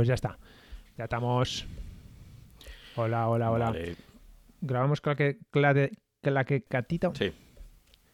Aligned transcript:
Pues 0.00 0.08
ya 0.08 0.14
está. 0.14 0.38
Ya 0.96 1.04
estamos. 1.04 1.66
Hola, 2.96 3.28
hola, 3.28 3.50
hola. 3.50 3.66
Vale. 3.66 3.96
Grabamos 4.62 5.02
claque, 5.02 5.36
claque, 5.50 5.92
claque 6.22 6.62
catita. 6.62 7.12
Sí. 7.14 7.30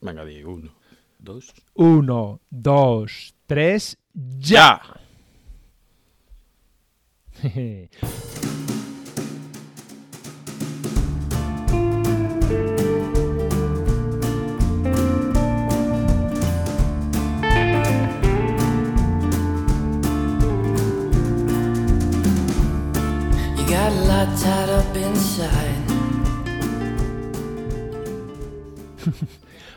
Venga, 0.00 0.24
di 0.24 0.42
uno, 0.42 0.74
dos. 1.20 1.54
Uno, 1.74 2.40
dos, 2.50 3.36
tres, 3.46 3.96
ya. 4.12 4.82
You 7.44 7.88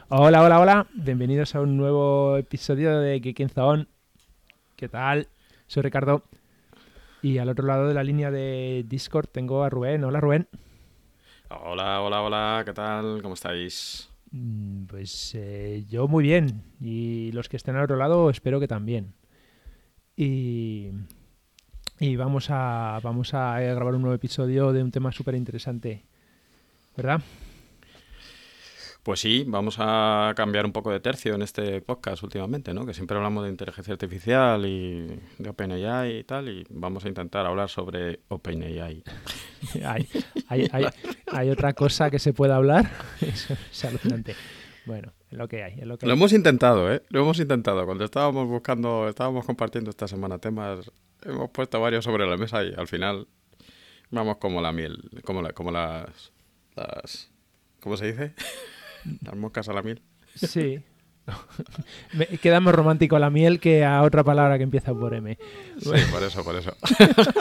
Hola, 0.09 0.41
hola, 0.43 0.59
hola. 0.59 0.87
Bienvenidos 0.93 1.55
a 1.55 1.61
un 1.61 1.77
nuevo 1.77 2.37
episodio 2.37 2.99
de 2.99 3.19
Geek 3.19 3.39
in 3.41 3.49
Zone. 3.49 3.87
¿Qué 4.75 4.89
tal? 4.89 5.27
Soy 5.67 5.83
Ricardo. 5.83 6.23
Y 7.21 7.37
al 7.37 7.49
otro 7.49 7.67
lado 7.67 7.87
de 7.87 7.93
la 7.93 8.03
línea 8.03 8.31
de 8.31 8.85
Discord 8.87 9.27
tengo 9.27 9.63
a 9.63 9.69
Rubén. 9.69 10.03
Hola, 10.03 10.19
Rubén. 10.19 10.47
Hola, 11.49 12.01
hola, 12.01 12.21
hola, 12.21 12.61
¿qué 12.65 12.73
tal? 12.73 13.21
¿Cómo 13.21 13.33
estáis? 13.33 14.09
Mm, 14.31 14.85
Pues 14.85 15.33
eh, 15.35 15.85
yo 15.89 16.07
muy 16.07 16.23
bien. 16.23 16.63
Y 16.79 17.31
los 17.33 17.49
que 17.49 17.57
estén 17.57 17.75
al 17.75 17.83
otro 17.83 17.97
lado 17.97 18.29
espero 18.29 18.59
que 18.59 18.67
también. 18.67 19.13
Y, 20.15 20.89
y 21.99 22.15
vamos 22.15 22.47
a 22.49 22.99
vamos 23.03 23.33
a 23.33 23.63
eh, 23.63 23.73
grabar 23.73 23.95
un 23.95 24.01
nuevo 24.01 24.15
episodio 24.15 24.73
de 24.73 24.83
un 24.83 24.91
tema 24.91 25.11
súper 25.11 25.35
interesante. 25.35 26.05
¿Verdad? 26.97 27.21
Pues 29.09 29.21
sí, 29.21 29.43
vamos 29.47 29.77
a 29.79 30.33
cambiar 30.35 30.67
un 30.67 30.71
poco 30.71 30.91
de 30.91 30.99
tercio 30.99 31.33
en 31.33 31.41
este 31.41 31.81
podcast 31.81 32.21
últimamente, 32.21 32.75
¿no? 32.75 32.85
Que 32.85 32.93
siempre 32.93 33.17
hablamos 33.17 33.43
de 33.43 33.49
inteligencia 33.49 33.91
artificial 33.91 34.63
y 34.67 35.07
de 35.39 35.49
OpenAI 35.49 36.19
y 36.19 36.23
tal, 36.25 36.47
y 36.47 36.63
vamos 36.69 37.05
a 37.05 37.07
intentar 37.07 37.43
hablar 37.47 37.69
sobre 37.69 38.19
OpenAI. 38.27 39.01
hay, 39.83 40.07
hay, 40.47 40.69
hay, 40.71 40.85
hay 41.25 41.49
otra 41.49 41.73
cosa 41.73 42.11
que 42.11 42.19
se 42.19 42.33
pueda 42.33 42.55
hablar. 42.57 42.87
Es 43.71 43.83
alucinante. 43.83 44.35
Bueno, 44.85 45.11
es 45.31 45.37
lo 45.39 45.47
que 45.47 45.63
hay. 45.63 45.79
Es 45.79 45.87
lo 45.87 45.97
que 45.97 46.05
Lo 46.05 46.11
hay. 46.11 46.15
hemos 46.19 46.31
intentado, 46.31 46.93
¿eh? 46.93 47.01
Lo 47.09 47.21
hemos 47.21 47.39
intentado. 47.39 47.83
Cuando 47.87 48.05
estábamos 48.05 48.47
buscando, 48.47 49.09
estábamos 49.09 49.43
compartiendo 49.43 49.89
esta 49.89 50.07
semana 50.07 50.37
temas, 50.37 50.91
hemos 51.23 51.49
puesto 51.49 51.81
varios 51.81 52.05
sobre 52.05 52.27
la 52.27 52.37
mesa 52.37 52.63
y 52.63 52.75
al 52.77 52.87
final 52.87 53.27
vamos 54.11 54.37
como 54.37 54.61
la 54.61 54.71
miel, 54.71 55.09
como, 55.25 55.41
la, 55.41 55.51
como 55.53 55.71
las, 55.71 56.31
las... 56.75 57.31
¿Cómo 57.79 57.97
se 57.97 58.11
dice? 58.11 58.35
Las 59.23 59.35
moscas 59.35 59.69
a 59.69 59.73
la 59.73 59.81
miel. 59.81 60.01
Sí. 60.35 60.79
Me- 62.13 62.25
queda 62.25 62.59
más 62.59 62.73
romántico 62.73 63.15
a 63.15 63.19
la 63.19 63.29
miel 63.29 63.59
que 63.59 63.85
a 63.85 64.01
otra 64.01 64.23
palabra 64.23 64.57
que 64.57 64.63
empieza 64.63 64.93
por 64.95 65.13
M. 65.13 65.37
Sí, 65.77 65.91
por 66.11 66.23
eso, 66.23 66.43
por 66.43 66.55
eso. 66.55 66.75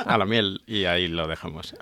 a 0.05 0.19
la 0.19 0.27
miel 0.27 0.61
y 0.67 0.85
ahí 0.85 1.09
lo 1.09 1.27
dejamos. 1.27 1.75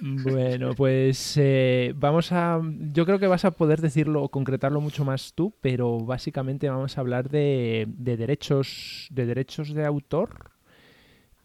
Bueno, 0.00 0.74
pues 0.74 1.34
eh, 1.36 1.92
vamos 1.96 2.32
a. 2.32 2.60
Yo 2.92 3.04
creo 3.04 3.18
que 3.18 3.26
vas 3.26 3.44
a 3.44 3.50
poder 3.50 3.80
decirlo 3.82 4.22
o 4.22 4.30
concretarlo 4.30 4.80
mucho 4.80 5.04
más 5.04 5.34
tú, 5.34 5.54
pero 5.60 5.98
básicamente 5.98 6.70
vamos 6.70 6.96
a 6.96 7.00
hablar 7.02 7.28
de, 7.28 7.84
de 7.88 8.16
derechos, 8.16 9.06
de 9.10 9.26
derechos 9.26 9.74
de 9.74 9.84
autor 9.84 10.50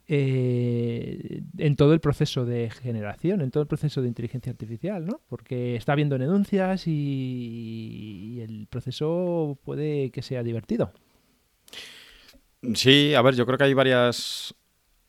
eh, 0.07 1.41
en 1.57 1.75
todo 1.75 1.93
el 1.93 1.99
proceso 1.99 2.45
de 2.45 2.69
generación, 2.69 3.41
en 3.41 3.49
todo 3.49 3.61
el 3.63 3.67
proceso 3.67 4.03
de 4.03 4.07
inteligencia 4.07 4.51
artificial, 4.51 5.03
¿no? 5.03 5.21
Porque 5.27 5.75
está 5.75 5.93
habiendo 5.93 6.17
denuncias 6.19 6.83
y, 6.85 8.39
el 8.41 8.67
proceso 8.67 9.57
puede 9.63 10.11
que 10.11 10.21
sea 10.21 10.44
divertido. 10.44 10.91
Sí, 12.75 13.15
a 13.15 13.21
ver, 13.23 13.35
yo 13.35 13.47
creo 13.47 13.57
que 13.57 13.63
hay 13.63 13.73
varias 13.73 14.53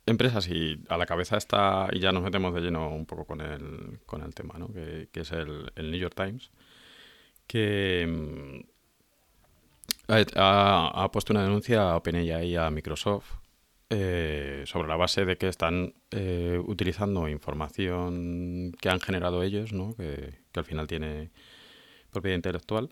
empresas 0.06 0.48
y 0.48 0.82
a 0.88 0.96
la 0.96 1.04
cabeza 1.04 1.36
está, 1.36 1.88
y 1.92 2.00
ya 2.00 2.12
nos 2.12 2.22
metemos 2.22 2.54
de 2.54 2.62
lleno 2.62 2.88
un 2.88 3.04
poco 3.04 3.26
con 3.26 3.42
el, 3.42 4.00
con 4.06 4.22
el 4.22 4.34
tema, 4.34 4.58
¿no? 4.58 4.72
Que, 4.72 5.08
es 5.12 5.32
el, 5.32 5.70
el 5.74 5.90
New 5.90 6.00
York 6.00 6.14
Times, 6.14 6.50
que 7.46 8.06
mm, 8.08 8.60
ha, 10.36 11.04
ha 11.04 11.12
puesto 11.12 11.34
una 11.34 11.42
denuncia 11.42 11.90
a 11.90 11.96
OpenAI 11.96 12.46
y 12.48 12.56
a 12.56 12.70
Microsoft 12.70 13.45
eh, 13.88 14.64
sobre 14.66 14.88
la 14.88 14.96
base 14.96 15.24
de 15.24 15.36
que 15.36 15.48
están 15.48 15.94
eh, 16.10 16.60
utilizando 16.66 17.28
información 17.28 18.72
que 18.80 18.88
han 18.88 18.98
generado 19.00 19.44
ellos, 19.44 19.72
¿no? 19.72 19.94
Que, 19.94 20.34
al 20.54 20.64
final 20.64 20.86
tiene 20.86 21.30
propiedad 22.10 22.36
intelectual, 22.36 22.88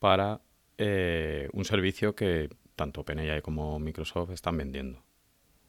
para 0.00 0.40
eh, 0.78 1.48
un 1.52 1.64
servicio 1.64 2.14
que 2.14 2.50
tanto 2.76 3.02
OpenAI 3.02 3.40
como 3.40 3.78
Microsoft 3.78 4.30
están 4.30 4.56
vendiendo. 4.56 5.02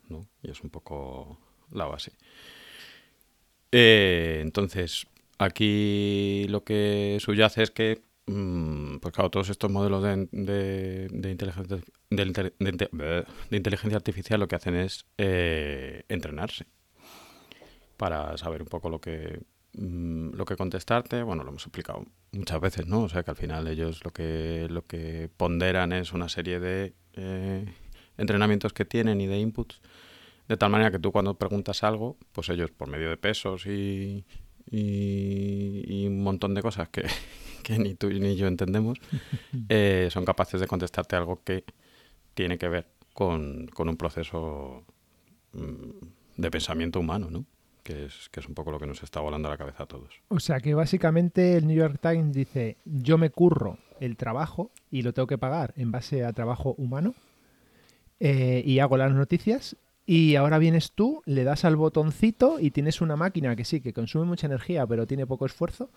¿no? 0.10 0.28
Y 0.42 0.52
es 0.52 0.62
un 0.62 0.70
poco 0.72 1.40
la 1.72 1.86
base. 1.86 2.12
Entonces, 3.72 5.08
aquí 5.38 6.48
lo 6.50 6.64
que 6.64 7.18
subyace 7.20 7.64
es 7.64 7.72
que, 7.72 8.02
pues 8.26 9.14
claro, 9.14 9.30
todos 9.30 9.50
estos 9.50 9.70
modelos 9.72 10.02
de, 10.04 10.28
de- 10.32 11.08
de 11.12 11.32
inteligencia, 11.32 11.78
de, 12.10 13.26
inteligencia 13.52 13.98
artificial 13.98 14.40
lo 14.40 14.48
que 14.48 14.56
hacen 14.56 14.76
es 14.76 15.06
eh, 15.18 16.04
entrenarse 16.10 16.66
para 17.98 18.38
saber 18.38 18.62
un 18.62 18.68
poco 18.68 18.90
lo 18.90 19.00
que 19.00 19.42
mm, 19.74 20.32
lo 20.36 20.46
que 20.46 20.56
contestarte. 20.56 21.24
Bueno, 21.24 21.44
lo 21.44 21.50
hemos 21.50 21.64
explicado 21.64 22.06
muchas 22.32 22.60
veces, 22.60 22.88
¿no? 22.88 23.04
O 23.04 23.10
sea 23.10 23.24
que 23.24 23.32
al 23.32 23.38
final 23.38 23.68
ellos 23.68 24.04
lo 24.04 24.12
que 24.12 24.68
lo 24.70 24.86
que 24.86 25.30
ponderan 25.38 25.94
es 25.94 26.14
una 26.14 26.30
serie 26.30 26.60
de 26.60 26.94
eh, 27.14 27.66
entrenamientos 28.18 28.74
que 28.74 28.86
tienen 28.86 29.22
y 29.22 29.28
de 29.28 29.40
inputs 29.40 29.82
de 30.48 30.58
tal 30.58 30.70
manera 30.70 30.92
que 30.92 31.00
tú 31.00 31.12
cuando 31.12 31.38
preguntas 31.40 31.84
algo, 31.84 32.18
pues 32.32 32.50
ellos 32.50 32.70
por 32.72 32.88
medio 32.88 33.10
de 33.10 33.18
pesos 33.18 33.66
y, 33.66 34.26
y 34.70 36.06
un 36.08 36.22
montón 36.24 36.54
de 36.54 36.62
cosas 36.62 36.90
que, 36.90 37.04
que 37.66 37.80
ni 37.80 37.96
tú 37.96 38.10
ni 38.10 38.36
yo 38.36 38.46
entendemos, 38.46 39.00
eh, 39.70 40.10
son 40.12 40.24
capaces 40.24 40.62
de 40.62 40.68
contestarte 40.68 41.16
algo 41.16 41.42
que 41.44 41.64
tiene 42.36 42.60
que 42.60 42.70
ver 42.70 42.86
con, 43.14 43.68
con 43.74 43.90
un 43.90 43.98
proceso 43.98 44.84
mm, 45.54 46.42
de 46.42 46.52
pensamiento 46.52 47.00
humano, 47.00 47.32
¿no? 47.32 47.46
Que 47.82 48.06
es, 48.06 48.30
que 48.30 48.40
es 48.40 48.48
un 48.48 48.54
poco 48.54 48.72
lo 48.72 48.80
que 48.80 48.86
nos 48.86 49.02
está 49.02 49.20
volando 49.20 49.50
la 49.50 49.58
cabeza 49.58 49.84
a 49.84 49.86
todos. 49.88 50.22
O 50.28 50.40
sea 50.40 50.60
que 50.60 50.76
básicamente 50.76 51.58
el 51.58 51.66
New 51.66 51.76
York 51.76 52.00
Times 52.00 52.34
dice, 52.34 52.78
yo 52.86 53.18
me 53.18 53.32
curro 53.32 53.80
el 54.00 54.16
trabajo 54.16 54.70
y 54.92 55.02
lo 55.02 55.14
tengo 55.14 55.28
que 55.28 55.38
pagar 55.40 55.74
en 55.76 55.92
base 55.92 56.24
a 56.24 56.34
trabajo 56.34 56.76
humano 56.78 57.16
eh, 58.20 58.62
y 58.64 58.80
hago 58.80 58.98
las 58.98 59.12
noticias 59.12 59.76
y 60.06 60.36
ahora 60.36 60.60
vienes 60.60 60.92
tú, 60.92 61.24
le 61.26 61.44
das 61.44 61.66
al 61.66 61.76
botoncito 61.76 62.60
y 62.60 62.70
tienes 62.70 63.02
una 63.02 63.16
máquina 63.16 63.56
que 63.56 63.66
sí, 63.66 63.82
que 63.82 63.94
consume 63.94 64.26
mucha 64.26 64.46
energía 64.46 64.86
pero 64.86 65.08
tiene 65.08 65.26
poco 65.26 65.46
esfuerzo 65.46 65.90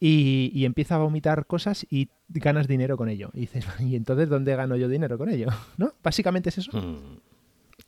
y, 0.00 0.50
y 0.54 0.64
empieza 0.64 0.96
a 0.96 0.98
vomitar 0.98 1.46
cosas 1.46 1.86
y 1.90 2.08
ganas 2.28 2.66
dinero 2.66 2.96
con 2.96 3.10
ello. 3.10 3.30
Y 3.34 3.40
dices, 3.40 3.66
¿y 3.80 3.94
entonces 3.94 4.28
dónde 4.28 4.56
gano 4.56 4.76
yo 4.76 4.88
dinero 4.88 5.18
con 5.18 5.28
ello? 5.28 5.48
¿No? 5.76 5.92
Básicamente 6.02 6.48
es 6.48 6.58
eso. 6.58 6.76
Mm. 6.76 7.20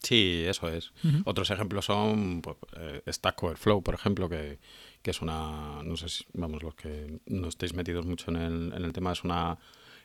Sí, 0.02 0.44
eso 0.46 0.68
es. 0.68 0.92
Otros 1.24 1.50
ejemplos 1.50 1.84
son 1.84 2.42
pues, 2.42 2.56
eh, 2.76 3.02
Stack 3.06 3.40
Overflow, 3.42 3.82
por 3.82 3.94
ejemplo, 3.94 4.28
que, 4.28 4.58
que 5.00 5.12
es 5.12 5.22
una, 5.22 5.82
no 5.84 5.96
sé 5.96 6.08
si, 6.08 6.24
vamos, 6.32 6.62
los 6.62 6.74
que 6.74 7.20
no 7.26 7.48
estéis 7.48 7.74
metidos 7.74 8.04
mucho 8.04 8.30
en 8.30 8.36
el, 8.36 8.72
en 8.74 8.84
el 8.84 8.92
tema, 8.92 9.12
es 9.12 9.22
una, 9.22 9.58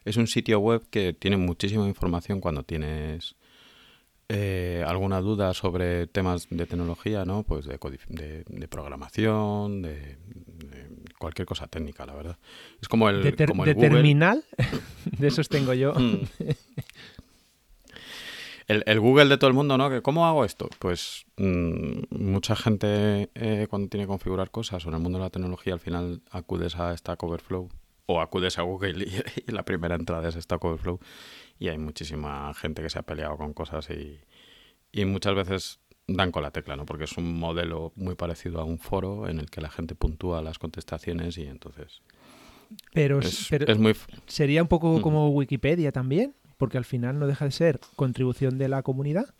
es 0.05 0.17
un 0.17 0.27
sitio 0.27 0.59
web 0.59 0.83
que 0.91 1.13
tiene 1.13 1.37
muchísima 1.37 1.87
información 1.87 2.41
cuando 2.41 2.61
tienes 2.61 3.35
eh, 4.29 4.83
alguna 4.85 5.19
duda 5.19 5.53
sobre 5.55 6.05
temas 6.05 6.47
de 6.49 6.65
tecnología, 6.67 7.25
¿no? 7.25 7.43
Pues 7.43 7.65
de, 7.65 7.79
de, 8.09 8.43
de 8.47 8.67
programación, 8.67 9.81
de 9.81 10.17
cualquier 11.19 11.45
cosa 11.45 11.67
técnica, 11.67 12.05
la 12.05 12.13
verdad. 12.15 12.37
Es 12.81 12.87
como 12.87 13.09
el, 13.09 13.23
de, 13.23 13.31
ter- 13.31 13.49
como 13.49 13.65
de 13.65 13.71
el 13.71 13.77
terminal, 13.77 14.43
de 15.17 15.27
esos 15.27 15.49
tengo 15.49 15.73
yo. 15.73 15.93
Mm. 15.93 16.21
El, 18.67 18.83
el 18.85 18.99
Google 18.99 19.29
de 19.29 19.37
todo 19.37 19.47
el 19.47 19.53
mundo, 19.53 19.77
¿no? 19.77 20.01
¿Cómo 20.03 20.27
hago 20.27 20.43
esto? 20.43 20.69
Pues 20.79 21.25
mm, 21.37 22.01
mucha 22.09 22.55
gente 22.55 23.29
eh, 23.33 23.67
cuando 23.69 23.87
tiene 23.87 24.03
que 24.03 24.09
configurar 24.09 24.51
cosas 24.51 24.85
o 24.85 24.89
en 24.89 24.95
el 24.95 25.01
mundo 25.01 25.19
de 25.19 25.23
la 25.23 25.29
tecnología 25.29 25.73
al 25.73 25.79
final 25.79 26.21
acudes 26.31 26.75
a 26.75 26.95
Stack 26.95 27.23
Overflow 27.23 27.69
o 28.07 28.21
acudes 28.21 28.59
a 28.59 28.63
Google 28.63 29.05
y, 29.05 29.21
y 29.47 29.51
la 29.53 29.63
primera 29.63 29.95
entrada 29.95 30.27
es 30.27 30.35
Stack 30.35 30.63
Overflow 30.65 30.99
y 31.59 31.69
hay 31.69 31.77
muchísima 31.77 32.53
gente 32.55 32.81
que 32.81 32.89
se 32.89 32.99
ha 32.99 33.03
peleado 33.03 33.37
con 33.37 33.53
cosas 33.53 33.89
y, 33.89 34.19
y 34.91 35.05
muchas 35.05 35.33
veces 35.33 35.79
dan 36.07 36.31
con 36.31 36.41
la 36.41 36.51
tecla, 36.51 36.75
¿no? 36.75 36.85
Porque 36.85 37.03
es 37.03 37.17
un 37.17 37.37
modelo 37.37 37.91
muy 37.95 38.15
parecido 38.15 38.59
a 38.61 38.63
un 38.63 38.79
foro 38.79 39.27
en 39.27 39.39
el 39.39 39.49
que 39.49 39.61
la 39.61 39.69
gente 39.69 39.93
puntúa 39.93 40.41
las 40.41 40.57
contestaciones 40.57 41.37
y 41.37 41.43
entonces 41.43 42.01
Pero, 42.93 43.19
es, 43.19 43.47
pero 43.49 43.71
es 43.71 43.77
muy... 43.77 43.93
sería 44.25 44.61
un 44.61 44.69
poco 44.69 45.01
como 45.01 45.29
Wikipedia 45.29 45.91
también, 45.91 46.33
porque 46.57 46.77
al 46.77 46.85
final 46.85 47.19
no 47.19 47.27
deja 47.27 47.45
de 47.45 47.51
ser 47.51 47.79
contribución 47.95 48.57
de 48.57 48.69
la 48.69 48.83
comunidad, 48.83 49.33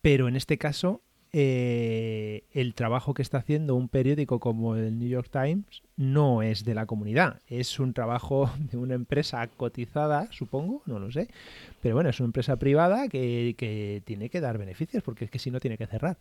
pero 0.00 0.26
en 0.26 0.36
este 0.36 0.56
caso 0.56 1.02
eh, 1.32 2.44
el 2.52 2.74
trabajo 2.74 3.14
que 3.14 3.22
está 3.22 3.38
haciendo 3.38 3.76
un 3.76 3.88
periódico 3.88 4.40
como 4.40 4.74
el 4.74 4.98
New 4.98 5.08
York 5.08 5.28
Times 5.30 5.82
no 5.96 6.42
es 6.42 6.64
de 6.64 6.74
la 6.74 6.86
comunidad, 6.86 7.40
es 7.48 7.78
un 7.78 7.92
trabajo 7.92 8.50
de 8.70 8.76
una 8.76 8.94
empresa 8.94 9.46
cotizada, 9.46 10.28
supongo, 10.30 10.82
no 10.86 10.98
lo 10.98 11.10
sé, 11.10 11.28
pero 11.80 11.94
bueno, 11.94 12.10
es 12.10 12.18
una 12.20 12.26
empresa 12.26 12.56
privada 12.56 13.08
que, 13.08 13.54
que 13.56 14.02
tiene 14.04 14.28
que 14.28 14.40
dar 14.40 14.58
beneficios, 14.58 15.02
porque 15.02 15.26
es 15.26 15.30
que 15.30 15.38
si 15.38 15.50
no 15.50 15.60
tiene 15.60 15.78
que 15.78 15.86
cerrar. 15.86 16.16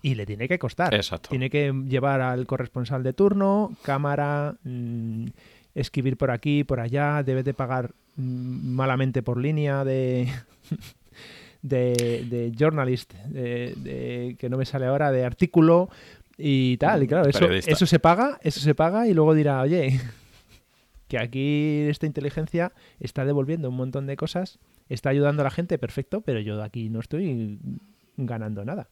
Y 0.00 0.14
le 0.14 0.26
tiene 0.26 0.46
que 0.46 0.60
costar. 0.60 0.94
Exacto. 0.94 1.30
Tiene 1.30 1.50
que 1.50 1.72
llevar 1.88 2.20
al 2.20 2.46
corresponsal 2.46 3.02
de 3.02 3.12
turno, 3.12 3.76
cámara, 3.82 4.54
mm, 4.62 5.26
escribir 5.74 6.16
por 6.16 6.30
aquí, 6.30 6.64
por 6.64 6.80
allá, 6.80 7.22
debe 7.22 7.42
de 7.42 7.54
pagar 7.54 7.94
mm, 8.16 8.74
malamente 8.74 9.22
por 9.22 9.38
línea 9.38 9.84
de, 9.84 10.28
de, 11.62 12.24
de 12.28 12.52
journalist, 12.56 13.12
de, 13.14 13.74
de- 13.76 14.36
que 14.38 14.48
no 14.48 14.56
me 14.56 14.64
sale 14.64 14.86
ahora, 14.86 15.10
de 15.10 15.24
artículo 15.24 15.88
y 16.36 16.76
tal. 16.76 17.02
Y 17.02 17.06
claro, 17.08 17.28
eso, 17.28 17.40
Periodista. 17.40 17.70
eso 17.72 17.86
se 17.86 17.98
paga, 17.98 18.38
eso 18.42 18.60
se 18.60 18.74
paga 18.74 19.06
y 19.08 19.14
luego 19.14 19.34
dirá, 19.34 19.60
oye, 19.62 20.00
que 21.08 21.18
aquí 21.18 21.80
esta 21.88 22.06
inteligencia 22.06 22.72
está 23.00 23.24
devolviendo 23.24 23.68
un 23.70 23.76
montón 23.76 24.06
de 24.06 24.16
cosas, 24.16 24.58
está 24.88 25.10
ayudando 25.10 25.42
a 25.42 25.44
la 25.44 25.50
gente, 25.50 25.78
perfecto, 25.78 26.20
pero 26.20 26.40
yo 26.40 26.62
aquí 26.62 26.88
no 26.90 27.00
estoy 27.00 27.58
ganando 28.16 28.64
nada. 28.64 28.88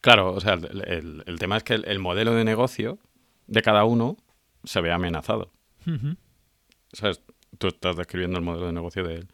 Claro, 0.00 0.32
o 0.32 0.40
sea, 0.40 0.54
el, 0.54 0.82
el- 0.86 1.22
el 1.26 1.38
tema 1.38 1.56
es 1.56 1.64
que 1.64 1.74
el, 1.74 1.84
el 1.86 1.98
modelo 1.98 2.34
de 2.34 2.44
negocio 2.44 2.98
de 3.46 3.62
cada 3.62 3.84
uno 3.84 4.16
se 4.64 4.80
ve 4.80 4.92
amenazado. 4.92 5.50
Ujú. 5.86 6.16
¿Sabes? 6.92 7.20
Tú 7.58 7.68
estás 7.68 7.96
describiendo 7.96 8.38
el 8.38 8.44
modelo 8.44 8.66
de 8.66 8.72
negocio 8.72 9.04
del, 9.04 9.28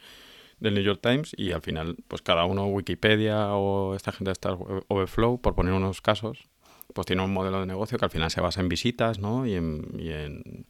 del 0.62 0.74
New 0.74 0.82
York 0.82 1.00
Times 1.02 1.34
y 1.36 1.52
al 1.52 1.60
final, 1.60 1.96
pues 2.08 2.22
cada 2.22 2.44
uno, 2.44 2.66
Wikipedia 2.66 3.54
o 3.54 3.94
esta 3.94 4.12
gente 4.12 4.30
de 4.30 4.32
Star 4.32 4.56
Overflow, 4.88 5.40
por 5.40 5.54
poner 5.54 5.74
unos 5.74 6.00
casos, 6.00 6.48
pues 6.94 7.06
tiene 7.06 7.22
un 7.22 7.32
modelo 7.32 7.60
de 7.60 7.66
negocio 7.66 7.98
que 7.98 8.04
al 8.04 8.10
final 8.10 8.30
se 8.30 8.40
basa 8.40 8.60
en 8.60 8.68
visitas, 8.68 9.18
¿no? 9.18 9.44
Y 9.44 9.54
en, 9.54 9.86
y 9.98 10.10
en, 10.10 10.66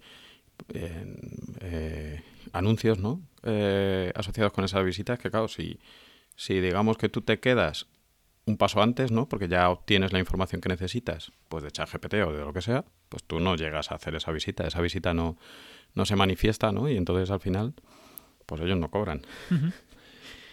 eh, 1.60 2.22
anuncios, 2.52 2.98
¿no? 2.98 3.20
Eh, 3.42 4.12
asociados 4.14 4.52
con 4.52 4.64
esas 4.64 4.84
visitas, 4.84 5.18
que 5.18 5.30
claro, 5.30 5.48
si, 5.48 5.78
si 6.36 6.60
digamos 6.60 6.96
que 6.96 7.08
tú 7.08 7.20
te 7.20 7.38
quedas 7.38 7.86
un 8.46 8.56
paso 8.56 8.82
antes, 8.82 9.12
¿no? 9.12 9.28
Porque 9.28 9.46
ya 9.46 9.68
obtienes 9.68 10.12
la 10.12 10.18
información 10.18 10.60
que 10.60 10.68
necesitas, 10.68 11.32
pues 11.48 11.62
de 11.62 11.70
ChatGPT 11.70 12.14
o 12.26 12.32
de 12.32 12.40
lo 12.40 12.52
que 12.52 12.62
sea, 12.62 12.84
pues 13.08 13.22
tú 13.24 13.40
no 13.40 13.56
llegas 13.56 13.92
a 13.92 13.96
hacer 13.96 14.14
esa 14.14 14.32
visita, 14.32 14.66
esa 14.66 14.80
visita 14.80 15.12
no, 15.12 15.36
no 15.94 16.06
se 16.06 16.16
manifiesta, 16.16 16.72
¿no? 16.72 16.88
Y 16.88 16.96
entonces 16.96 17.30
al 17.30 17.40
final, 17.40 17.74
pues 18.52 18.60
ellos 18.66 18.78
no 18.78 18.90
cobran. 18.90 19.22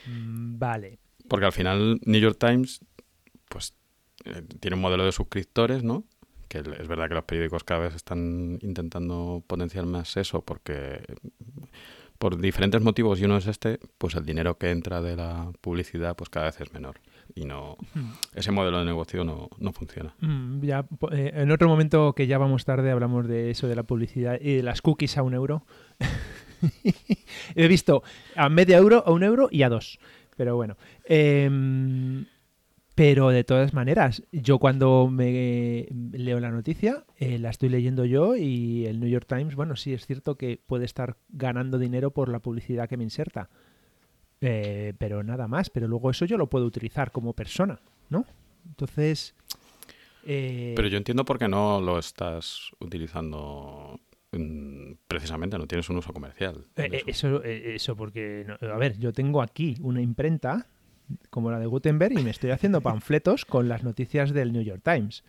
Mm, 0.07 0.57
Vale. 0.57 0.99
Porque 1.27 1.45
al 1.45 1.51
final 1.51 1.99
New 2.05 2.21
York 2.21 2.37
Times, 2.39 2.79
pues 3.49 3.75
eh, 4.25 4.41
tiene 4.61 4.75
un 4.75 4.81
modelo 4.81 5.03
de 5.05 5.11
suscriptores, 5.11 5.83
¿no? 5.83 6.05
Que 6.47 6.59
es 6.59 6.87
verdad 6.87 7.09
que 7.09 7.13
los 7.15 7.25
periódicos 7.25 7.63
cada 7.65 7.81
vez 7.81 7.95
están 7.95 8.57
intentando 8.61 9.43
potenciar 9.45 9.85
más 9.85 10.15
eso 10.17 10.41
porque 10.41 11.03
por 12.17 12.37
diferentes 12.39 12.81
motivos 12.81 13.19
y 13.19 13.25
uno 13.25 13.37
es 13.37 13.47
este, 13.47 13.79
pues 13.97 14.15
el 14.15 14.25
dinero 14.25 14.57
que 14.57 14.71
entra 14.71 15.01
de 15.01 15.15
la 15.15 15.51
publicidad 15.61 16.15
pues 16.15 16.29
cada 16.29 16.47
vez 16.47 16.59
es 16.61 16.73
menor 16.73 16.99
y 17.35 17.45
no 17.45 17.77
ese 18.33 18.51
modelo 18.51 18.79
de 18.79 18.85
negocio 18.85 19.23
no, 19.23 19.49
no 19.59 19.71
funciona. 19.73 20.15
Mm, 20.21 20.61
Ya, 20.65 20.83
po- 20.83 21.11
eh, 21.11 21.31
en 21.35 21.51
otro 21.51 21.67
momento 21.69 22.13
que 22.13 22.25
ya 22.27 22.37
vamos 22.39 22.65
tarde 22.65 22.89
hablamos 22.91 23.27
de 23.27 23.51
eso 23.51 23.67
de 23.67 23.75
la 23.75 23.83
publicidad 23.83 24.39
y 24.41 24.55
de 24.55 24.63
las 24.63 24.81
cookies 24.81 25.17
a 25.17 25.21
un 25.23 25.33
euro. 25.35 25.65
He 27.55 27.67
visto 27.67 28.03
a 28.35 28.49
medio 28.49 28.77
euro, 28.77 29.03
a 29.05 29.11
un 29.11 29.23
euro 29.23 29.49
y 29.51 29.63
a 29.63 29.69
dos. 29.69 29.99
Pero 30.35 30.55
bueno. 30.55 30.77
Em, 31.05 32.25
pero 32.95 33.29
de 33.29 33.45
todas 33.45 33.73
maneras, 33.73 34.23
yo 34.33 34.59
cuando 34.59 35.07
me 35.09 35.87
leo 36.11 36.39
la 36.41 36.51
noticia, 36.51 37.05
eh, 37.17 37.39
la 37.39 37.49
estoy 37.49 37.69
leyendo 37.69 38.03
yo 38.03 38.35
y 38.35 38.85
el 38.87 38.99
New 38.99 39.09
York 39.09 39.25
Times, 39.25 39.55
bueno, 39.55 39.77
sí 39.77 39.93
es 39.93 40.05
cierto 40.05 40.35
que 40.35 40.59
puede 40.65 40.83
estar 40.83 41.15
ganando 41.29 41.77
dinero 41.77 42.11
por 42.11 42.27
la 42.27 42.39
publicidad 42.39 42.89
que 42.89 42.97
me 42.97 43.05
inserta. 43.05 43.49
Eh, 44.41 44.93
pero 44.97 45.23
nada 45.23 45.47
más, 45.47 45.69
pero 45.69 45.87
luego 45.87 46.09
eso 46.09 46.25
yo 46.25 46.37
lo 46.37 46.49
puedo 46.49 46.65
utilizar 46.65 47.11
como 47.11 47.33
persona, 47.33 47.79
¿no? 48.09 48.25
Entonces... 48.67 49.33
eh, 50.25 50.73
Pero 50.75 50.87
yo 50.89 50.97
entiendo 50.97 51.23
por 51.23 51.39
qué 51.39 51.47
no 51.47 51.79
lo 51.79 51.99
estás 51.99 52.71
utilizando 52.79 53.99
precisamente, 55.07 55.57
no 55.57 55.67
tienes 55.67 55.89
un 55.89 55.97
uso 55.97 56.13
comercial. 56.13 56.65
Eh, 56.75 56.89
eh, 56.91 57.03
eso. 57.07 57.27
eso, 57.37 57.43
eh, 57.43 57.75
eso 57.75 57.95
porque, 57.95 58.45
no- 58.47 58.73
a 58.73 58.77
ver, 58.77 58.97
yo 58.99 59.11
tengo 59.13 59.41
aquí 59.41 59.75
una 59.81 60.01
imprenta 60.01 60.67
como 61.31 61.49
la 61.51 61.59
de 61.59 61.65
Gutenberg 61.65 62.19
y 62.19 62.23
me 62.23 62.29
estoy 62.29 62.51
haciendo 62.51 62.81
panfletos 62.81 63.45
con 63.45 63.67
las 63.67 63.83
noticias 63.83 64.31
del 64.31 64.53
New 64.53 64.61
York 64.61 64.81
Times. 64.83 65.23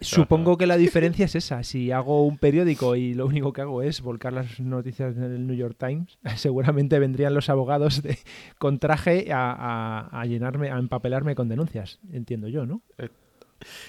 Supongo 0.00 0.56
que 0.58 0.66
la 0.66 0.76
diferencia 0.76 1.24
es 1.24 1.34
esa. 1.34 1.62
Si 1.64 1.90
hago 1.92 2.24
un 2.26 2.38
periódico 2.38 2.94
y 2.94 3.14
lo 3.14 3.26
único 3.26 3.52
que 3.52 3.62
hago 3.62 3.82
es 3.82 4.00
volcar 4.00 4.32
las 4.32 4.60
noticias 4.60 5.16
del 5.16 5.46
New 5.46 5.56
York 5.56 5.76
Times, 5.78 6.18
seguramente 6.36 6.98
vendrían 6.98 7.34
los 7.34 7.48
abogados 7.48 8.02
de, 8.02 8.18
con 8.58 8.78
traje 8.78 9.32
a, 9.32 9.52
a- 9.52 10.20
a 10.20 10.24
llenarme, 10.26 10.70
a 10.70 10.78
empapelarme 10.78 11.34
con 11.34 11.48
denuncias. 11.48 11.98
Entiendo 12.12 12.48
yo, 12.48 12.66
¿no? 12.66 12.82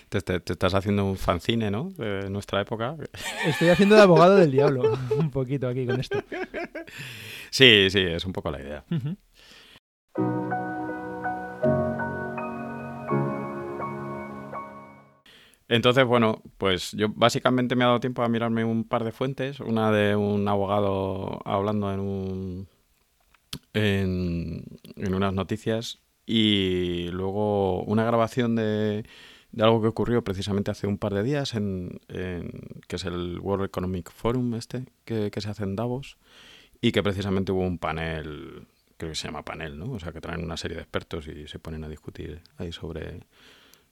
Te, 0.10 0.22
te- 0.22 0.40
te 0.40 0.54
estás 0.54 0.74
haciendo 0.74 1.06
un 1.06 1.18
fanzine, 1.18 1.70
¿no? 1.72 1.90
De 1.92 2.30
nuestra 2.30 2.62
época. 2.62 2.96
Estoy 3.46 3.70
haciendo 3.70 3.96
de 3.96 4.02
abogado 4.02 4.36
del 4.36 4.52
diablo 4.52 4.84
un 5.18 5.30
poquito 5.32 5.68
aquí 5.68 5.86
con 5.86 6.00
esto. 6.00 6.20
Sí, 7.52 7.88
sí, 7.90 8.00
es 8.00 8.26
un 8.26 8.34
poco 8.34 8.50
la 8.52 8.62
idea. 8.62 8.84
Entonces, 15.68 16.04
bueno, 16.06 16.42
pues 16.58 16.92
yo 16.94 17.10
básicamente 17.10 17.76
me 17.76 17.84
ha 17.84 17.88
dado 17.88 18.00
tiempo 18.00 18.24
a 18.24 18.30
mirarme 18.30 18.64
un 18.66 18.84
par 18.86 19.04
de 19.04 19.12
fuentes. 19.12 19.60
Una 19.60 19.92
de 19.92 20.16
un 20.16 20.48
abogado 20.48 21.40
hablando 21.46 21.94
en 21.94 22.00
un 22.00 22.68
en, 23.74 24.64
en 24.96 25.14
unas 25.14 25.34
noticias 25.34 26.00
y 26.26 27.10
luego 27.12 27.84
una 27.84 28.04
grabación 28.04 28.56
de, 28.56 29.06
de 29.52 29.64
algo 29.64 29.82
que 29.82 29.88
ocurrió 29.88 30.24
precisamente 30.24 30.72
hace 30.72 30.88
un 30.88 30.98
par 30.98 31.14
de 31.14 31.24
días 31.24 31.56
en, 31.56 32.00
que 32.08 32.96
es 32.96 33.06
el 33.06 33.40
World 33.40 33.66
Economic 33.66 34.12
Forum 34.12 34.54
este 34.56 34.86
que, 35.06 35.32
que 35.32 35.42
se 35.42 35.50
hace 35.50 35.64
en 35.64 35.76
Davos 35.76 36.18
y 36.82 36.92
que 36.92 37.04
precisamente 37.04 37.52
hubo 37.52 37.62
un 37.62 37.80
panel 37.80 38.68
creo 39.00 39.12
que 39.12 39.16
se 39.16 39.28
llama 39.28 39.46
panel, 39.46 39.80
¿no? 39.80 39.94
O 39.94 40.00
sea, 40.00 40.12
que 40.12 40.20
traen 40.20 40.44
una 40.44 40.58
serie 40.58 40.76
de 40.76 40.84
expertos 40.84 41.26
y 41.28 41.48
se 41.48 41.58
ponen 41.58 41.86
a 41.86 41.90
discutir 41.90 42.42
ahí 42.58 42.74
sobre 42.74 43.22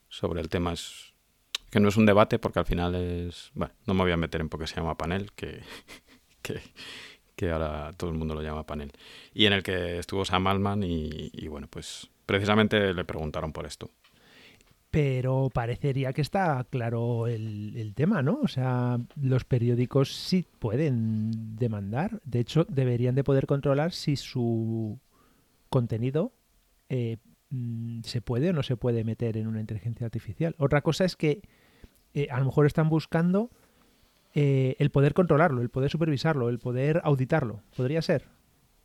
sobre 0.10 0.42
el 0.42 0.50
tema. 0.50 0.74
Es 0.74 1.14
que 1.72 1.80
no 1.80 1.88
es 1.88 1.98
un 1.98 2.06
debate 2.06 2.40
porque 2.40 2.60
al 2.60 2.66
final 2.66 2.94
es 2.96 3.52
bueno 3.54 3.74
no 3.86 3.94
me 3.94 4.04
voy 4.04 4.12
a 4.12 4.18
meter 4.18 4.42
en 4.42 4.50
por 4.50 4.60
qué 4.60 4.68
se 4.68 4.76
llama 4.76 4.98
panel 4.98 5.32
que 5.34 5.62
que, 7.36 7.52
ahora 7.52 7.94
todo 7.96 8.10
el 8.10 8.18
mundo 8.18 8.36
lo 8.36 8.42
llama 8.42 8.66
panel. 8.66 8.92
Y 9.34 9.46
en 9.46 9.54
el 9.54 9.64
que 9.64 10.00
estuvo 10.00 10.26
Sam 10.26 10.48
Altman 10.48 10.84
y, 10.84 11.30
y 11.34 11.48
bueno 11.48 11.68
pues 11.70 12.10
precisamente 12.26 12.94
le 12.94 13.06
preguntaron 13.06 13.54
por 13.54 13.66
esto 13.66 13.90
Pero 14.90 15.50
parecería 15.54 16.14
que 16.14 16.22
está 16.22 16.66
claro 16.70 17.28
el, 17.28 17.76
el 17.76 17.94
tema, 17.94 18.22
¿no? 18.22 18.40
O 18.42 18.48
sea, 18.48 18.98
los 19.16 19.44
periódicos 19.44 20.16
sí 20.16 20.46
pueden 20.60 21.56
demandar. 21.58 22.22
De 22.24 22.40
hecho, 22.40 22.66
deberían 22.70 23.16
de 23.16 23.24
poder 23.24 23.48
controlar 23.48 23.92
si 23.92 24.16
su 24.16 25.00
contenido 25.70 26.34
eh, 26.90 27.18
mm, 27.50 28.02
se 28.04 28.22
puede 28.22 28.50
o 28.50 28.54
no 28.54 28.64
se 28.64 28.78
puede 28.78 29.04
meter 29.04 29.38
en 29.38 29.48
una 29.48 29.60
inteligencia 29.60 30.06
artificial. 30.06 30.56
Otra 30.58 30.82
cosa 30.82 31.06
es 31.06 31.16
que 31.16 31.42
eh, 32.14 32.28
a 32.32 32.40
lo 32.40 32.46
mejor 32.46 32.66
están 32.66 32.90
buscando 32.90 33.52
eh, 34.34 34.76
el 34.80 34.90
poder 34.92 35.14
controlarlo, 35.14 35.62
el 35.62 35.70
poder 35.70 35.90
supervisarlo, 35.90 36.50
el 36.50 36.60
poder 36.60 37.02
auditarlo. 37.04 37.62
¿Podría 37.76 38.02
ser? 38.02 38.26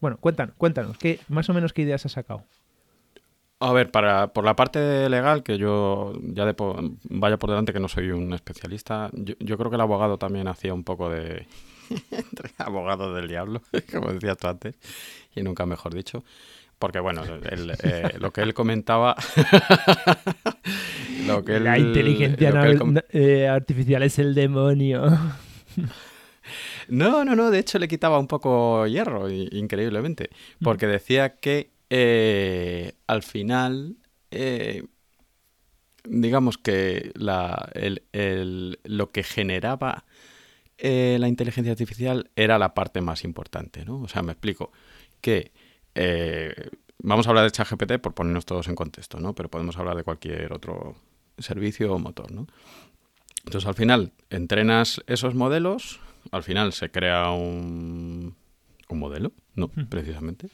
Bueno, 0.01 0.17
cuéntanos, 0.19 0.57
cuéntanos, 0.57 0.99
¿qué, 0.99 1.21
más 1.29 1.49
o 1.49 1.55
menos 1.55 1.73
qué 1.73 1.83
ideas 1.83 2.05
has 2.07 2.13
sacado? 2.13 2.45
A 3.65 3.73
ver, 3.73 3.91
para, 3.91 4.33
por 4.33 4.45
la 4.45 4.57
parte 4.57 5.09
legal, 5.09 5.43
que 5.43 5.57
yo 5.59 6.15
ya 6.23 6.45
de 6.45 6.55
po- 6.55 6.77
vaya 7.05 7.37
por 7.39 7.51
delante 7.51 7.73
que 7.73 7.81
no 7.81 7.89
soy 7.89 8.11
un 8.11 8.33
especialista, 8.33 9.09
yo, 9.13 9.35
yo 9.39 9.57
creo 9.59 9.71
que 9.71 9.77
el 9.77 9.81
abogado 9.83 10.19
también 10.19 10.49
hacía 10.49 10.75
un 10.75 10.85
poco 10.85 11.09
de 11.11 11.47
entre 12.11 12.51
abogado 12.59 13.15
del 13.15 13.29
diablo, 13.29 13.63
como 13.93 14.13
decías 14.13 14.37
tú 14.39 14.49
antes, 14.49 14.75
y 15.35 15.43
nunca 15.43 15.65
mejor 15.67 15.95
dicho. 15.95 16.25
Porque 16.79 16.99
bueno, 16.99 17.23
el- 17.25 17.73
eh, 17.85 18.17
lo 18.19 18.33
que 18.33 18.41
él 18.43 18.55
comentaba... 18.55 19.15
lo 21.27 21.45
que 21.45 21.61
La 21.61 21.79
inteligencia 21.79 22.51
lo 22.51 22.61
que 22.61 22.67
él 22.69 22.73
na- 22.75 22.79
com- 22.79 22.93
na- 22.95 23.05
eh, 23.11 23.47
artificial 23.49 24.03
es 24.03 24.19
el 24.19 24.35
demonio. 24.35 25.03
No, 26.89 27.25
no, 27.25 27.37
no, 27.37 27.51
de 27.51 27.61
hecho 27.61 27.79
le 27.79 27.87
quitaba 27.89 28.19
un 28.19 28.27
poco 28.27 28.87
hierro, 28.87 29.31
increíblemente, 29.31 30.31
porque 30.63 30.87
decía 30.89 31.37
que 31.37 31.71
eh, 31.95 32.95
al 33.07 33.23
final, 33.23 33.97
eh, 34.31 34.85
digamos 36.05 36.59
que 36.59 37.13
la, 37.15 37.69
el- 37.75 38.03
el- 38.13 38.79
lo 38.85 39.11
que 39.11 39.23
generaba 39.23 40.05
eh, 40.79 41.19
la 41.21 41.29
inteligencia 41.29 41.73
artificial 41.73 42.31
era 42.37 42.59
la 42.59 42.75
parte 42.75 43.01
más 43.01 43.25
importante, 43.25 43.85
¿no? 43.85 44.03
O 44.03 44.09
sea, 44.09 44.23
me 44.23 44.33
explico, 44.33 44.73
que 45.21 45.53
vamos 46.99 47.27
a 47.27 47.31
hablar 47.31 47.45
de 47.45 47.51
ChatGPT 47.51 47.99
por 48.01 48.15
ponernos 48.15 48.47
todos 48.47 48.69
en 48.69 48.75
contexto, 48.75 49.21
¿no? 49.21 49.35
Pero 49.35 49.49
podemos 49.51 49.77
hablar 49.79 49.97
de 49.97 50.05
cualquier 50.05 50.53
otro 50.53 50.97
servicio 51.39 51.93
o 51.93 51.99
motor, 51.99 52.33
¿no? 52.33 52.47
Entonces, 53.45 53.67
al 53.67 53.75
final, 53.75 54.13
entrenas 54.31 55.03
esos 55.07 55.35
modelos, 55.35 56.01
al 56.31 56.43
final 56.43 56.73
se 56.73 56.91
crea 56.91 57.31
un, 57.31 58.37
un 58.89 58.99
modelo, 58.99 59.33
¿no? 59.55 59.69
Precisamente, 59.89 60.49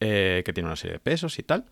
eh, 0.00 0.42
que 0.44 0.52
tiene 0.52 0.68
una 0.68 0.76
serie 0.76 0.94
de 0.94 1.00
pesos 1.00 1.38
y 1.38 1.42
tal. 1.42 1.66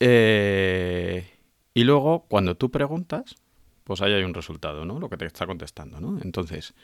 Eh, 0.00 1.28
y 1.74 1.84
luego, 1.84 2.26
cuando 2.28 2.56
tú 2.56 2.70
preguntas, 2.70 3.36
pues 3.84 4.02
ahí 4.02 4.12
hay 4.12 4.24
un 4.24 4.34
resultado, 4.34 4.84
¿no? 4.84 4.98
Lo 4.98 5.08
que 5.08 5.16
te 5.16 5.26
está 5.26 5.46
contestando, 5.46 6.00
¿no? 6.00 6.20
Entonces, 6.22 6.74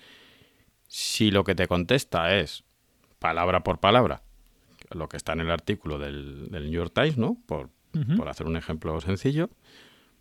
si 0.87 1.31
lo 1.31 1.45
que 1.45 1.55
te 1.55 1.67
contesta 1.69 2.37
es 2.37 2.65
palabra 3.19 3.63
por 3.65 3.81
palabra, 3.81 4.23
lo 4.91 5.09
que 5.09 5.17
está 5.17 5.33
en 5.33 5.41
el 5.41 5.51
artículo 5.51 5.99
del, 5.99 6.49
del 6.51 6.65
New 6.65 6.73
York 6.73 6.93
Times, 6.95 7.19
¿no? 7.19 7.37
Por, 7.47 7.71
por 8.17 8.29
hacer 8.29 8.47
un 8.47 8.57
ejemplo 8.57 8.99
sencillo, 9.01 9.51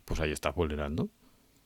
pues 0.04 0.20
ahí 0.20 0.32
estás 0.32 0.54
vulnerando, 0.54 1.08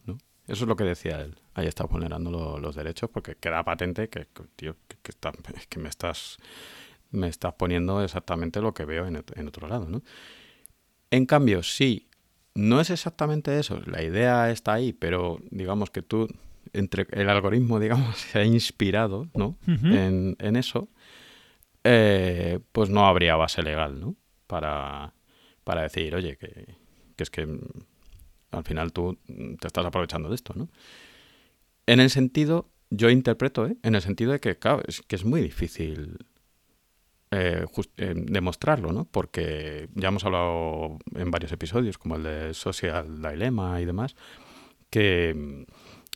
¿no? 0.07 0.19
Eso 0.47 0.65
es 0.65 0.69
lo 0.69 0.77
que 0.77 0.85
decía 0.85 1.21
él. 1.23 1.37
Ahí 1.55 1.67
estás 1.67 1.89
vulnerando 1.89 2.31
lo- 2.31 2.59
los 2.59 2.75
derechos 2.77 3.09
porque 3.11 3.37
queda 3.37 3.65
patente 3.65 4.09
que, 4.09 4.27
que, 4.33 4.43
tío, 4.57 4.77
que, 4.89 4.97
que 5.03 5.11
está- 5.11 5.33
es 5.57 5.67
que 5.69 5.79
me 5.81 5.89
estás 5.89 6.39
me 7.13 7.29
estás 7.29 7.55
poniendo 7.55 8.03
exactamente 8.03 8.61
lo 8.61 8.75
que 8.75 8.85
veo 8.85 9.07
en, 9.07 9.17
ot- 9.17 9.39
en 9.39 9.49
otro 9.49 9.69
lado, 9.69 9.89
¿no? 9.89 10.03
En 11.11 11.27
cambio, 11.27 11.63
si 11.63 12.09
no 12.55 12.81
es 12.81 12.91
exactamente 12.91 13.59
eso, 13.59 13.81
la 13.87 14.03
idea 14.03 14.51
está 14.51 14.73
ahí, 14.75 14.93
pero 14.93 15.39
digamos 15.51 15.91
que 15.91 16.03
tú, 16.03 16.29
entre 16.73 17.07
el 17.13 17.29
algoritmo, 17.29 17.79
digamos, 17.81 18.17
se 18.33 18.39
ha 18.41 18.45
inspirado, 18.45 19.29
¿no? 19.35 19.57
En, 19.95 20.37
en 20.39 20.57
eso, 20.57 20.89
eh, 21.85 22.61
pues 22.73 22.89
no 22.91 23.07
habría 23.07 23.37
base 23.37 23.63
legal, 23.63 24.01
¿no? 24.01 24.17
Para, 24.47 25.15
para 25.65 25.83
decir, 25.83 26.15
oye, 26.15 26.37
que, 26.37 26.77
que 27.17 27.23
es 27.23 27.31
que 27.31 27.47
mm, 27.47 27.61
al 28.53 28.65
final 28.65 28.93
tú 28.93 29.19
mm, 29.29 29.55
te 29.57 29.67
estás 29.67 29.85
aprovechando 29.85 30.29
de 30.29 30.35
esto, 30.35 30.55
¿no? 30.55 30.69
En 31.87 32.01
el 32.01 32.11
sentido, 32.11 32.71
yo 32.91 33.11
interpreto, 33.11 33.67
¿eh? 33.67 33.77
En 33.83 33.95
el 33.95 34.03
sentido 34.03 34.33
de 34.33 34.41
que, 34.41 34.57
claro, 34.59 34.83
es 34.87 35.03
que 35.03 35.17
es 35.17 35.25
muy 35.25 35.41
difícil 35.43 36.19
eh, 37.33 37.67
eh, 37.97 38.15
demostrarlo, 38.17 38.93
¿no? 38.93 39.05
Porque 39.07 39.89
ya 39.95 40.09
hemos 40.09 40.25
hablado 40.25 40.99
en 41.15 41.31
varios 41.31 41.51
episodios, 41.53 41.99
como 41.99 42.17
el 42.17 42.23
de 42.23 42.55
Social 42.55 43.21
Dilemma 43.23 43.81
y 43.81 43.85
demás, 43.87 44.15
que 44.91 45.35
mm, 45.35 45.63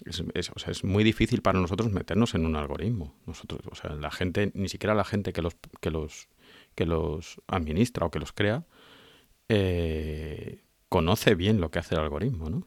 es, 0.08 0.22
es- 0.34 0.50
o 0.54 0.58
sea, 0.58 0.70
es 0.70 0.84
muy 0.84 1.02
difícil 1.04 1.40
para 1.42 1.58
nosotros 1.58 1.90
meternos 1.90 2.34
en 2.34 2.44
un 2.46 2.54
algoritmo. 2.54 3.14
Nosotros, 3.26 3.62
o 3.70 3.74
sea, 3.74 3.90
la 3.94 4.10
gente, 4.10 4.50
ni 4.54 4.68
siquiera 4.68 4.94
la 4.94 5.04
gente 5.04 5.32
que 5.32 5.42
los, 5.42 5.56
que 5.80 5.90
los, 5.90 6.28
que 6.74 6.84
los 6.86 7.40
administra 7.48 8.06
o 8.06 8.10
que 8.10 8.18
los 8.20 8.32
crea, 8.32 8.64
eh, 9.48 10.60
conoce 10.88 11.34
bien 11.34 11.60
lo 11.60 11.70
que 11.70 11.78
hace 11.78 11.94
el 11.94 12.00
algoritmo, 12.02 12.50
¿no? 12.50 12.66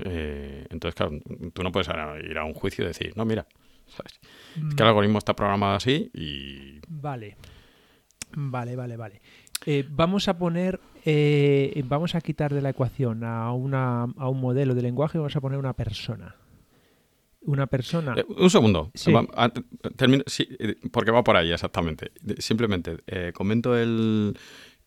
Eh, 0.00 0.66
entonces, 0.70 0.94
claro, 0.96 1.12
tú 1.52 1.62
no 1.62 1.70
puedes 1.70 1.88
ir 2.28 2.36
a 2.38 2.44
un 2.44 2.54
juicio 2.54 2.84
y 2.84 2.88
decir, 2.88 3.12
no, 3.16 3.24
mira, 3.24 3.46
¿sabes? 3.88 4.12
Es 4.14 4.20
que 4.54 4.60
Mm, 4.60 4.76
el 4.78 4.86
algoritmo 4.86 5.18
está 5.18 5.34
programado 5.36 5.74
así 5.76 6.10
y 6.14 6.80
Vale. 6.88 7.36
Vale, 8.34 8.76
vale, 8.76 8.96
vale. 8.96 9.20
Eh, 9.64 9.84
vamos 9.88 10.28
a 10.28 10.36
poner, 10.38 10.80
eh, 11.04 11.82
vamos 11.86 12.14
a 12.14 12.20
quitar 12.20 12.52
de 12.52 12.60
la 12.60 12.70
ecuación 12.70 13.24
a, 13.24 13.52
una, 13.52 14.02
a 14.02 14.28
un 14.28 14.40
modelo 14.40 14.74
de 14.74 14.82
lenguaje 14.82 15.16
y 15.16 15.20
vamos 15.20 15.36
a 15.36 15.40
poner 15.40 15.58
una 15.58 15.72
persona. 15.72 16.36
Una 17.42 17.66
persona. 17.66 18.14
Eh, 18.16 18.24
un 18.28 18.50
segundo. 18.50 18.90
Sí. 18.94 19.12
Va- 19.12 19.26
a- 19.36 19.50
termino- 19.96 20.24
sí, 20.26 20.48
eh, 20.58 20.76
porque 20.92 21.10
va 21.12 21.22
por 21.22 21.36
ahí, 21.36 21.52
exactamente. 21.52 22.10
Simplemente 22.38 22.98
comento 23.32 23.76
el. 23.76 24.36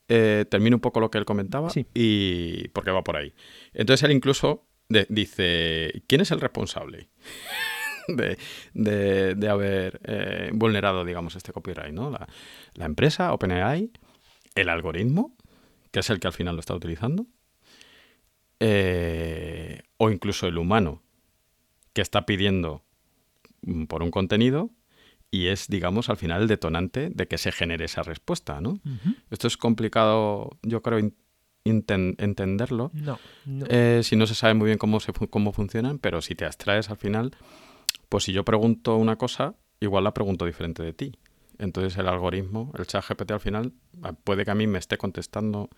termino 0.08 0.76
un 0.76 0.82
poco 0.82 1.00
lo 1.00 1.10
que 1.10 1.18
él 1.20 1.26
comentaba 1.26 1.70
Sí. 1.70 1.86
y. 1.94 2.68
porque 2.70 2.92
va 2.92 3.04
por 3.04 3.16
ahí. 3.16 3.34
Entonces 3.74 4.04
él 4.04 4.12
incluso 4.12 4.68
de- 4.90 5.08
dice: 5.10 6.04
¿Quién 6.08 6.22
es 6.22 6.32
el 6.32 6.42
responsable? 6.42 7.10
De, 8.16 8.38
de- 8.74 9.36
de 9.36 9.50
haber 9.50 10.00
eh, 10.04 10.50
vulnerado, 10.54 11.04
digamos, 11.06 11.36
este 11.36 11.52
copyright, 11.54 11.94
¿no? 11.94 12.10
La, 12.10 12.28
la 12.74 12.86
empresa, 12.86 13.34
OpenAI, 13.34 13.92
el 14.56 14.70
algoritmo, 14.70 15.36
que 15.92 16.00
es 16.02 16.10
el 16.10 16.20
que 16.20 16.28
al 16.28 16.34
final 16.34 16.56
lo 16.56 16.60
está 16.60 16.74
utilizando, 16.76 17.26
eh, 18.60 19.82
o 19.98 20.10
incluso 20.10 20.48
el 20.48 20.58
humano, 20.58 21.02
que 21.94 22.02
está 22.02 22.26
pidiendo 22.26 22.84
mm, 23.62 23.86
por 23.86 24.04
un 24.04 24.12
contenido 24.12 24.70
y 25.32 25.48
es, 25.48 25.68
digamos, 25.68 26.10
al 26.10 26.18
final 26.18 26.42
el 26.44 26.48
detonante 26.48 27.10
de 27.10 27.28
que 27.28 27.38
se 27.38 27.52
genere 27.52 27.86
esa 27.86 28.04
respuesta, 28.04 28.62
¿no? 28.62 28.80
Esto 29.30 29.48
es 29.48 29.58
complicado, 29.58 30.50
yo 30.64 30.82
creo, 30.82 31.00
entenderlo 31.64 32.92
No, 32.94 33.20
no. 33.46 33.66
eh, 33.70 34.02
si 34.04 34.16
no 34.16 34.26
se 34.26 34.34
sabe 34.34 34.56
muy 34.56 34.66
bien 34.68 34.78
cómo, 34.80 35.00
se, 35.00 35.14
cómo 35.14 35.54
funcionan, 35.54 36.00
pero 36.00 36.22
si 36.22 36.34
te 36.36 36.46
abstraes 36.46 36.90
al 36.90 36.98
final, 36.98 37.32
pues 38.10 38.24
si 38.26 38.34
yo 38.34 38.44
pregunto 38.44 38.96
una 38.98 39.16
cosa, 39.18 39.56
igual 39.80 40.04
la 40.04 40.14
pregunto 40.14 40.46
diferente 40.46 40.84
de 40.84 40.94
ti. 40.94 41.14
Entonces 41.58 41.98
el 41.98 42.08
algoritmo, 42.08 42.72
el 42.78 42.88
chat 42.88 43.04
GPT 43.08 43.32
al 43.32 43.40
final, 43.40 43.74
ah, 44.04 44.14
puede 44.14 44.46
que 44.46 44.52
a 44.52 44.56
mí 44.56 44.66
me 44.68 44.80
esté 44.80 44.98
contestando 44.98 45.70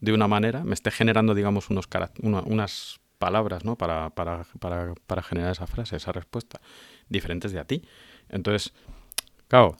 de 0.00 0.12
una 0.12 0.28
manera, 0.28 0.64
me 0.64 0.74
esté 0.74 0.90
generando, 0.90 1.34
digamos, 1.34 1.70
unos 1.70 1.88
una- 2.22 2.42
unas 2.42 3.00
palabras, 3.18 3.64
¿no? 3.64 3.76
Para, 3.76 4.10
para, 4.10 4.44
para, 4.58 4.94
para 5.06 5.22
generar 5.22 5.52
esa 5.52 5.66
frase, 5.66 5.96
esa 5.96 6.10
respuesta, 6.12 6.60
diferentes 7.08 7.52
de 7.52 7.60
a 7.60 7.64
ti. 7.64 7.82
Entonces, 8.28 8.72
claro, 9.48 9.76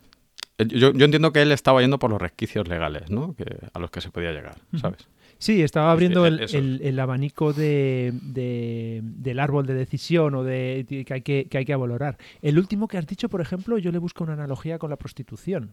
yo, 0.59 0.93
yo 0.93 1.05
entiendo 1.07 1.33
que 1.33 1.43
él 1.43 1.53
estaba 1.53 1.81
yendo 1.81 1.99
por 1.99 2.11
los 2.11 2.21
resquicios 2.21 2.69
legales, 2.69 3.11
¿no? 3.11 3.35
Que, 3.35 3.45
a 3.73 3.79
los 3.79 3.91
que 3.91 4.01
se 4.01 4.11
podía 4.11 4.33
llegar, 4.33 4.59
¿sabes? 4.81 5.09
Sí, 5.41 5.63
estaba 5.63 5.91
abriendo 5.91 6.27
el, 6.27 6.39
el- 6.59 6.81
el 6.83 6.99
abanico 7.01 7.55
de, 7.55 8.13
de- 8.23 9.01
del 9.03 9.39
árbol 9.41 9.65
de 9.67 9.73
decisión 9.73 10.35
o 10.35 10.45
de 10.45 10.85
que 11.07 11.15
hay 11.15 11.23
que, 11.23 11.47
que 11.49 11.57
hay 11.59 11.65
que 11.65 11.75
valorar. 11.75 12.19
El 12.43 12.59
último 12.59 12.87
que 12.89 12.99
has 12.99 13.07
dicho, 13.07 13.31
por 13.31 13.41
ejemplo, 13.41 13.79
yo 13.79 13.91
le 13.91 13.97
busco 13.99 14.23
una 14.23 14.35
analogía 14.35 14.79
con 14.79 14.91
la 14.91 14.97
prostitución. 14.97 15.73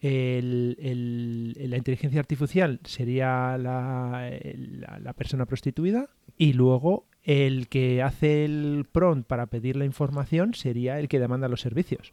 El- 0.00 0.76
el- 0.80 1.70
la 1.70 1.76
inteligencia 1.76 2.20
artificial 2.20 2.80
sería 2.84 3.56
la, 3.58 4.30
la- 4.80 4.98
la 4.98 5.12
persona 5.12 5.46
prostituida 5.46 6.08
y 6.38 6.52
luego 6.54 7.06
el 7.22 7.68
que 7.68 8.02
hace 8.02 8.44
el 8.44 8.86
prompt 8.90 9.26
para 9.26 9.46
pedir 9.46 9.76
la 9.76 9.84
información 9.84 10.54
sería 10.54 10.98
el 11.00 11.08
que 11.08 11.18
demanda 11.20 11.48
los 11.48 11.60
servicios. 11.60 12.12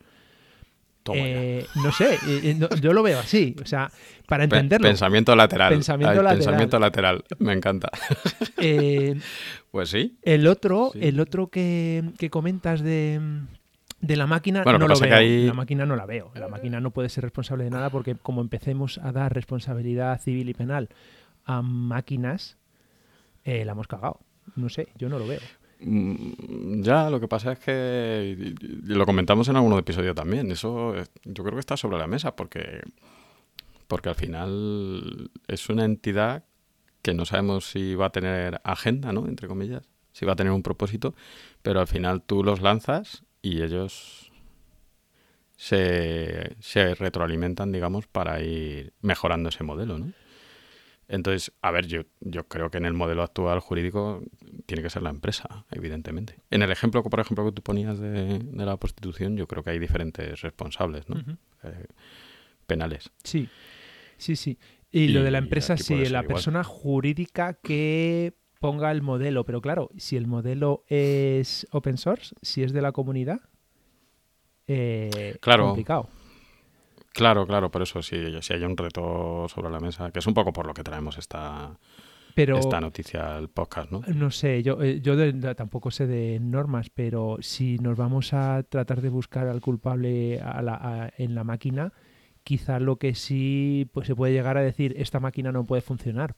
Eh, 1.13 1.65
no 1.75 1.91
sé, 1.91 2.13
eh, 2.15 2.19
eh, 2.43 2.55
no- 2.57 2.69
yo 2.79 2.93
lo 2.93 3.03
veo 3.03 3.19
así. 3.19 3.55
O 3.62 3.65
sea, 3.65 3.91
para 4.27 4.45
entenderlo. 4.45 4.88
Pensamiento 4.88 5.36
lateral. 5.36 5.74
Pensamiento 5.74 6.12
Ay, 6.12 6.17
lateral. 6.17 6.38
Pensamiento 6.38 6.79
lateral. 6.79 7.24
Me 7.39 7.53
encanta. 7.53 7.89
eh, 8.57 9.15
Pues 9.72 9.89
sí. 9.89 10.17
El 10.22 10.48
otro, 10.48 10.91
Sí. 10.93 11.00
el 11.01 11.19
otro 11.19 11.48
que, 11.48 12.03
que 12.19 12.29
comentas 12.29 12.81
de, 12.81 13.19
de 14.01 14.15
la 14.15 14.27
máquina, 14.27 14.63
Bueno, 14.63 14.79
no 14.79 14.88
lo 14.88 15.00
veo. 15.00 15.15
ahí- 15.15 15.48
La 15.48 15.53
máquina 15.53 15.86
no 15.86 15.95
la 15.95 16.05
veo. 16.05 16.31
La 16.36 16.48
máquina 16.48 16.79
no 16.79 16.91
puede 16.91 17.10
ser 17.10 17.24
responsable 17.24 17.63
de 17.65 17.72
nada 17.72 17.89
porque 17.89 18.15
como 18.15 18.41
empecemos 18.41 19.00
a 19.00 19.12
dar 19.12 19.33
responsabilidad 19.33 20.22
civil 20.22 20.48
y 20.50 20.53
penal 20.53 20.89
a 21.45 21.62
máquinas, 21.62 22.57
la 23.45 23.72
hemos 23.72 23.88
cagado. 23.88 24.19
No 24.55 24.69
sé, 24.69 24.88
yo 24.98 25.10
no 25.10 25.17
lo 25.19 25.27
veo. 25.27 25.39
Mm, 25.86 26.82
Ya, 26.84 27.10
lo 27.10 27.20
que 27.20 27.28
pasa 27.28 27.54
es 27.54 27.60
que 27.60 28.54
lo 28.84 29.06
comentamos 29.06 29.48
en 29.50 29.56
algún 29.56 29.78
episodio 29.78 30.16
también. 30.16 30.52
Eso 30.52 30.96
eh, 30.98 31.06
yo 31.25 31.44
creo 31.44 31.56
que 31.56 31.60
está 31.60 31.78
sobre 31.78 31.98
la 31.98 32.08
mesa 32.08 32.36
porque, 32.36 32.82
porque 33.88 34.10
al 34.10 34.16
final 34.16 35.32
es 35.48 35.70
una 35.70 35.86
entidad 35.86 36.44
que 37.02 37.13
no 37.13 37.25
sabemos 37.25 37.70
si 37.70 37.96
va 37.96 38.08
a 38.08 38.12
tener 38.12 38.62
agenda, 38.63 39.12
¿no? 39.12 39.28
Entre 39.28 39.48
comillas, 39.48 39.84
si 40.13 40.25
va 40.25 40.34
a 40.34 40.36
tener 40.36 40.54
un 40.54 40.63
propósito, 40.63 41.16
pero 41.62 41.80
al 41.82 41.88
final 41.88 42.22
tú 42.22 42.44
los 42.44 42.62
lanzas 42.62 43.24
y 43.42 43.62
ellos 43.62 44.32
se 45.58 46.56
retroalimentan, 46.96 47.72
digamos, 47.72 48.08
para 48.08 48.42
ir 48.42 48.94
mejorando 49.02 49.50
ese 49.50 49.63
modelo, 49.63 49.98
¿no? 49.98 50.12
Entonces, 51.13 51.53
a 51.62 51.70
ver, 51.70 51.86
yo, 51.86 52.01
yo 52.22 52.48
creo 52.48 52.72
que 52.72 52.79
en 52.79 52.86
el 52.86 52.93
modelo 52.93 53.22
actual 53.22 53.60
jurídico 53.60 54.24
tiene 54.65 54.82
que 54.82 54.89
ser 54.89 55.03
la 55.03 55.12
empresa, 55.12 55.63
evidentemente. 55.70 56.39
En 56.50 56.63
el 56.63 56.72
ejemplo, 56.72 57.03
por 57.03 57.20
ejemplo, 57.20 57.46
que 57.46 57.51
tú 57.51 57.62
ponías 57.62 58.00
de, 58.00 58.39
de 58.39 58.65
la 58.65 58.77
prostitución, 58.77 59.38
yo 59.38 59.48
creo 59.48 59.62
que 59.62 59.70
hay 59.70 59.77
diferentes 59.77 60.41
responsables, 60.41 61.08
¿no? 61.10 61.20
Eh, 61.65 61.86
penales. 62.65 63.12
Sí, 63.24 63.48
sí, 64.17 64.36
sí. 64.36 64.58
Y, 64.91 65.10
lo 65.10 65.24
de 65.24 65.29
la 65.29 65.38
empresa, 65.38 65.77
sí, 65.77 65.93
la 65.93 66.08
igual. 66.08 66.25
persona 66.25 66.63
jurídica 66.63 67.60
que 67.62 68.34
ponga 68.60 68.91
el 68.91 69.03
modelo. 69.03 69.46
Pero 69.46 69.62
claro, 69.62 69.91
si 69.96 70.17
el 70.17 70.25
modelo 70.25 70.84
es 70.88 71.67
open 71.70 71.98
source, 71.98 72.34
si 72.41 72.63
es 72.63 72.74
de 72.74 72.82
la 72.82 72.91
comunidad, 72.91 73.41
eh, 74.65 75.38
Claro. 75.41 75.65
complicado. 75.67 76.10
Claro, 77.13 77.46
claro, 77.46 77.70
por 77.72 77.82
eso 77.84 78.01
sí, 78.01 78.17
sí 78.41 78.53
hay 78.53 78.63
un 78.63 78.75
reto 78.75 79.46
sobre 79.48 79.70
la 79.70 79.79
mesa, 79.79 80.12
que 80.12 80.20
es 80.20 80.27
un 80.27 80.34
poco 80.34 80.51
por 80.51 80.65
lo 80.65 80.74
que 80.74 80.84
traemos 80.84 81.17
esta, 81.20 81.77
Pero 82.34 82.58
esta 82.58 82.82
noticia 82.82 83.38
al 83.38 83.50
podcast, 83.50 83.91
¿no? 83.91 84.01
No 84.13 84.32
sé, 84.32 84.63
yo, 84.63 84.82
eh, 84.82 85.00
yo 85.00 85.15
de- 85.15 85.53
tampoco 85.55 85.91
sé 85.91 86.08
de 86.08 86.39
normas, 86.39 86.89
pero 86.89 87.38
si 87.41 87.77
nos 87.77 87.96
vamos 87.98 88.34
a 88.34 88.63
tratar 88.63 89.01
de 89.01 89.10
buscar 89.10 89.48
al 89.48 89.62
culpable 89.62 90.41
a 90.41 90.62
la- 90.63 90.74
a- 91.05 91.13
en 91.17 91.36
la 91.36 91.43
máquina, 91.43 91.93
quizá 92.43 92.79
lo 92.79 92.98
que 92.98 93.13
sí 93.15 93.88
pues 93.93 94.08
se 94.08 94.15
puede 94.15 94.34
llegar 94.34 94.58
a 94.58 94.62
decir 94.62 94.96
esta 94.98 95.20
máquina 95.20 95.51
no 95.51 95.63
puede 95.65 95.82
funcionar 95.82 96.36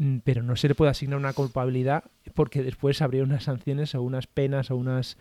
Mm, 0.00 0.18
pero 0.22 0.44
no 0.44 0.54
se 0.54 0.68
le 0.68 0.76
puede 0.76 0.92
asignar 0.92 1.18
una 1.18 1.32
culpabilidad 1.32 2.04
porque 2.34 2.62
después 2.62 3.02
habría 3.02 3.24
unas 3.24 3.42
sanciones 3.44 3.96
o 3.96 4.02
unas 4.02 4.28
penas 4.28 4.70
o 4.70 4.76
unas 4.76 5.18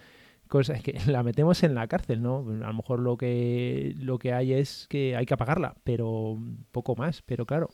cosas 0.47 0.81
que 0.81 0.93
la 1.07 1.23
metemos 1.23 1.63
en 1.63 1.75
la 1.75 1.87
cárcel, 1.87 2.21
¿no? 2.21 2.39
A 2.63 2.67
lo 2.67 2.73
mejor 2.73 2.99
lo 2.99 3.17
que 3.17 3.93
lo 3.97 4.19
que 4.19 4.33
hay 4.33 4.53
es 4.53 4.87
que 4.89 5.15
hay 5.15 5.25
que 5.25 5.33
apagarla, 5.33 5.75
pero 5.83 6.37
poco 6.71 6.95
más. 6.95 7.21
Pero 7.21 7.45
claro, 7.45 7.69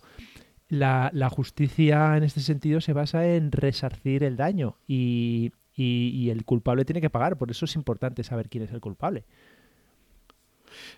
la, 0.70 1.10
la 1.14 1.30
justicia 1.30 2.18
en 2.18 2.24
este 2.24 2.42
sentido 2.42 2.82
se 2.82 2.94
basa 2.94 3.28
en 3.28 3.52
resarcir 3.52 4.24
el 4.24 4.38
daño 4.38 4.78
y, 4.88 5.52
y, 5.76 6.30
el 6.30 6.46
culpable 6.46 6.86
tiene 6.86 7.02
que 7.02 7.10
pagar. 7.10 7.38
Por 7.38 7.52
eso 7.52 7.66
es 7.66 7.76
importante 7.76 8.24
saber 8.24 8.50
quién 8.50 8.64
es 8.64 8.72
el 8.72 8.82
culpable. 8.82 9.26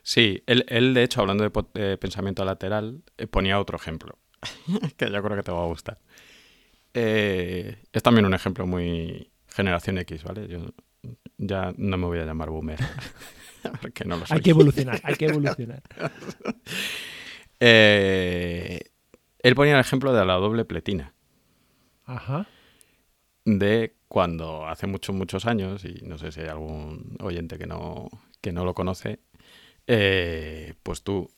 Sí, 0.03 0.41
él, 0.46 0.65
él 0.70 0.94
de 0.94 1.03
hecho, 1.03 1.22
hablando 1.22 1.50
de, 1.50 1.98
pensamiento 1.98 2.46
lateral, 2.46 3.03
eh, 3.17 3.27
ponía 3.27 3.60
otro 3.60 3.77
ejemplo. 3.77 4.17
que 4.98 5.12
yo 5.12 5.24
creo 5.24 5.36
que 5.36 5.44
te 5.44 5.51
va 5.51 5.63
a 5.63 5.67
gustar. 5.67 6.00
Eh, 6.94 7.77
es 7.91 8.03
también 8.03 8.25
un 8.25 8.34
ejemplo 8.34 8.65
muy 8.65 9.29
generación 9.50 9.98
X, 10.00 10.24
¿vale? 10.24 10.48
Yo 10.48 10.74
ya 11.38 11.74
no 11.77 11.97
me 11.97 12.05
voy 12.05 12.19
a 12.19 12.25
llamar 12.25 12.50
boomer. 12.50 12.79
porque 13.81 14.05
no 14.05 14.17
lo 14.17 14.25
soy. 14.25 14.38
Hay 14.38 14.43
que 14.43 14.50
evolucionar, 14.51 15.01
hay 15.03 15.15
que 15.15 15.25
evolucionar. 15.25 15.81
Eh, 17.62 18.91
él 19.39 19.55
ponía 19.55 19.75
el 19.75 19.79
ejemplo 19.79 20.12
de 20.12 20.25
la 20.25 20.33
doble 20.33 20.65
pletina. 20.65 21.13
Ajá. 22.03 22.47
De 23.45 23.95
cuando 24.09 24.67
hace 24.67 24.88
muchos, 24.88 25.15
muchos 25.15 25.45
años, 25.45 25.85
y 25.85 26.01
no 26.03 26.17
sé 26.17 26.33
si 26.33 26.41
hay 26.41 26.47
algún 26.47 27.15
oyente 27.21 27.57
que 27.57 27.65
no, 27.65 28.09
que 28.41 28.51
no 28.51 28.65
lo 28.65 28.74
conoce, 28.74 29.19
eh, 29.88 30.74
pues 30.83 31.01
tú 31.01 31.31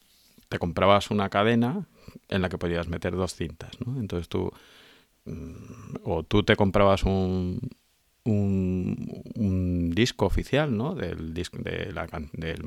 te 0.50 0.58
comprabas 0.58 1.12
una 1.12 1.30
cadena 1.30 1.88
en 2.30 2.42
la 2.42 2.50
que 2.50 2.58
podías 2.58 2.88
meter 2.88 3.16
dos 3.16 3.36
cintas, 3.36 3.80
¿no? 3.86 4.00
Entonces 4.00 4.28
tú 4.28 4.52
mm, 5.26 5.98
o 6.04 6.24
tú 6.24 6.42
te 6.42 6.56
comprabas 6.56 7.04
un, 7.04 7.60
un, 8.32 9.92
disco 9.94 10.26
oficial, 10.26 10.76
¿no? 10.76 10.96
Del 10.96 11.34
disco 11.34 11.58
de 11.58 11.92
la 11.92 12.08
del 12.34 12.62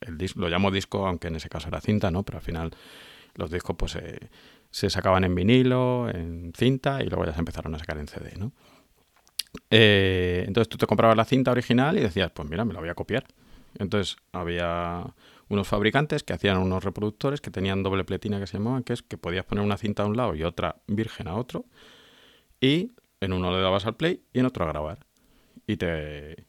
el, 0.00 0.30
lo 0.34 0.48
llamo 0.48 0.70
disco, 0.70 1.06
aunque 1.06 1.28
en 1.28 1.36
ese 1.36 1.48
caso 1.48 1.68
era 1.68 1.80
cinta, 1.80 2.10
¿no? 2.10 2.22
Pero 2.22 2.38
al 2.38 2.44
final 2.44 2.70
los 3.34 3.50
discos 3.50 3.76
pues 3.76 3.98
se 4.70 4.90
sacaban 4.90 5.24
en 5.24 5.34
vinilo, 5.34 6.08
en 6.08 6.52
cinta 6.56 7.02
y 7.02 7.06
luego 7.08 7.24
ya 7.24 7.32
se 7.32 7.38
empezaron 7.38 7.74
a 7.74 7.78
sacar 7.78 7.98
en 7.98 8.08
CD, 8.08 8.32
¿no? 8.38 8.52
Eh, 9.70 10.44
entonces 10.46 10.68
tú 10.68 10.76
te 10.78 10.86
comprabas 10.86 11.16
la 11.16 11.24
cinta 11.24 11.50
original 11.50 11.96
y 11.98 12.00
decías, 12.00 12.30
pues 12.32 12.48
mira, 12.48 12.64
me 12.64 12.72
la 12.72 12.80
voy 12.80 12.88
a 12.88 12.94
copiar. 12.94 13.24
Entonces 13.78 14.16
había 14.32 15.14
unos 15.48 15.68
fabricantes 15.68 16.22
que 16.22 16.32
hacían 16.32 16.58
unos 16.58 16.84
reproductores 16.84 17.40
que 17.40 17.50
tenían 17.50 17.82
doble 17.82 18.04
pletina 18.04 18.38
que 18.38 18.46
se 18.46 18.58
llamaban, 18.58 18.82
que 18.82 18.92
es 18.92 19.02
que 19.02 19.16
podías 19.16 19.44
poner 19.44 19.64
una 19.64 19.76
cinta 19.76 20.04
a 20.04 20.06
un 20.06 20.16
lado 20.16 20.34
y 20.34 20.44
otra 20.44 20.76
virgen 20.86 21.28
a 21.28 21.34
otro, 21.34 21.64
y 22.60 22.92
en 23.20 23.32
uno 23.32 23.50
le 23.54 23.60
dabas 23.60 23.86
al 23.86 23.96
play 23.96 24.22
y 24.32 24.40
en 24.40 24.46
otro 24.46 24.64
a 24.64 24.68
grabar. 24.68 25.06
Y 25.66 25.76
te, 25.76 26.46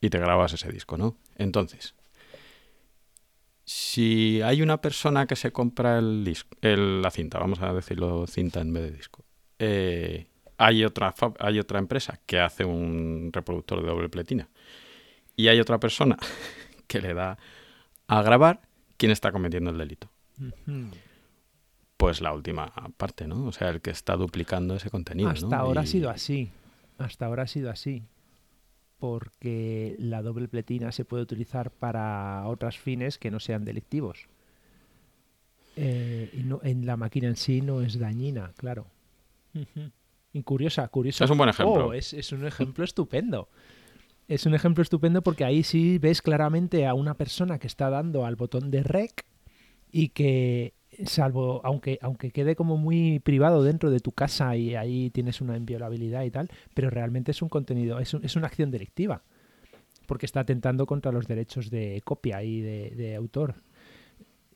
y 0.00 0.10
te 0.10 0.18
grabas 0.18 0.52
ese 0.52 0.70
disco, 0.70 0.98
¿no? 0.98 1.16
Entonces, 1.36 1.94
si 3.64 4.42
hay 4.42 4.62
una 4.62 4.80
persona 4.80 5.26
que 5.26 5.36
se 5.36 5.52
compra 5.52 5.98
el 5.98 6.24
disco, 6.24 6.56
la 6.62 7.10
cinta, 7.10 7.38
vamos 7.38 7.60
a 7.60 7.72
decirlo 7.72 8.26
cinta 8.26 8.60
en 8.60 8.72
vez 8.72 8.84
de 8.84 8.90
disco, 8.92 9.24
eh, 9.58 10.26
hay, 10.56 10.84
otra, 10.84 11.14
hay 11.38 11.58
otra 11.58 11.78
empresa 11.78 12.20
que 12.26 12.40
hace 12.40 12.64
un 12.64 13.30
reproductor 13.32 13.80
de 13.80 13.88
doble 13.88 14.08
pletina 14.08 14.48
y 15.36 15.48
hay 15.48 15.60
otra 15.60 15.78
persona 15.78 16.16
que 16.86 17.00
le 17.00 17.14
da 17.14 17.38
a 18.06 18.22
grabar 18.22 18.62
quién 18.96 19.12
está 19.12 19.32
cometiendo 19.32 19.70
el 19.70 19.78
delito. 19.78 20.10
Pues 21.98 22.20
la 22.20 22.32
última 22.32 22.72
parte, 22.96 23.26
¿no? 23.26 23.46
O 23.46 23.52
sea, 23.52 23.68
el 23.70 23.80
que 23.80 23.90
está 23.90 24.16
duplicando 24.16 24.76
ese 24.76 24.88
contenido. 24.88 25.28
Hasta 25.28 25.58
ahora 25.58 25.82
ha 25.82 25.86
sido 25.86 26.08
así. 26.10 26.50
Hasta 26.96 27.26
ahora 27.26 27.42
ha 27.42 27.46
sido 27.48 27.70
así. 27.70 28.04
Porque 28.98 29.96
la 29.98 30.22
doble 30.22 30.48
pletina 30.48 30.92
se 30.92 31.04
puede 31.04 31.24
utilizar 31.24 31.70
para 31.70 32.46
otros 32.46 32.78
fines 32.78 33.18
que 33.18 33.32
no 33.32 33.40
sean 33.40 33.64
delictivos. 33.64 34.28
Eh, 35.74 36.30
y 36.32 36.44
no, 36.44 36.60
en 36.62 36.86
la 36.86 36.96
máquina 36.96 37.28
en 37.28 37.36
sí 37.36 37.60
no 37.60 37.82
es 37.82 37.98
dañina, 37.98 38.52
claro. 38.56 38.86
Curiosa, 40.44 40.86
curiosa. 40.88 41.24
Es 41.24 41.30
un 41.30 41.38
buen 41.38 41.50
ejemplo. 41.50 41.88
Oh, 41.88 41.92
es, 41.92 42.12
es 42.12 42.30
un 42.30 42.46
ejemplo 42.46 42.84
estupendo 42.84 43.48
es 44.28 44.44
un 44.44 44.54
ejemplo 44.54 44.82
estupendo 44.82 45.22
porque 45.22 45.44
ahí 45.44 45.62
sí 45.62 45.98
ves 45.98 46.20
claramente 46.20 46.86
a 46.86 46.92
una 46.94 47.14
persona 47.14 47.58
que 47.58 47.66
está 47.66 47.88
dando 47.88 48.26
al 48.26 48.36
botón 48.36 48.70
de 48.70 48.82
rec 48.82 49.24
y 49.90 50.10
que 50.10 50.74
salvo 51.04 51.60
aunque 51.64 51.98
aunque 52.02 52.30
quede 52.30 52.56
como 52.56 52.76
muy 52.76 53.20
privado 53.20 53.62
dentro 53.62 53.90
de 53.90 54.00
tu 54.00 54.12
casa 54.12 54.56
y 54.56 54.74
ahí 54.74 55.10
tienes 55.10 55.40
una 55.40 55.56
inviolabilidad 55.56 56.24
y 56.24 56.30
tal, 56.30 56.50
pero 56.74 56.90
realmente 56.90 57.30
es 57.30 57.42
un 57.42 57.48
contenido, 57.48 57.98
es, 57.98 58.14
es 58.14 58.36
una 58.36 58.46
acción 58.46 58.70
delictiva 58.70 59.22
porque 60.08 60.24
está 60.24 60.40
atentando 60.40 60.86
contra 60.86 61.12
los 61.12 61.28
derechos 61.28 61.70
de 61.70 62.00
copia 62.02 62.42
y 62.42 62.62
de, 62.62 63.14
autor. 63.14 63.56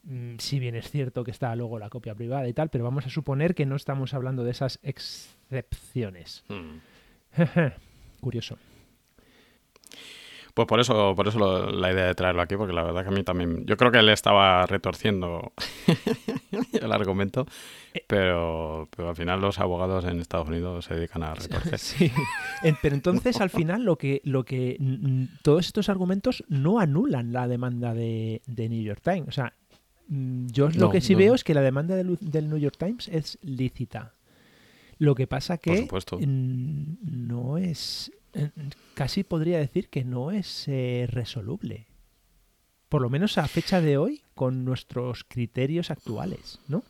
Mm, 0.02 0.38
si 0.38 0.58
bien 0.58 0.74
es 0.74 0.90
cierto 0.90 1.24
que 1.24 1.30
está 1.30 1.54
luego 1.54 1.78
la 1.78 1.90
copia 1.90 2.14
privada 2.14 2.48
y 2.48 2.54
tal, 2.54 2.70
pero 2.70 2.84
vamos 2.84 3.06
a 3.06 3.10
suponer 3.10 3.54
que 3.54 3.66
no 3.66 3.76
estamos 3.76 4.14
hablando 4.14 4.44
de 4.44 4.50
esas 4.50 4.80
excepciones. 4.82 6.42
Hmm. 6.48 6.78
Curioso. 8.20 8.56
Pues 10.54 10.68
por 10.68 10.80
eso, 10.80 11.14
por 11.14 11.28
eso 11.28 11.70
la 11.70 11.92
idea 11.92 12.06
de 12.06 12.14
traerlo 12.14 12.42
aquí, 12.42 12.56
porque 12.56 12.74
la 12.74 12.82
verdad 12.82 13.02
que 13.02 13.08
a 13.08 13.12
mí 13.12 13.22
también. 13.22 13.64
Yo 13.64 13.76
creo 13.78 13.90
que 13.90 14.00
él 14.00 14.08
estaba 14.10 14.66
retorciendo 14.66 15.52
el 16.72 16.92
argumento, 16.92 17.46
eh. 17.94 18.04
pero, 18.06 18.86
pero, 18.94 19.08
al 19.08 19.16
final 19.16 19.40
los 19.40 19.58
abogados 19.58 20.04
en 20.04 20.20
Estados 20.20 20.48
Unidos 20.48 20.84
se 20.84 20.94
dedican 20.94 21.22
a 21.22 21.34
retorcer. 21.34 21.78
Sí. 21.78 22.12
Pero 22.82 22.94
entonces 22.94 23.40
al 23.40 23.48
final 23.48 23.84
lo 23.84 23.96
que, 23.96 24.20
lo 24.24 24.44
que 24.44 24.76
todos 25.42 25.66
estos 25.66 25.88
argumentos 25.88 26.44
no 26.48 26.80
anulan 26.80 27.32
la 27.32 27.48
demanda 27.48 27.94
de, 27.94 28.42
New 28.46 28.82
York 28.82 29.00
Times. 29.02 29.28
O 29.28 29.32
sea, 29.32 29.54
mm, 30.08 30.48
yo 30.48 30.68
lo 30.68 30.90
que 30.90 31.00
sí 31.00 31.14
veo 31.14 31.34
es 31.34 31.44
que 31.44 31.54
la 31.54 31.62
demanda 31.62 31.96
del, 31.96 32.18
del 32.20 32.50
New 32.50 32.58
York 32.58 32.76
Times 32.78 33.08
es 33.08 33.38
lícita. 33.40 34.12
Lo 34.98 35.14
que 35.14 35.26
pasa 35.26 35.56
que 35.56 35.88
no 36.20 37.58
es 37.58 38.12
casi 38.94 39.24
podría 39.24 39.58
decir 39.58 39.88
que 39.88 40.04
no 40.04 40.30
es 40.30 40.66
eh, 40.68 41.06
resoluble. 41.10 41.86
Por 42.88 43.02
lo 43.02 43.10
menos 43.10 43.38
a 43.38 43.48
fecha 43.48 43.80
de 43.80 43.96
hoy, 43.96 44.22
con 44.34 44.64
nuestros 44.64 45.24
criterios 45.24 45.90
actuales, 45.90 46.60
¿no? 46.68 46.82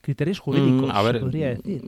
Criterios 0.00 0.38
jurídicos, 0.38 0.88
mm, 0.88 0.96
a 0.96 1.02
ver, 1.02 1.20
podría 1.20 1.48
decir. 1.48 1.82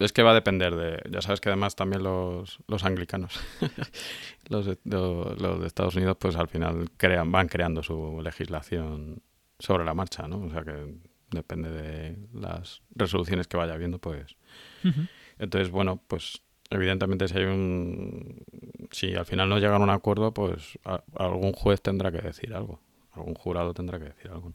Es 0.00 0.12
que 0.12 0.24
va 0.24 0.32
a 0.32 0.34
depender 0.34 0.74
de. 0.74 1.00
Ya 1.10 1.22
sabes 1.22 1.40
que 1.40 1.48
además 1.48 1.76
también 1.76 2.02
los, 2.02 2.58
los 2.66 2.84
anglicanos, 2.84 3.38
los, 4.48 4.66
de, 4.66 4.78
los, 4.84 5.60
de, 5.60 5.66
Estados 5.66 5.94
Unidos, 5.94 6.16
pues 6.18 6.34
al 6.34 6.48
final 6.48 6.90
crean, 6.96 7.30
van 7.30 7.46
creando 7.46 7.84
su 7.84 8.20
legislación 8.20 9.22
sobre 9.60 9.84
la 9.84 9.94
marcha, 9.94 10.26
¿no? 10.26 10.38
O 10.38 10.50
sea 10.50 10.64
que 10.64 10.96
depende 11.30 11.70
de 11.70 12.18
las 12.34 12.82
resoluciones 12.96 13.46
que 13.46 13.56
vaya 13.56 13.76
viendo, 13.76 14.00
pues. 14.00 14.36
Entonces, 15.38 15.70
bueno, 15.70 16.02
pues 16.08 16.42
evidentemente 16.72 17.28
si 17.28 17.38
hay 17.38 17.44
un 17.44 18.44
si 18.90 19.14
al 19.14 19.26
final 19.26 19.48
no 19.48 19.58
llegan 19.58 19.80
a 19.80 19.84
un 19.84 19.90
acuerdo 19.90 20.32
pues 20.32 20.78
algún 21.14 21.52
juez 21.52 21.80
tendrá 21.80 22.10
que 22.10 22.20
decir 22.20 22.54
algo. 22.54 22.80
Algún 23.12 23.34
jurado 23.34 23.74
tendrá 23.74 23.98
que 23.98 24.06
decir 24.06 24.30
algo. 24.30 24.52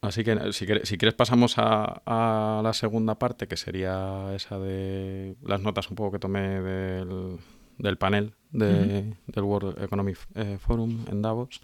Así 0.00 0.22
que 0.22 0.52
si, 0.52 0.66
si 0.84 0.98
quieres 0.98 1.14
pasamos 1.14 1.54
a, 1.56 2.60
la 2.62 2.72
segunda 2.72 3.18
parte 3.18 3.48
que 3.48 3.56
sería 3.56 4.32
esa 4.34 4.58
de 4.58 5.36
las 5.42 5.60
notas 5.60 5.90
un 5.90 5.96
poco 5.96 6.12
que 6.12 6.18
tomé 6.20 6.60
del, 6.62 7.38
del 7.78 7.98
panel 7.98 8.34
de, 8.52 9.16
del 9.26 9.44
World 9.44 9.82
Economic 9.82 10.18
eh, 10.36 10.58
Forum 10.60 11.04
en 11.10 11.20
Davos. 11.22 11.60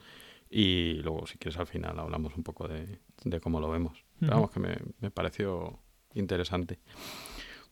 Y 0.51 0.95
luego 1.03 1.27
si 1.27 1.39
quieres 1.39 1.59
al 1.59 1.67
final 1.67 1.99
hablamos 1.99 2.37
un 2.37 2.43
poco 2.43 2.69
de, 2.69 3.41
cómo 3.41 3.61
lo 3.61 3.71
vemos. 3.71 4.05
Vamos 4.21 4.51
que 4.51 4.61
me, 4.61 4.77
me 5.01 5.11
pareció 5.11 5.79
interesante. 6.15 6.79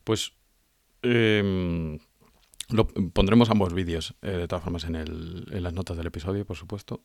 Pues 0.03 0.33
lo, 1.03 2.87
pondremos 2.87 3.49
ambos 3.49 3.73
vídeos, 3.73 4.15
eh, 4.21 4.31
de 4.31 4.47
todas 4.47 4.63
formas, 4.63 4.85
en, 4.85 4.95
el, 4.95 5.45
en, 5.51 5.63
las 5.63 5.73
notas 5.73 5.97
del 5.97 6.07
episodio, 6.07 6.45
por 6.45 6.55
supuesto. 6.55 7.01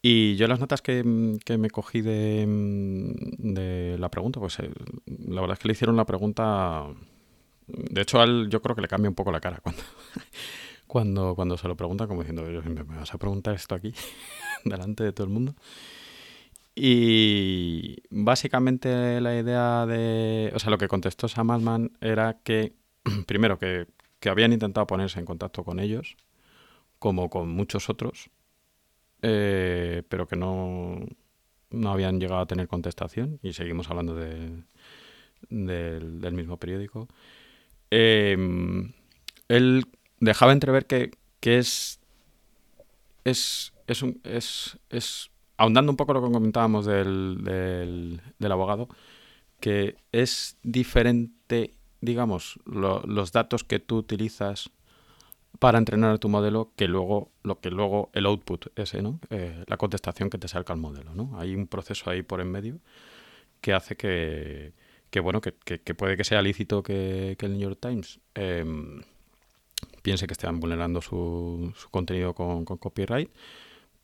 Y 0.00 0.36
yo 0.36 0.48
las 0.48 0.58
notas 0.58 0.82
que, 0.82 1.04
me 1.04 1.70
cogí 1.70 2.00
de, 2.00 3.96
la 3.98 4.08
pregunta, 4.10 4.40
pues 4.40 4.58
eh, 4.58 4.70
la 5.28 5.40
verdad 5.40 5.54
es 5.54 5.58
que 5.60 5.68
le 5.68 5.72
hicieron 5.72 5.96
la 5.96 6.06
pregunta... 6.06 6.86
De 7.66 8.02
hecho, 8.02 8.20
al, 8.20 8.48
yo 8.48 8.60
creo 8.60 8.74
que 8.74 8.82
le 8.82 8.88
cambia 8.88 9.08
un 9.08 9.14
poco 9.14 9.30
la 9.30 9.40
cara 9.40 9.60
cuando, 9.62 9.82
cuando, 10.86 11.34
cuando 11.34 11.56
se 11.56 11.68
lo 11.68 11.76
pregunta, 11.76 12.06
como 12.06 12.22
diciendo, 12.22 12.42
¿me 12.42 12.82
vas 12.82 13.14
a 13.14 13.18
preguntar 13.18 13.54
esto 13.54 13.74
aquí, 13.74 13.94
delante 14.64 15.04
de 15.04 15.12
todo 15.12 15.26
el 15.26 15.32
mundo? 15.32 15.54
Y 16.74 17.98
básicamente 18.10 19.20
la 19.20 19.38
idea 19.38 19.86
de... 19.86 20.52
O 20.54 20.58
sea, 20.58 20.70
lo 20.70 20.78
que 20.78 20.88
contestó 20.88 21.28
Sam 21.28 21.50
Altman 21.50 21.92
era 22.00 22.38
que 22.42 22.72
primero, 23.26 23.58
que, 23.58 23.86
habían 24.28 24.52
intentado 24.52 24.86
ponerse 24.86 25.18
en 25.18 25.26
contacto 25.26 25.64
con 25.64 25.80
ellos, 25.80 26.16
como 26.98 27.28
con 27.28 27.48
muchos 27.48 27.88
otros, 27.90 28.30
eh, 29.22 30.02
pero 30.08 30.26
que 30.28 30.36
no, 30.36 31.00
no 31.70 31.90
habían 31.90 32.20
llegado 32.20 32.42
a 32.42 32.46
tener 32.46 32.68
contestación, 32.68 33.40
y 33.42 33.52
seguimos 33.52 33.90
hablando 33.90 34.14
de, 34.14 34.62
del, 35.48 36.32
mismo 36.32 36.56
periódico. 36.58 37.08
Eh, 37.90 38.36
él 39.48 39.84
dejaba 40.20 40.52
entrever 40.52 40.86
que, 40.86 41.10
que 41.40 41.58
es, 41.58 42.00
es, 43.24 43.72
es, 43.86 44.78
es, 44.88 45.30
ahondando 45.56 45.90
un 45.92 45.96
poco 45.96 46.14
lo 46.14 46.24
que 46.24 46.32
comentábamos 46.32 46.86
del, 46.86 47.42
del, 47.42 48.20
del 48.38 48.52
abogado, 48.52 48.88
que 49.60 49.96
es 50.12 50.56
diferente, 50.62 51.74
digamos, 52.02 52.60
lo- 52.66 53.02
los 53.06 53.32
datos 53.32 53.64
que 53.64 53.80
tú 53.80 53.98
utilizas 53.98 54.70
para 55.58 55.78
entrenar 55.78 56.18
tu 56.18 56.28
modelo 56.28 56.72
que 56.76 56.88
luego 56.88 57.30
lo 57.44 57.60
que 57.60 57.70
luego 57.70 58.10
el 58.14 58.26
output 58.26 58.66
ese, 58.76 59.02
¿no? 59.02 59.20
Eh, 59.30 59.64
la 59.68 59.76
contestación 59.76 60.30
que 60.30 60.38
te 60.38 60.48
salga 60.48 60.74
al 60.74 60.80
modelo, 60.80 61.14
¿no? 61.14 61.38
Hay 61.38 61.54
un 61.54 61.66
proceso 61.68 62.10
ahí 62.10 62.22
por 62.22 62.40
en 62.40 62.50
medio 62.50 62.78
que 63.60 63.72
hace 63.74 63.96
que, 63.96 64.72
que 65.10 65.20
bueno, 65.20 65.40
que, 65.40 65.54
que- 65.64 65.80
que 65.80 65.94
puede 65.94 66.16
que 66.16 66.24
sea 66.24 66.42
lícito 66.42 66.82
que, 66.82 67.36
que 67.38 67.46
el 67.46 67.52
New 67.52 67.62
York 67.62 67.78
Times 67.80 68.20
em, 68.34 69.02
piense 70.02 70.26
que 70.26 70.32
están 70.32 70.60
vulnerando 70.60 71.00
su, 71.00 71.72
su 71.76 71.88
contenido 71.90 72.34
con, 72.34 72.64
con 72.64 72.78
copyright, 72.78 73.30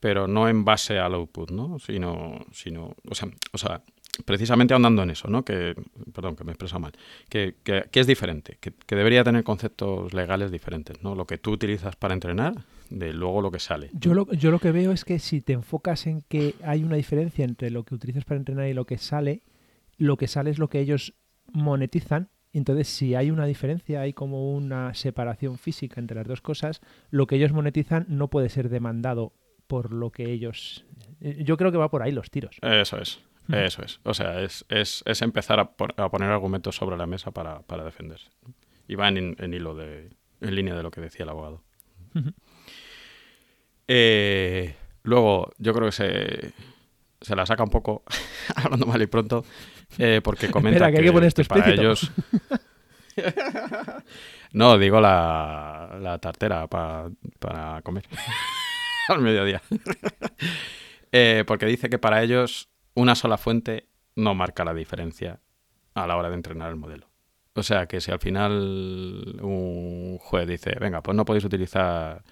pero 0.00 0.28
no 0.28 0.48
en 0.48 0.64
base 0.64 0.98
al 0.98 1.14
output, 1.14 1.50
¿no? 1.52 1.78
Sino, 1.78 2.46
sino 2.52 2.94
o, 3.10 3.14
sea, 3.14 3.28
o 3.52 3.58
sea, 3.58 3.82
precisamente 4.24 4.74
ahondando 4.74 5.02
en 5.02 5.10
eso, 5.10 5.28
¿no? 5.28 5.44
Que, 5.44 5.74
perdón, 6.12 6.34
que 6.36 6.44
me 6.44 6.50
he 6.50 6.54
expresado 6.54 6.80
mal, 6.80 6.92
que, 7.28 7.54
que- 7.62 7.84
que 7.90 8.00
es 8.00 8.06
diferente, 8.06 8.58
que, 8.60 8.72
que 8.72 8.96
debería 8.96 9.22
tener 9.24 9.44
conceptos 9.44 10.12
legales 10.12 10.50
diferentes, 10.50 11.02
¿no? 11.02 11.14
Lo 11.14 11.26
que 11.26 11.38
tú 11.38 11.52
utilizas 11.52 11.94
para 11.96 12.14
entrenar 12.14 12.54
de 12.90 13.12
luego 13.12 13.42
lo 13.42 13.50
que 13.50 13.58
sale. 13.60 13.90
Yo 13.92 14.14
lo, 14.14 14.30
yo 14.32 14.50
lo 14.50 14.58
que 14.58 14.72
veo 14.72 14.92
es 14.92 15.04
que 15.04 15.18
si 15.18 15.40
te 15.40 15.52
enfocas 15.52 16.06
en 16.06 16.22
que 16.22 16.54
hay 16.64 16.82
una 16.84 16.96
diferencia 16.96 17.44
entre 17.44 17.70
lo 17.70 17.84
que 17.84 17.94
utilizas 17.94 18.24
para 18.24 18.38
entrenar 18.38 18.66
y 18.68 18.74
lo 18.74 18.86
que 18.86 18.98
sale, 18.98 19.42
lo 19.98 20.16
que 20.16 20.26
sale 20.26 20.50
es 20.50 20.58
lo 20.58 20.68
que 20.68 20.80
ellos 20.80 21.14
monetizan. 21.52 22.28
Entonces, 22.52 22.88
si 22.88 23.14
hay 23.14 23.30
una 23.30 23.44
diferencia, 23.44 24.00
hay 24.00 24.14
como 24.14 24.54
una 24.54 24.94
separación 24.94 25.58
física 25.58 26.00
entre 26.00 26.16
las 26.16 26.26
dos 26.26 26.40
cosas, 26.40 26.80
lo 27.10 27.26
que 27.26 27.36
ellos 27.36 27.52
monetizan 27.52 28.06
no 28.08 28.28
puede 28.28 28.48
ser 28.48 28.68
demandado 28.70 29.32
por 29.66 29.92
lo 29.92 30.10
que 30.10 30.32
ellos... 30.32 30.86
eh, 31.20 31.42
Yo 31.44 31.58
creo 31.58 31.70
que 31.70 31.76
va 31.78 31.90
por 31.90 32.02
ahí 32.02 32.10
los 32.10 32.30
tiros. 32.30 32.56
Eso 32.62 32.98
es. 32.98 33.20
Eso 33.50 33.82
es. 33.82 34.00
O 34.04 34.14
sea, 34.14 34.40
es, 34.42 34.64
es, 34.68 35.02
es 35.06 35.22
empezar 35.22 35.58
a, 35.60 35.72
pon- 35.72 35.94
a 35.96 36.08
poner 36.10 36.30
argumentos 36.30 36.76
sobre 36.76 36.96
la 36.96 37.06
mesa 37.06 37.30
para, 37.30 37.60
para 37.62 37.84
defenderse. 37.84 38.30
Y 38.86 38.94
va 38.94 39.08
en, 39.08 39.36
en 39.38 39.54
hilo 39.54 39.74
de, 39.74 40.10
en 40.40 40.54
línea 40.54 40.74
de 40.74 40.82
lo 40.82 40.90
que 40.90 41.00
decía 41.00 41.22
el 41.24 41.28
abogado. 41.30 41.62
Eh, 43.86 44.74
luego, 45.02 45.50
yo 45.58 45.72
creo 45.72 45.86
que 45.86 45.92
se, 45.92 46.52
se 47.20 47.36
la 47.36 47.46
saca 47.46 47.62
un 47.62 47.70
poco, 47.70 48.02
hablando 48.56 48.86
mal 48.86 49.00
y 49.00 49.06
pronto, 49.06 49.44
eh, 49.98 50.20
porque 50.22 50.50
comenta 50.50 50.76
Espera, 50.76 50.92
que 50.92 50.98
hay 50.98 51.04
que 51.04 51.12
poner 51.12 51.28
esto 51.28 51.42
para 51.44 51.70
ellos... 51.70 52.10
no, 54.52 54.78
digo 54.78 55.00
la, 55.00 55.98
la 56.00 56.18
tartera 56.18 56.66
pa- 56.68 57.10
para 57.38 57.82
comer 57.82 58.04
al 59.08 59.20
mediodía. 59.20 59.60
Eh, 61.10 61.42
porque 61.46 61.66
dice 61.66 61.88
que 61.88 61.98
para 61.98 62.22
ellos 62.22 62.68
una 62.98 63.14
sola 63.14 63.38
fuente 63.38 63.86
no 64.16 64.34
marca 64.34 64.64
la 64.64 64.74
diferencia 64.74 65.40
a 65.94 66.06
la 66.06 66.16
hora 66.16 66.28
de 66.28 66.34
entrenar 66.34 66.70
el 66.70 66.76
modelo. 66.76 67.08
O 67.54 67.62
sea 67.62 67.86
que 67.86 68.00
si 68.00 68.10
al 68.10 68.18
final 68.20 69.38
un 69.42 70.18
juez 70.20 70.46
dice, 70.46 70.76
venga, 70.80 71.02
pues 71.02 71.16
no 71.16 71.24
podéis 71.24 71.44
utilizar 71.44 72.22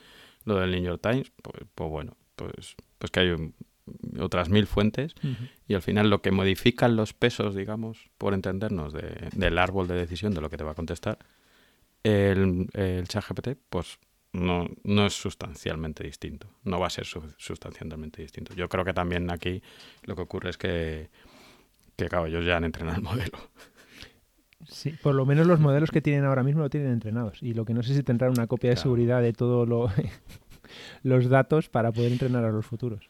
lo 0.44 0.56
del 0.56 0.70
New 0.72 0.82
York 0.82 1.00
Times, 1.02 1.32
pues, 1.42 1.64
pues 1.74 1.90
bueno, 1.90 2.16
pues, 2.36 2.76
pues 2.98 3.10
que 3.10 3.20
hay 3.20 3.30
un- 3.30 3.54
otras 4.20 4.48
mil 4.48 4.66
fuentes 4.66 5.14
y 5.68 5.74
al 5.74 5.82
final 5.82 6.10
lo 6.10 6.20
que 6.20 6.32
modifican 6.32 6.96
los 6.96 7.12
pesos, 7.12 7.54
digamos, 7.54 8.10
por 8.18 8.34
entendernos, 8.34 8.92
de- 8.92 9.28
del 9.34 9.58
árbol 9.58 9.86
de 9.86 9.94
decisión 9.94 10.34
de 10.34 10.40
lo 10.40 10.50
que 10.50 10.56
te 10.56 10.64
va 10.64 10.72
a 10.72 10.74
contestar, 10.74 11.18
el, 12.02 12.68
el 12.74 13.08
ChatGPT, 13.08 13.50
pues 13.68 13.98
no, 14.36 14.68
no 14.84 15.06
es 15.06 15.14
sustancialmente 15.14 16.04
distinto. 16.04 16.46
No 16.64 16.78
va 16.80 16.86
a 16.86 16.90
ser 16.90 17.04
su- 17.06 17.32
sustancialmente 17.38 18.22
distinto. 18.22 18.54
Yo 18.54 18.68
creo 18.68 18.84
que 18.84 18.92
también 18.92 19.30
aquí 19.30 19.62
lo 20.04 20.14
que 20.16 20.22
ocurre 20.22 20.50
es 20.50 20.58
que, 20.58 21.08
que 21.96 22.08
claro, 22.08 22.26
ellos 22.26 22.44
ya 22.44 22.56
han 22.56 22.64
entrenado 22.64 22.96
el 22.98 23.02
modelo. 23.02 23.38
Sí, 24.68 24.90
por 25.02 25.14
lo 25.14 25.26
menos 25.26 25.46
los 25.46 25.60
modelos 25.60 25.90
que 25.90 26.00
tienen 26.00 26.24
ahora 26.24 26.42
mismo 26.42 26.62
lo 26.62 26.70
tienen 26.70 26.90
entrenados. 26.92 27.42
Y 27.42 27.54
lo 27.54 27.64
que 27.64 27.74
no 27.74 27.82
sé 27.82 27.94
si 27.94 28.02
tendrán 28.02 28.30
una 28.32 28.46
copia 28.46 28.70
de 28.70 28.76
seguridad 28.76 29.22
de 29.22 29.32
todos 29.32 29.68
lo- 29.68 29.90
los 31.02 31.28
datos 31.28 31.68
para 31.68 31.92
poder 31.92 32.12
entrenar 32.12 32.44
a 32.44 32.50
los 32.50 32.66
futuros. 32.66 33.08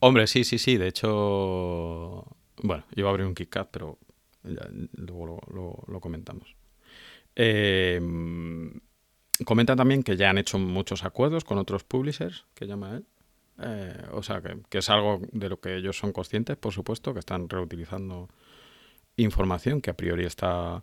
Hombre, 0.00 0.26
sí, 0.26 0.44
sí, 0.44 0.58
sí. 0.58 0.76
De 0.76 0.88
hecho, 0.88 2.26
bueno, 2.62 2.84
iba 2.96 3.08
a 3.08 3.10
abrir 3.12 3.26
un 3.26 3.34
KitKat, 3.34 3.68
pero 3.70 3.98
ya, 4.42 4.68
luego 4.96 5.26
lo, 5.26 5.40
lo- 5.54 5.84
lo 5.86 6.00
comentamos. 6.00 6.54
Eh, 7.36 8.00
comenta 9.44 9.74
también 9.76 10.02
que 10.02 10.16
ya 10.16 10.30
han 10.30 10.38
hecho 10.38 10.58
muchos 10.58 11.04
acuerdos 11.04 11.44
con 11.44 11.58
otros 11.58 11.84
publishers, 11.84 12.44
que 12.54 12.66
llama 12.66 12.96
él. 12.96 13.04
Eh, 13.60 13.96
o 14.12 14.22
sea, 14.22 14.40
que, 14.42 14.58
que 14.68 14.78
es 14.78 14.90
algo 14.90 15.20
de 15.32 15.48
lo 15.48 15.60
que 15.60 15.76
ellos 15.76 15.96
son 15.96 16.12
conscientes, 16.12 16.56
por 16.56 16.72
supuesto, 16.72 17.12
que 17.12 17.20
están 17.20 17.48
reutilizando 17.48 18.28
información 19.16 19.80
que 19.80 19.90
a 19.90 19.96
priori 19.96 20.24
está 20.24 20.82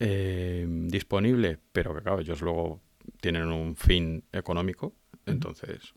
eh, 0.00 0.66
disponible, 0.68 1.58
pero 1.72 1.94
que, 1.94 2.02
claro, 2.02 2.20
ellos 2.20 2.40
luego 2.42 2.80
tienen 3.20 3.44
un 3.52 3.76
fin 3.76 4.24
económico. 4.32 4.92
Entonces, 5.26 5.94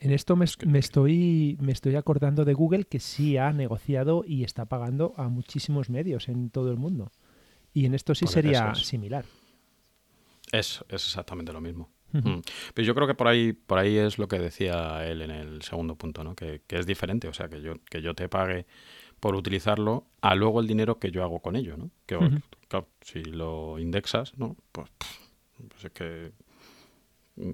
En 0.00 0.10
esto 0.10 0.34
me, 0.34 0.44
Es 0.44 0.56
que- 0.56 0.66
me 0.66 0.78
estoy, 0.80 1.56
me 1.60 1.70
estoy 1.72 1.94
acordando 1.94 2.44
de 2.44 2.52
Google 2.54 2.84
que 2.84 2.98
sí 2.98 3.36
ha 3.36 3.52
negociado 3.52 4.24
y 4.26 4.42
está 4.44 4.64
pagando 4.64 5.14
a 5.16 5.28
muchísimos 5.28 5.88
medios 5.88 6.28
en 6.28 6.50
todo 6.50 6.70
el 6.72 6.78
mundo. 6.78 7.12
Y 7.74 7.84
en 7.84 7.94
esto 7.94 8.14
sí 8.16 8.26
sería 8.26 8.74
similar. 8.74 9.24
Es, 10.52 10.84
es 10.88 11.04
exactamente 11.04 11.52
lo 11.52 11.60
mismo. 11.60 11.90
Mm. 12.12 12.40
Pero 12.74 12.86
yo 12.86 12.94
creo 12.94 13.06
que 13.06 13.14
por 13.14 13.28
ahí, 13.28 13.52
por 13.52 13.78
ahí 13.78 13.96
es 13.96 14.18
lo 14.18 14.28
que 14.28 14.38
decía 14.38 15.06
él 15.06 15.22
en 15.22 15.30
el 15.30 15.62
segundo 15.62 15.96
punto, 15.96 16.24
¿no? 16.24 16.34
Que, 16.34 16.62
que 16.66 16.76
es 16.76 16.86
diferente, 16.86 17.28
o 17.28 17.32
sea, 17.32 17.48
que 17.48 17.60
yo, 17.60 17.74
que 17.90 18.00
yo 18.00 18.14
te 18.14 18.28
pague 18.28 18.66
por 19.20 19.34
utilizarlo 19.34 20.06
a 20.20 20.34
luego 20.34 20.60
el 20.60 20.66
dinero 20.66 20.98
que 20.98 21.10
yo 21.10 21.22
hago 21.22 21.40
con 21.40 21.56
ello, 21.56 21.76
¿no? 21.76 21.90
Que 22.06 22.18
claro, 22.68 22.88
si 23.00 23.22
lo 23.24 23.78
indexas, 23.78 24.36
¿no? 24.38 24.56
Pues, 24.72 24.90
pues 25.68 25.84
es 25.84 25.90
que 25.90 26.32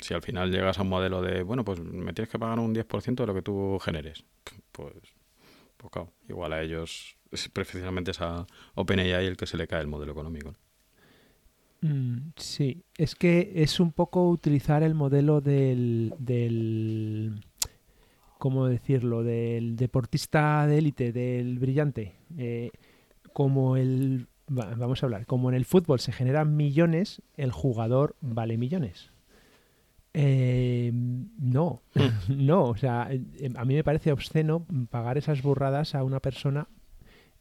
si 0.01 0.15
al 0.15 0.23
final 0.23 0.51
llegas 0.51 0.79
a 0.79 0.83
un 0.83 0.89
modelo 0.89 1.23
de, 1.23 1.43
bueno, 1.43 1.65
pues 1.65 1.81
me 1.81 2.13
tienes 2.13 2.31
que 2.31 2.39
pagar 2.39 2.59
un 2.59 2.75
10% 2.75 3.15
de 3.15 3.27
lo 3.27 3.35
que 3.35 3.43
tú 3.43 3.79
generes, 3.81 4.25
pues, 4.73 4.95
pues 5.77 5.91
claro, 5.91 6.13
igual 6.29 6.53
a 6.53 6.63
ellos 6.63 7.17
es 7.31 7.49
precisamente 7.49 8.13
esa 8.13 8.47
OpenAI 8.75 9.27
el 9.27 9.37
que 9.37 9.47
se 9.47 9.57
le 9.57 9.67
cae 9.67 9.81
el 9.81 9.89
modelo 9.89 10.13
económico. 10.13 10.53
¿no? 10.53 10.64
Mm, 11.85 12.31
sí, 12.37 12.83
es 12.97 13.15
que 13.15 13.53
es 13.57 13.79
un 13.79 13.93
poco 13.93 14.27
utilizar 14.31 14.83
el 14.83 14.95
modelo 14.95 15.43
del, 15.43 16.15
del 16.19 17.45
¿cómo 18.39 18.67
decirlo? 18.67 19.23
Del 19.23 19.77
deportista 19.77 20.67
de 20.67 20.79
élite, 20.79 21.13
del 21.13 21.59
brillante. 21.59 22.15
Eh, 22.39 22.71
como 23.35 23.77
el, 23.77 24.29
va- 24.49 24.75
vamos 24.77 25.03
a 25.03 25.07
hablar, 25.07 25.27
como 25.27 25.51
en 25.51 25.57
el 25.57 25.67
fútbol 25.67 26.01
se 26.01 26.13
generan 26.13 26.57
millones, 26.57 27.21
el 27.37 27.53
jugador 27.53 28.17
vale 28.23 28.57
millones. 28.57 29.11
Eh, 30.15 30.91
no, 30.95 31.83
no, 32.29 32.65
o 32.65 32.77
sea, 32.77 33.09
eh, 33.11 33.51
a 33.57 33.65
mí 33.67 33.75
me 33.75 33.85
parece 33.85 34.11
obsceno 34.13 34.65
pagar 34.89 35.19
esas 35.19 35.43
burradas 35.43 35.95
a 35.95 36.05
una 36.05 36.21
persona, 36.21 36.67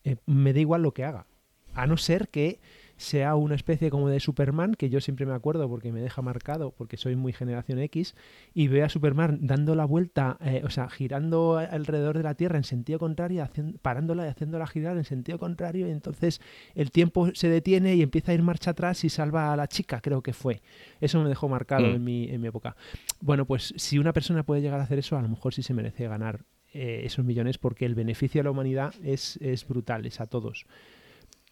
eh, 0.04 0.18
me 0.26 0.52
da 0.52 0.60
igual 0.60 0.82
lo 0.82 0.94
que 0.94 1.06
haga, 1.06 1.28
a 1.76 1.88
no 1.88 1.96
ser 1.98 2.28
que 2.30 2.60
sea 3.04 3.36
una 3.36 3.56
especie 3.56 3.90
como 3.90 4.10
de 4.10 4.20
Superman, 4.20 4.76
que 4.76 4.90
yo 4.90 5.02
siempre 5.02 5.26
me 5.26 5.34
acuerdo 5.34 5.68
porque 5.70 5.92
me 5.92 6.02
deja 6.02 6.22
marcado, 6.22 6.72
porque 6.72 6.98
soy 6.98 7.16
muy 7.16 7.34
generación 7.34 7.78
X, 7.80 8.16
y 8.54 8.70
veo 8.70 8.86
a 8.86 8.90
Superman 8.90 9.40
dando 9.42 9.76
la 9.76 9.86
vuelta, 9.86 10.38
eh, 10.42 10.62
o 10.64 10.70
sea, 10.70 10.90
girando 10.90 11.58
alrededor 11.58 12.18
de 12.18 12.24
la 12.24 12.34
Tierra 12.36 12.58
en 12.58 12.64
sentido 12.64 13.00
contrario, 13.00 13.44
hacien- 13.44 13.78
parándola 13.82 14.26
y 14.26 14.30
haciéndola 14.30 14.66
girar 14.68 14.98
en 14.98 15.04
sentido 15.04 15.38
contrario, 15.38 15.88
y 15.88 15.92
entonces 15.92 16.42
el 16.76 16.92
tiempo 16.92 17.30
se 17.34 17.50
detiene 17.50 17.94
y 17.96 18.02
empieza 18.02 18.32
a 18.32 18.36
ir 18.36 18.42
marcha 18.42 18.72
atrás 18.72 19.04
y 19.04 19.10
salva 19.10 19.52
a 19.54 19.58
la 19.58 19.68
chica, 19.68 20.00
creo 20.02 20.24
que 20.24 20.34
fue. 20.34 20.62
Eso 21.02 21.22
me 21.22 21.30
dejó 21.30 21.50
marcado 21.50 21.88
Mm. 21.88 21.96
en, 21.96 22.04
mi, 22.04 22.30
en 22.30 22.42
mi 22.42 22.48
época. 22.48 22.76
Bueno, 23.20 23.46
pues 23.46 23.74
si 23.78 24.00
una 24.00 24.14
persona 24.14 24.44
puede 24.44 24.62
llegar 24.62 24.80
a 24.80 24.84
hacer 24.84 25.00
eso, 25.00 25.18
a 25.18 25.22
lo 25.22 25.28
mejor 25.30 25.54
sí 25.54 25.62
se 25.62 25.74
merece 25.74 26.08
ganar 26.08 26.46
eh, 26.74 27.02
esos 27.06 27.24
millones 27.24 27.60
porque 27.60 27.86
el 27.86 27.94
beneficio 27.94 28.42
a 28.42 28.44
la 28.46 28.50
humanidad 28.52 28.96
es, 29.04 29.38
es 29.42 29.68
brutal, 29.68 30.06
es 30.08 30.20
a 30.20 30.26
todos. 30.26 30.66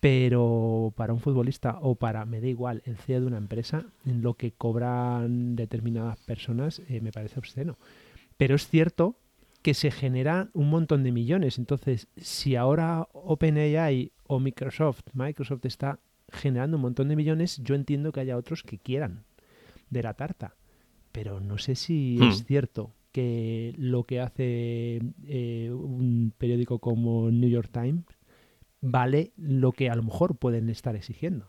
Pero 0.02 0.94
para 0.98 1.14
un 1.14 1.20
futbolista 1.20 1.78
o 1.80 1.96
para, 1.96 2.26
me 2.26 2.42
da 2.42 2.48
igual, 2.48 2.82
el 2.86 2.98
CEO 2.98 3.22
de 3.22 3.28
una 3.28 3.38
empresa, 3.38 3.86
en 4.06 4.22
lo 4.24 4.34
que 4.34 4.52
cobran 4.52 5.56
determinadas 5.56 6.18
personas, 6.26 6.82
eh, 6.90 7.00
me 7.02 7.12
parece 7.12 7.40
obsceno. 7.40 7.78
Pero 8.36 8.56
es 8.56 8.68
cierto 8.68 9.16
que 9.62 9.76
se 9.76 9.92
generan 9.92 10.50
un 10.54 10.72
montón 10.72 11.04
de 11.04 11.12
millones. 11.12 11.60
Entonces, 11.60 12.08
si 12.18 12.56
ahora 12.56 13.08
OpenAI 13.14 14.12
o 14.26 14.40
Microsoft, 14.40 15.02
Microsoft 15.14 15.66
está 15.66 16.00
generando 16.32 16.78
un 16.78 16.82
montón 16.82 17.08
de 17.08 17.16
millones, 17.16 17.62
yo 17.64 17.76
entiendo 17.76 18.12
que 18.12 18.22
haya 18.22 18.38
otros 18.38 18.64
que 18.64 18.80
quieran 18.80 19.24
de 19.92 20.02
la 20.02 20.16
tarta. 20.16 20.56
Pero 21.12 21.40
no 21.40 21.60
sé 21.60 21.76
si 21.76 22.18
Hmm. 22.20 22.30
es 22.30 22.44
cierto 22.46 22.92
que 23.12 23.76
lo 23.78 24.06
que 24.06 24.20
hace 24.22 25.00
eh, 25.28 25.70
un 25.72 26.34
periódico 26.36 26.80
como 26.80 27.30
New 27.30 27.50
York 27.50 27.70
Times 27.72 28.06
vale 28.82 29.34
lo 29.38 29.72
que 29.72 29.90
a 29.90 29.96
lo 29.96 30.04
mejor 30.04 30.38
pueden 30.38 30.70
estar 30.70 30.96
exigiendo. 30.96 31.48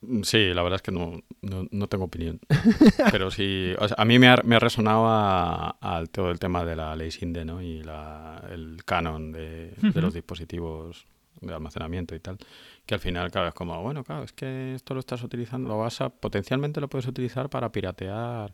Mm, 0.00 0.22
Sí, 0.22 0.52
la 0.52 0.62
verdad 0.62 0.76
es 0.76 0.82
que 0.82 0.92
no, 0.92 1.20
no, 1.42 1.66
no 1.70 1.88
tengo 1.88 2.04
opinión. 2.04 2.40
Pero 3.12 3.30
sí, 3.30 3.72
o 3.78 3.88
sea, 3.88 3.96
a 3.98 4.04
mí 4.04 4.18
me 4.18 4.28
ha, 4.28 4.36
me 4.44 4.56
ha 4.56 4.58
resonado 4.58 5.06
a- 5.06 5.70
al 5.80 6.10
todo 6.10 6.30
el 6.30 6.38
tema 6.38 6.64
de 6.64 6.76
la 6.76 6.94
ley 6.96 7.10
SINDE 7.10 7.44
¿no? 7.44 7.62
y 7.62 7.82
la, 7.82 8.42
el 8.50 8.84
canon 8.84 9.32
de, 9.32 9.74
de 9.80 10.02
los 10.02 10.14
dispositivos 10.14 11.06
de 11.40 11.54
almacenamiento 11.54 12.14
y 12.14 12.20
tal. 12.20 12.38
Que 12.86 12.94
al 12.94 13.00
final, 13.00 13.30
claro, 13.30 13.48
es 13.48 13.54
como, 13.54 13.80
bueno, 13.82 14.04
claro, 14.04 14.24
es 14.24 14.32
que 14.32 14.74
esto 14.74 14.94
lo 14.94 15.00
estás 15.00 15.22
utilizando, 15.22 15.68
lo 15.68 15.78
vas 15.78 16.00
a, 16.00 16.10
potencialmente 16.10 16.80
lo 16.80 16.88
puedes 16.88 17.06
utilizar 17.06 17.48
para 17.50 17.70
piratear. 17.72 18.52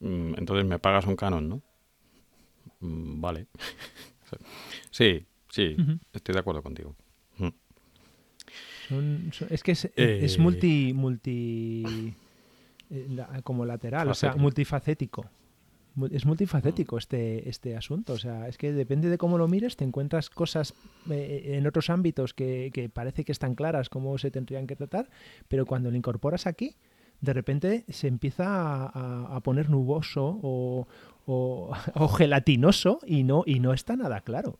Mm, 0.00 0.34
Entonces 0.38 0.66
me 0.66 0.78
pagas 0.78 1.06
un 1.06 1.16
canon, 1.16 1.48
¿no? 1.48 1.62
Mm, 2.80 3.20
Vale. 3.20 3.46
Sí, 4.90 5.26
sí, 5.48 5.76
estoy 6.12 6.32
de 6.34 6.38
acuerdo 6.40 6.62
contigo. 6.62 6.94
Mm. 7.38 7.48
Son- 8.88 9.30
son- 9.32 9.48
es 9.50 9.62
que 9.62 9.72
es, 9.72 9.84
Eh. 9.96 10.20
es 10.22 10.38
multi, 10.38 10.92
multi 10.94 12.14
eh, 12.90 13.06
la- 13.10 13.42
como 13.42 13.66
lateral, 13.66 14.08
o 14.08 14.14
sea, 14.14 14.30
Facético. 14.30 14.42
multifacético. 14.42 15.26
Mu- 15.94 16.06
Es 16.12 16.24
multifacético 16.24 16.96
este, 16.96 17.48
este 17.48 17.76
asunto. 17.76 18.12
O 18.14 18.18
sea, 18.18 18.48
es 18.48 18.56
que 18.56 18.72
depende 18.72 19.10
de 19.10 19.18
cómo 19.18 19.36
lo 19.36 19.46
mires, 19.48 19.76
te 19.76 19.84
encuentras 19.84 20.30
cosas 20.30 20.72
eh, 21.10 21.56
en 21.58 21.66
otros 21.66 21.90
ámbitos 21.90 22.32
que, 22.34 22.70
que 22.72 22.88
parece 22.88 23.24
que 23.24 23.32
están 23.32 23.54
claras 23.56 23.88
cómo 23.90 24.16
se 24.16 24.30
tendrían 24.30 24.66
que 24.66 24.76
tratar, 24.76 25.10
pero 25.48 25.66
cuando 25.66 25.90
lo 25.90 25.96
incorporas 25.96 26.46
aquí, 26.46 26.76
de 27.20 27.32
repente 27.32 27.84
se 27.88 28.06
empieza 28.06 28.44
a, 28.46 28.86
a- 28.86 29.36
a 29.36 29.40
poner 29.40 29.68
nuboso 29.70 30.38
o, 30.42 30.86
o- 31.26 31.72
o 31.94 32.08
gelatinoso 32.08 33.00
y 33.06 33.24
no, 33.24 33.42
y 33.44 33.58
no 33.60 33.72
está 33.74 33.96
nada 33.96 34.20
claro. 34.22 34.58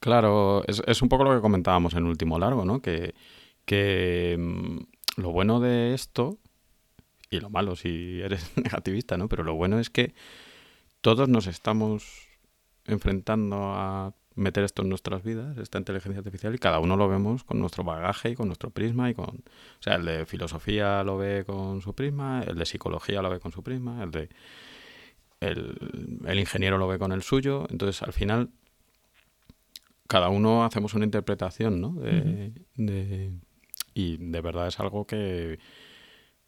Claro, 0.00 0.62
es, 0.66 0.82
es 0.86 1.02
un 1.02 1.08
poco 1.08 1.24
lo 1.24 1.34
que 1.34 1.40
comentábamos 1.40 1.94
en 1.94 2.04
último 2.04 2.38
largo, 2.38 2.64
¿no? 2.64 2.80
Que, 2.80 3.14
que 3.64 4.36
mm, 4.38 5.20
lo 5.20 5.32
bueno 5.32 5.60
de 5.60 5.94
esto, 5.94 6.38
y 7.30 7.40
lo 7.40 7.50
malo 7.50 7.76
si 7.76 8.20
eres 8.22 8.52
negativista, 8.56 9.16
¿no? 9.16 9.28
Pero 9.28 9.44
lo 9.44 9.54
bueno 9.54 9.78
es 9.78 9.90
que 9.90 10.14
todos 11.00 11.28
nos 11.28 11.46
estamos 11.46 12.28
enfrentando 12.84 13.72
a 13.74 14.14
meter 14.34 14.62
esto 14.62 14.82
en 14.82 14.88
nuestras 14.88 15.22
vidas, 15.24 15.58
esta 15.58 15.78
inteligencia 15.78 16.20
artificial, 16.20 16.54
y 16.54 16.58
cada 16.58 16.78
uno 16.78 16.96
lo 16.96 17.08
vemos 17.08 17.42
con 17.44 17.58
nuestro 17.58 17.82
bagaje 17.82 18.30
y 18.30 18.34
con 18.34 18.46
nuestro 18.46 18.70
prisma 18.70 19.10
y 19.10 19.14
con... 19.14 19.26
O 19.26 19.82
sea, 19.82 19.96
el 19.96 20.04
de 20.04 20.26
filosofía 20.26 21.02
lo 21.02 21.18
ve 21.18 21.44
con 21.44 21.82
su 21.82 21.92
prisma, 21.94 22.44
el 22.46 22.56
de 22.56 22.64
psicología 22.64 23.20
lo 23.20 23.30
ve 23.30 23.40
con 23.40 23.52
su 23.52 23.62
prisma, 23.62 24.02
el 24.02 24.10
de... 24.12 24.28
El 25.40 26.38
ingeniero 26.38 26.78
lo 26.78 26.88
ve 26.88 26.98
con 26.98 27.12
el 27.12 27.22
suyo, 27.22 27.66
entonces 27.70 28.02
al 28.02 28.12
final 28.12 28.50
cada 30.08 30.30
uno 30.30 30.64
hacemos 30.64 30.94
una 30.94 31.04
interpretación, 31.04 31.80
¿no? 31.80 31.92
De, 31.92 32.52
de- 32.74 33.32
y 33.94 34.16
de 34.16 34.40
verdad 34.40 34.66
es 34.66 34.80
algo 34.80 35.06
que, 35.06 35.60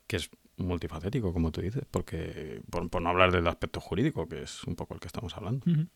que 0.08 0.16
es 0.16 0.28
multifacético, 0.56 1.32
como 1.32 1.52
tú 1.52 1.60
dices, 1.60 1.84
porque 1.90 2.60
por, 2.70 2.88
por 2.90 3.00
no 3.02 3.10
hablar 3.10 3.30
del 3.32 3.46
aspecto 3.46 3.80
jurídico, 3.80 4.28
que 4.28 4.42
es 4.42 4.64
un 4.64 4.74
poco 4.76 4.94
el 4.94 5.00
que 5.00 5.06
estamos 5.06 5.36
hablando. 5.36 5.64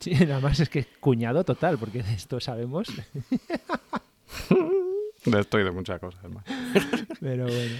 Sí, 0.00 0.12
además 0.14 0.60
es 0.60 0.68
que 0.68 0.86
cuñado 1.00 1.42
total, 1.42 1.76
porque 1.76 2.04
de 2.04 2.14
esto 2.14 2.38
sabemos. 2.38 2.86
De 5.24 5.40
esto 5.40 5.58
y 5.58 5.64
de 5.64 5.70
muchas 5.72 5.98
cosas 6.00 6.30
más. 6.30 6.44
Pero 7.20 7.44
bueno. 7.46 7.76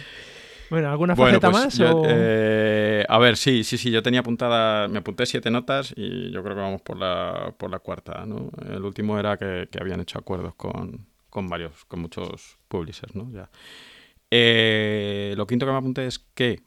Bueno, 0.71 0.91
¿alguna 0.91 1.15
Bueno, 1.15 1.41
faceta 1.41 1.51
pues 1.51 1.65
más? 1.65 1.79
yo, 1.79 1.91
o- 1.97 2.03
eh, 2.07 3.05
a 3.09 3.19
ver, 3.19 3.37
sí, 3.37 3.65
sí, 3.65 3.79
sí, 3.79 3.91
yo 3.91 4.03
tenía 4.03 4.21
apuntada, 4.21 4.87
me 4.89 4.99
apunté 4.99 5.25
siete 5.27 5.51
notas 5.51 5.93
y 5.97 6.31
yo 6.31 6.43
creo 6.43 6.55
que 6.55 6.61
vamos 6.61 6.83
por 6.83 6.99
la, 6.99 7.55
por 7.57 7.71
la 7.71 7.79
cuarta, 7.79 8.25
¿no? 8.27 8.51
El 8.71 8.85
último 8.85 9.19
era 9.19 9.37
que, 9.39 9.69
que 9.71 9.79
habían 9.81 10.01
hecho 10.01 10.19
acuerdos 10.19 10.55
con, 10.57 11.07
con 11.31 11.49
varios, 11.49 11.85
con 11.87 12.01
muchos 12.01 12.59
publishers, 12.69 13.15
¿no? 13.15 13.31
Ya. 13.33 13.49
Eh, 14.31 15.33
lo 15.39 15.47
quinto 15.47 15.65
que 15.65 15.73
me 15.73 15.79
apunté 15.79 16.07
es 16.07 16.19
que 16.19 16.61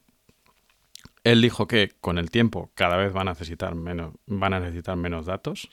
él 1.24 1.40
dijo 1.42 1.68
que 1.68 1.92
con 2.02 2.18
el 2.18 2.32
tiempo 2.32 2.72
cada 2.74 2.98
vez 2.98 3.14
van 3.14 3.28
a 3.28 3.32
necesitar 3.32 3.76
menos, 3.76 4.16
van 4.26 4.54
a 4.56 4.60
necesitar 4.60 4.98
menos 4.98 5.28
datos. 5.28 5.70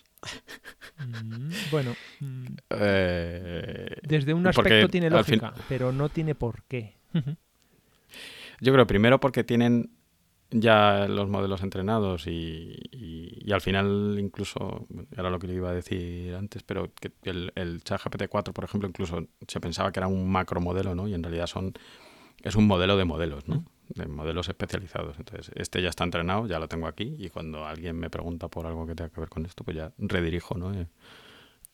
Mm, 0.99 1.71
bueno, 1.71 1.97
mm, 2.21 2.45
Eh, 2.71 3.97
desde 4.03 4.35
un 4.35 4.47
aspecto 4.47 4.89
tiene 4.89 5.07
fin- 5.09 5.17
lógica, 5.17 5.55
pero 5.69 5.93
no 5.93 6.11
tiene 6.11 6.35
por 6.35 6.65
qué. 6.65 6.95
Yo 8.61 8.73
creo 8.73 8.87
primero 8.87 9.21
porque 9.21 9.45
tienen 9.45 9.91
ya 10.51 11.07
los 11.09 11.29
modelos 11.29 11.63
entrenados 11.63 12.27
y, 12.27 12.75
y- 12.93 13.43
y 13.45 13.53
al 13.53 13.61
final 13.61 14.17
incluso, 14.19 14.87
era 15.17 15.31
lo 15.31 15.39
que 15.39 15.47
le 15.47 15.55
iba 15.55 15.71
a 15.71 15.75
decir 15.75 16.35
antes, 16.35 16.63
pero 16.63 16.93
que 16.95 17.13
el, 17.25 17.53
el 17.55 17.83
ChatGPT 17.85 18.29
4, 18.29 18.55
por 18.55 18.65
ejemplo, 18.65 18.89
incluso 18.89 19.27
se 19.47 19.61
pensaba 19.61 19.93
que 19.93 20.01
era 20.01 20.09
un 20.09 20.31
macro 20.31 20.61
modelo, 20.61 20.95
¿no? 20.95 21.09
Y 21.09 21.15
en 21.15 21.23
realidad 21.23 21.47
son 21.47 21.75
es 22.43 22.57
un 22.57 22.67
modelo 22.67 22.97
de 22.97 23.05
modelos, 23.05 23.49
¿no? 23.49 23.65
De 23.89 24.07
modelos 24.07 24.49
especializados. 24.49 25.19
Entonces, 25.19 25.53
este 25.57 25.83
ya 25.83 25.89
está 25.91 26.05
entrenado, 26.05 26.47
ya 26.47 26.59
lo 26.61 26.69
tengo 26.69 26.87
aquí 26.89 27.17
y 27.19 27.31
cuando 27.31 27.67
alguien 27.67 27.99
me 27.99 28.11
pregunta 28.11 28.49
por 28.49 28.67
algo 28.67 28.87
que 28.87 28.95
tenga 28.95 29.11
que 29.11 29.21
ver 29.21 29.31
con 29.31 29.47
esto, 29.47 29.65
pues 29.65 29.77
ya 29.77 29.93
redirijo, 29.99 30.57
¿no? 30.59 30.73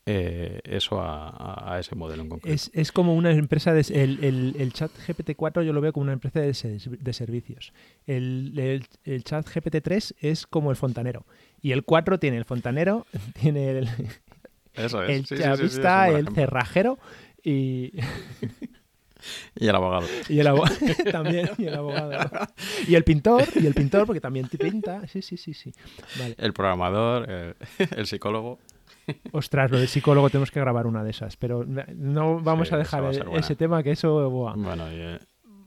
Eh, 0.06 0.60
eso 0.64 1.00
a, 1.00 1.78
ese 1.80 1.94
modelo 1.94 2.22
en 2.22 2.28
concreto. 2.28 2.54
Es, 2.54 2.70
es 2.74 2.92
como 2.92 3.14
una 3.14 3.30
empresa 3.30 3.72
de 3.72 3.80
el, 3.80 4.22
el, 4.22 4.54
el 4.58 4.72
chat 4.74 4.90
GPT-4 5.06 5.62
yo 5.64 5.72
lo 5.72 5.80
veo 5.80 5.94
como 5.94 6.02
una 6.04 6.12
empresa 6.12 6.40
de, 6.40 6.52
de 6.52 7.12
servicios. 7.14 7.72
El, 8.06 8.52
el, 8.58 8.86
el 9.04 9.24
chat 9.24 9.46
GPT-3 9.48 10.14
es 10.20 10.46
como 10.46 10.70
el 10.70 10.76
fontanero. 10.76 11.24
Y 11.62 11.72
el 11.72 11.84
4 11.84 12.18
tiene 12.18 12.36
el 12.36 12.44
fontanero, 12.44 13.06
tiene 13.40 13.70
el, 13.78 13.88
Eso 14.74 15.02
es. 15.02 15.08
el 15.10 15.26
Sí, 15.26 15.36
sí, 15.36 15.36
sí, 15.36 15.36
sí, 15.36 15.36
es 15.36 15.38
un 15.38 15.56
chavista, 15.56 16.08
el 16.08 16.12
ejemplo. 16.16 16.34
cerrajero 16.34 16.98
y, 17.42 17.92
Y 19.56 19.68
el 19.68 19.74
abogado. 19.76 20.06
y 20.28 20.38
el 20.38 20.46
abogado 20.46 20.76
también 21.12 21.48
y 21.56 21.64
el 21.64 21.74
abogado 21.74 22.12
y 22.86 22.94
el 22.94 23.04
pintor 23.04 23.44
y 23.54 23.66
el 23.66 23.72
pintor 23.72 24.04
porque 24.04 24.20
también 24.20 24.48
te 24.48 24.58
pinta 24.58 25.06
sí 25.08 25.22
sí 25.22 25.38
sí 25.38 25.54
sí 25.54 25.72
vale 26.18 26.34
El 26.36 26.52
programador, 26.52 27.30
el, 27.30 27.54
el 27.96 28.06
psicólogo. 28.06 28.58
Ostras 29.32 29.70
lo 29.70 29.78
del 29.78 29.88
psicólogo 29.88 30.30
tenemos 30.30 30.50
que 30.50 30.60
grabar 30.60 30.86
una 30.86 31.02
de 31.04 31.10
esas 31.10 31.36
pero 31.36 31.64
no 31.66 32.40
vamos 32.40 32.68
Sí, 32.68 32.74
a 32.74 32.78
dejar 32.78 33.02
va 33.04 33.08
a 33.08 33.12
buena. 33.12 33.38
ese 33.38 33.56
tema 33.56 33.82
que 33.82 33.92
eso 33.92 34.28
buah. 34.30 34.54
Bueno, 34.56 34.84
y, 34.92 35.18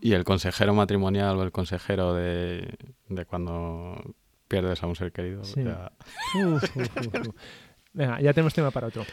y 0.09 0.13
el 0.13 0.23
consejero 0.23 0.73
matrimonial 0.73 1.37
o 1.37 1.43
el 1.43 1.51
consejero 1.51 2.13
de, 2.13 2.67
de 3.09 3.25
cuando 3.25 4.15
pierdes 4.47 4.81
a 4.83 4.87
un 4.87 4.95
ser 4.95 5.11
querido. 5.11 5.43
Sí. 5.43 5.63
ya- 5.63 5.91
Uf, 6.45 6.63
uf, 6.77 6.97
uf, 6.97 7.27
uf. 7.27 7.35
Venga, 7.93 8.21
ya 8.21 8.31
tenemos 8.33 8.53
tema 8.53 8.71
para 8.71 8.87
otro. 8.87 9.03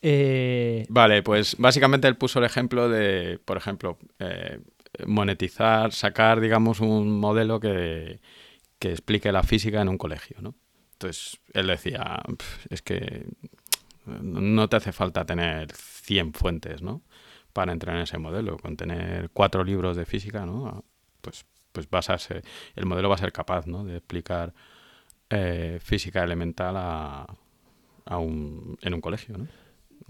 Eh, 0.00 0.86
Vale, 0.88 1.22
pues 1.22 1.56
básicamente 1.58 2.06
él 2.06 2.16
puso 2.16 2.38
el 2.38 2.44
ejemplo 2.44 2.88
de, 2.88 3.40
por 3.44 3.56
ejemplo, 3.56 3.98
eh, 4.20 4.60
monetizar, 5.06 5.92
sacar, 5.92 6.40
digamos, 6.40 6.80
un 6.80 7.18
modelo 7.18 7.58
que, 7.58 8.20
que 8.78 8.90
explique 8.92 9.32
la 9.32 9.42
física 9.42 9.82
en 9.82 9.88
un 9.88 9.98
colegio, 9.98 10.36
¿no? 10.40 10.54
Entonces, 10.92 11.40
él 11.52 11.66
decía, 11.68 12.20
"Pf, 12.26 12.68
es 12.70 12.82
que 12.82 13.26
no 14.22 14.68
te 14.68 14.76
hace 14.76 14.92
falta 14.92 15.24
tener 15.24 15.72
100 15.72 16.32
fuentes, 16.34 16.82
¿no? 16.82 17.02
Para 17.52 17.72
entrar 17.72 17.96
en 17.96 18.02
ese 18.02 18.18
modelo. 18.18 18.58
Con 18.58 18.76
tener 18.76 19.30
cuatro 19.30 19.64
libros 19.64 19.96
de 19.96 20.06
física, 20.06 20.46
¿no? 20.46 20.84
Pues, 21.20 21.46
pues 21.72 21.88
vas 21.90 22.10
a 22.10 22.18
ser, 22.18 22.44
el 22.76 22.86
modelo 22.86 23.08
va 23.08 23.16
a 23.16 23.18
ser 23.18 23.32
capaz, 23.32 23.66
¿no? 23.66 23.84
De 23.84 23.96
explicar 23.96 24.54
eh, 25.30 25.78
física 25.82 26.24
elemental 26.24 26.76
a, 26.76 27.26
a 28.06 28.18
un, 28.18 28.78
en 28.82 28.94
un 28.94 29.00
colegio, 29.00 29.38
¿no? 29.38 29.48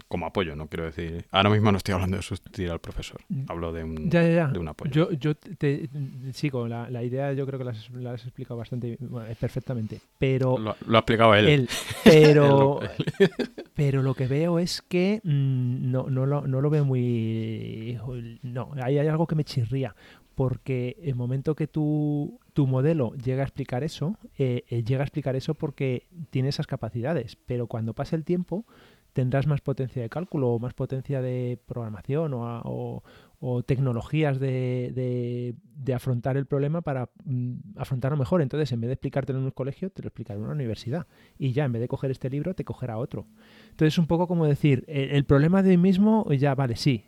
Como 0.09 0.25
apoyo, 0.25 0.55
no 0.55 0.67
quiero 0.67 0.85
decir. 0.85 1.25
Ahora 1.29 1.51
mismo 1.51 1.71
no 1.71 1.77
estoy 1.77 1.93
hablando 1.93 2.17
de 2.17 2.23
sustituir 2.23 2.71
al 2.71 2.79
profesor. 2.79 3.21
Hablo 3.47 3.71
de 3.71 3.83
un, 3.83 4.09
ya, 4.09 4.23
ya, 4.23 4.29
ya. 4.29 4.47
de 4.47 4.57
un 4.57 4.67
apoyo. 4.67 4.91
Yo, 4.91 5.11
yo 5.11 5.35
te, 5.35 5.55
te- 5.55 5.89
sigo, 6.33 6.67
la, 6.67 6.89
la 6.89 7.03
idea 7.03 7.31
yo 7.33 7.45
creo 7.45 7.59
que 7.59 7.65
la 7.65 7.71
has, 7.71 7.89
la 7.91 8.13
has 8.13 8.23
explicado 8.25 8.57
bastante, 8.57 8.97
bueno, 8.99 9.29
perfectamente, 9.39 10.01
pero 10.17 10.57
Lo, 10.57 10.75
lo 10.87 10.97
ha 10.97 10.99
explicado 11.01 11.35
él. 11.35 11.47
él, 11.47 11.69
pero, 12.03 12.79
Él 12.81 13.29
pero 13.75 14.01
lo 14.01 14.15
que 14.15 14.25
veo 14.25 14.57
es 14.57 14.81
que 14.81 15.21
mm, 15.23 15.91
no, 15.91 16.09
no, 16.09 16.25
lo, 16.25 16.47
no 16.47 16.59
lo 16.59 16.69
veo 16.71 16.83
muy... 16.85 17.99
No, 18.41 18.71
hay, 18.81 18.97
hay 18.97 19.07
algo 19.07 19.27
que 19.27 19.35
me 19.35 19.43
chirría, 19.43 19.95
porque 20.35 20.97
el 21.03 21.13
momento 21.15 21.53
que 21.55 21.67
tu, 21.67 22.39
tu 22.53 22.65
modelo 22.65 23.13
llega 23.13 23.43
a 23.43 23.45
explicar 23.45 23.83
eso, 23.83 24.17
eh, 24.37 24.63
eh, 24.69 24.83
llega 24.83 25.01
a 25.01 25.05
explicar 25.05 25.35
eso 25.35 25.53
porque 25.53 26.07
tiene 26.31 26.49
esas 26.49 26.65
capacidades, 26.65 27.35
pero 27.45 27.67
cuando 27.67 27.93
pase 27.93 28.15
el 28.15 28.23
tiempo 28.23 28.65
tendrás 29.13 29.47
más 29.47 29.61
potencia 29.61 30.01
de 30.01 30.09
cálculo 30.09 30.49
o 30.49 30.59
más 30.59 30.73
potencia 30.73 31.21
de 31.21 31.59
programación 31.65 32.33
o, 32.33 33.03
o- 33.39 33.63
tecnologías 33.63 34.39
de, 34.39 35.55
de- 35.83 35.93
afrontar 35.93 36.37
el 36.37 36.45
problema 36.45 36.81
para 36.81 37.09
mm, 37.25 37.53
afrontarlo 37.77 38.15
mejor. 38.17 38.41
Entonces, 38.41 38.71
en 38.71 38.81
vez 38.81 38.89
de 38.89 38.93
explicártelo 38.93 39.39
en 39.39 39.45
un 39.45 39.51
colegio, 39.51 39.89
te 39.89 40.03
lo 40.03 40.07
explicará 40.09 40.37
en 40.37 40.43
una 40.45 40.53
universidad. 40.53 41.07
Y 41.37 41.51
ya, 41.53 41.65
en 41.65 41.71
vez 41.71 41.81
de 41.81 41.87
coger 41.87 42.11
este 42.11 42.29
libro, 42.29 42.53
te 42.53 42.63
cogerá 42.63 42.97
otro. 42.97 43.25
Entonces, 43.71 43.93
es 43.95 43.97
un 43.97 44.05
poco 44.07 44.27
como 44.27 44.45
decir, 44.45 44.83
el, 44.87 45.09
el 45.11 45.23
problema 45.25 45.63
de 45.63 45.71
hoy 45.71 45.77
mismo, 45.77 46.31
ya, 46.31 46.53
vale, 46.53 46.75
sí, 46.75 47.05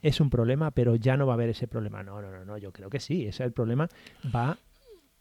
es 0.00 0.20
un 0.20 0.30
problema, 0.30 0.70
pero 0.70 0.96
ya 0.96 1.16
no 1.16 1.26
va 1.26 1.34
a 1.34 1.36
haber 1.36 1.50
ese 1.50 1.68
problema. 1.68 2.02
No, 2.02 2.22
no, 2.22 2.30
no, 2.30 2.44
no, 2.44 2.56
yo 2.58 2.72
creo 2.72 2.88
que 2.88 2.98
sí. 3.00 3.26
Ese 3.26 3.44
el 3.44 3.52
problema 3.52 3.88
va 4.34 4.56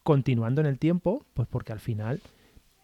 continuando 0.03 0.61
en 0.61 0.67
el 0.67 0.79
tiempo, 0.79 1.25
pues 1.33 1.47
porque 1.49 1.73
al 1.73 1.79
final 1.79 2.21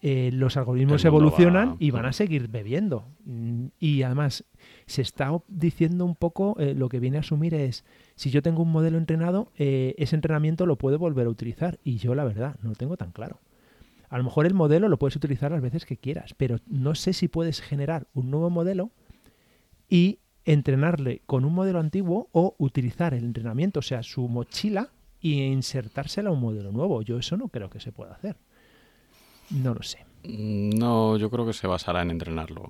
eh, 0.00 0.30
los 0.32 0.56
algoritmos 0.56 1.04
evolucionan 1.04 1.70
va- 1.70 1.76
y 1.80 1.90
van 1.90 2.06
a 2.06 2.12
seguir 2.12 2.48
bebiendo. 2.48 3.04
Mm, 3.24 3.66
Y 3.80 4.02
además 4.02 4.44
se 4.86 5.02
está 5.02 5.30
diciendo 5.48 6.04
un 6.04 6.14
poco, 6.14 6.56
eh, 6.60 6.74
lo 6.74 6.88
que 6.88 7.00
viene 7.00 7.16
a 7.16 7.20
asumir 7.20 7.54
es, 7.54 7.84
si 8.14 8.30
yo 8.30 8.40
tengo 8.42 8.62
un 8.62 8.70
modelo 8.70 8.96
entrenado, 8.98 9.50
eh, 9.58 9.94
ese 9.98 10.14
entrenamiento 10.14 10.66
lo 10.66 10.76
puedo 10.76 10.98
volver 10.98 11.26
a 11.26 11.30
utilizar. 11.30 11.78
Y 11.82 11.96
yo 11.96 12.14
la 12.14 12.24
verdad, 12.24 12.56
no 12.62 12.70
lo 12.70 12.76
tengo 12.76 12.96
tan 12.96 13.10
claro. 13.12 13.40
A 14.08 14.16
lo 14.18 14.24
mejor 14.24 14.46
el 14.46 14.54
modelo 14.54 14.88
lo 14.88 14.98
puedes 14.98 15.16
utilizar 15.16 15.50
las 15.52 15.60
veces 15.60 15.84
que 15.84 15.96
quieras, 15.96 16.32
pero 16.36 16.58
no 16.66 16.94
sé 16.94 17.12
si 17.12 17.28
puedes 17.28 17.60
generar 17.60 18.06
un 18.14 18.30
nuevo 18.30 18.48
modelo 18.50 18.90
y 19.88 20.18
entrenarle 20.44 21.20
con 21.26 21.44
un 21.44 21.52
modelo 21.54 21.78
antiguo 21.78 22.28
o 22.32 22.54
utilizar 22.58 23.12
el 23.14 23.24
entrenamiento, 23.24 23.80
o 23.80 23.82
sea, 23.82 24.02
su 24.02 24.26
mochila, 24.28 24.88
y 25.20 25.42
insertársela 25.42 26.30
a 26.30 26.32
un 26.32 26.40
modelo 26.40 26.70
nuevo. 26.72 27.02
Yo 27.02 27.18
eso 27.18 27.36
no 27.36 27.48
creo 27.48 27.68
que 27.68 27.80
se 27.80 27.90
pueda 27.92 28.12
hacer. 28.14 28.36
No 29.50 29.74
lo 29.74 29.82
sé. 29.82 30.04
Mm, 30.24 30.70
No, 30.78 31.16
yo 31.16 31.30
creo 31.30 31.46
que 31.46 31.52
se 31.52 31.66
basará 31.66 32.02
en 32.02 32.10
entrenarlo. 32.10 32.68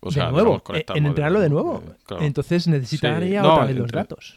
O 0.00 0.10
sea, 0.10 0.26
de 0.26 0.32
nuevo, 0.32 0.46
digamos, 0.46 0.62
conectar 0.62 0.96
eh, 0.96 0.98
en 0.98 1.06
entrenarlo 1.06 1.40
de 1.40 1.48
nuevo. 1.48 1.82
Eh, 1.86 1.92
claro. 2.04 2.24
Entonces 2.24 2.66
necesitaría 2.68 3.40
Sí, 3.40 3.46
no, 3.46 3.52
otra 3.54 3.66
vez 3.66 3.76
los 3.76 3.90
datos. 3.92 4.36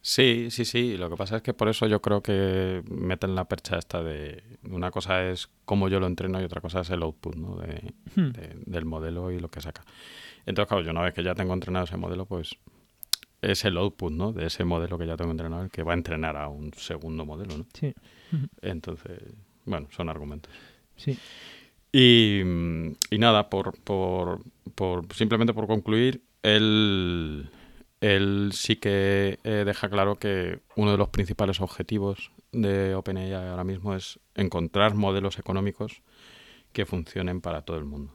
Sí, 0.00 0.48
sí, 0.50 0.64
sí. 0.64 0.96
Lo 0.96 1.10
que 1.10 1.16
pasa 1.16 1.36
es 1.36 1.42
que 1.42 1.52
por 1.52 1.68
eso 1.68 1.86
yo 1.86 2.00
creo 2.00 2.22
que 2.22 2.82
meten 2.88 3.34
la 3.34 3.46
percha 3.46 3.76
esta 3.76 4.02
de... 4.02 4.42
Una 4.70 4.90
cosa 4.90 5.28
es 5.28 5.48
cómo 5.64 5.88
yo 5.88 6.00
lo 6.00 6.06
entreno 6.06 6.40
y 6.40 6.44
otra 6.44 6.60
cosa 6.60 6.80
es 6.80 6.90
el 6.90 7.02
output 7.02 7.34
¿no? 7.36 7.56
de, 7.56 7.92
Hmm. 8.14 8.30
de- 8.30 8.54
del 8.66 8.84
modelo 8.84 9.30
y 9.32 9.40
lo 9.40 9.50
que 9.50 9.60
saca. 9.60 9.84
Entonces, 10.46 10.68
claro, 10.68 10.82
yo 10.84 10.92
una 10.92 11.02
vez 11.02 11.12
que 11.12 11.22
ya 11.22 11.34
tengo 11.34 11.52
entrenado 11.52 11.84
ese 11.84 11.96
modelo, 11.96 12.24
pues 12.24 12.50
es 13.42 13.64
el 13.64 13.76
output 13.76 14.12
¿no? 14.12 14.32
de 14.32 14.46
ese 14.46 14.64
modelo 14.64 14.96
que 14.96 15.06
ya 15.06 15.16
tengo 15.16 15.30
entrenado 15.32 15.64
el 15.64 15.70
que 15.70 15.82
va 15.82 15.92
a 15.92 15.96
entrenar 15.96 16.36
a 16.36 16.48
un 16.48 16.72
segundo 16.74 17.26
modelo. 17.26 17.58
¿no? 17.58 17.66
Sí, 17.74 17.92
Entonces, 18.62 19.18
bueno, 19.68 19.88
son 19.90 20.08
argumentos. 20.08 20.52
sí. 20.96 21.16
Y, 21.90 22.42
mm, 22.44 22.92
y 23.10 23.18
nada, 23.18 23.48
por, 23.48 23.78
por, 23.80 24.40
por- 24.74 25.10
simplemente 25.14 25.54
por 25.54 25.66
concluir, 25.66 26.20
él, 26.42 27.48
él 28.02 28.50
sí 28.52 28.76
que 28.76 29.38
eh, 29.42 29.62
deja 29.64 29.88
claro 29.88 30.16
que 30.16 30.60
uno 30.76 30.90
de 30.92 30.98
los 30.98 31.08
principales 31.08 31.60
objetivos 31.62 32.30
de 32.52 32.94
OpenAI 32.94 33.32
ahora 33.32 33.64
mismo 33.64 33.94
es 33.94 34.18
encontrar 34.34 34.94
modelos 34.94 35.38
económicos 35.38 36.02
que 36.72 36.84
funcionen 36.84 37.40
para 37.40 37.62
todo 37.62 37.78
el 37.78 37.84
mundo. 37.86 38.12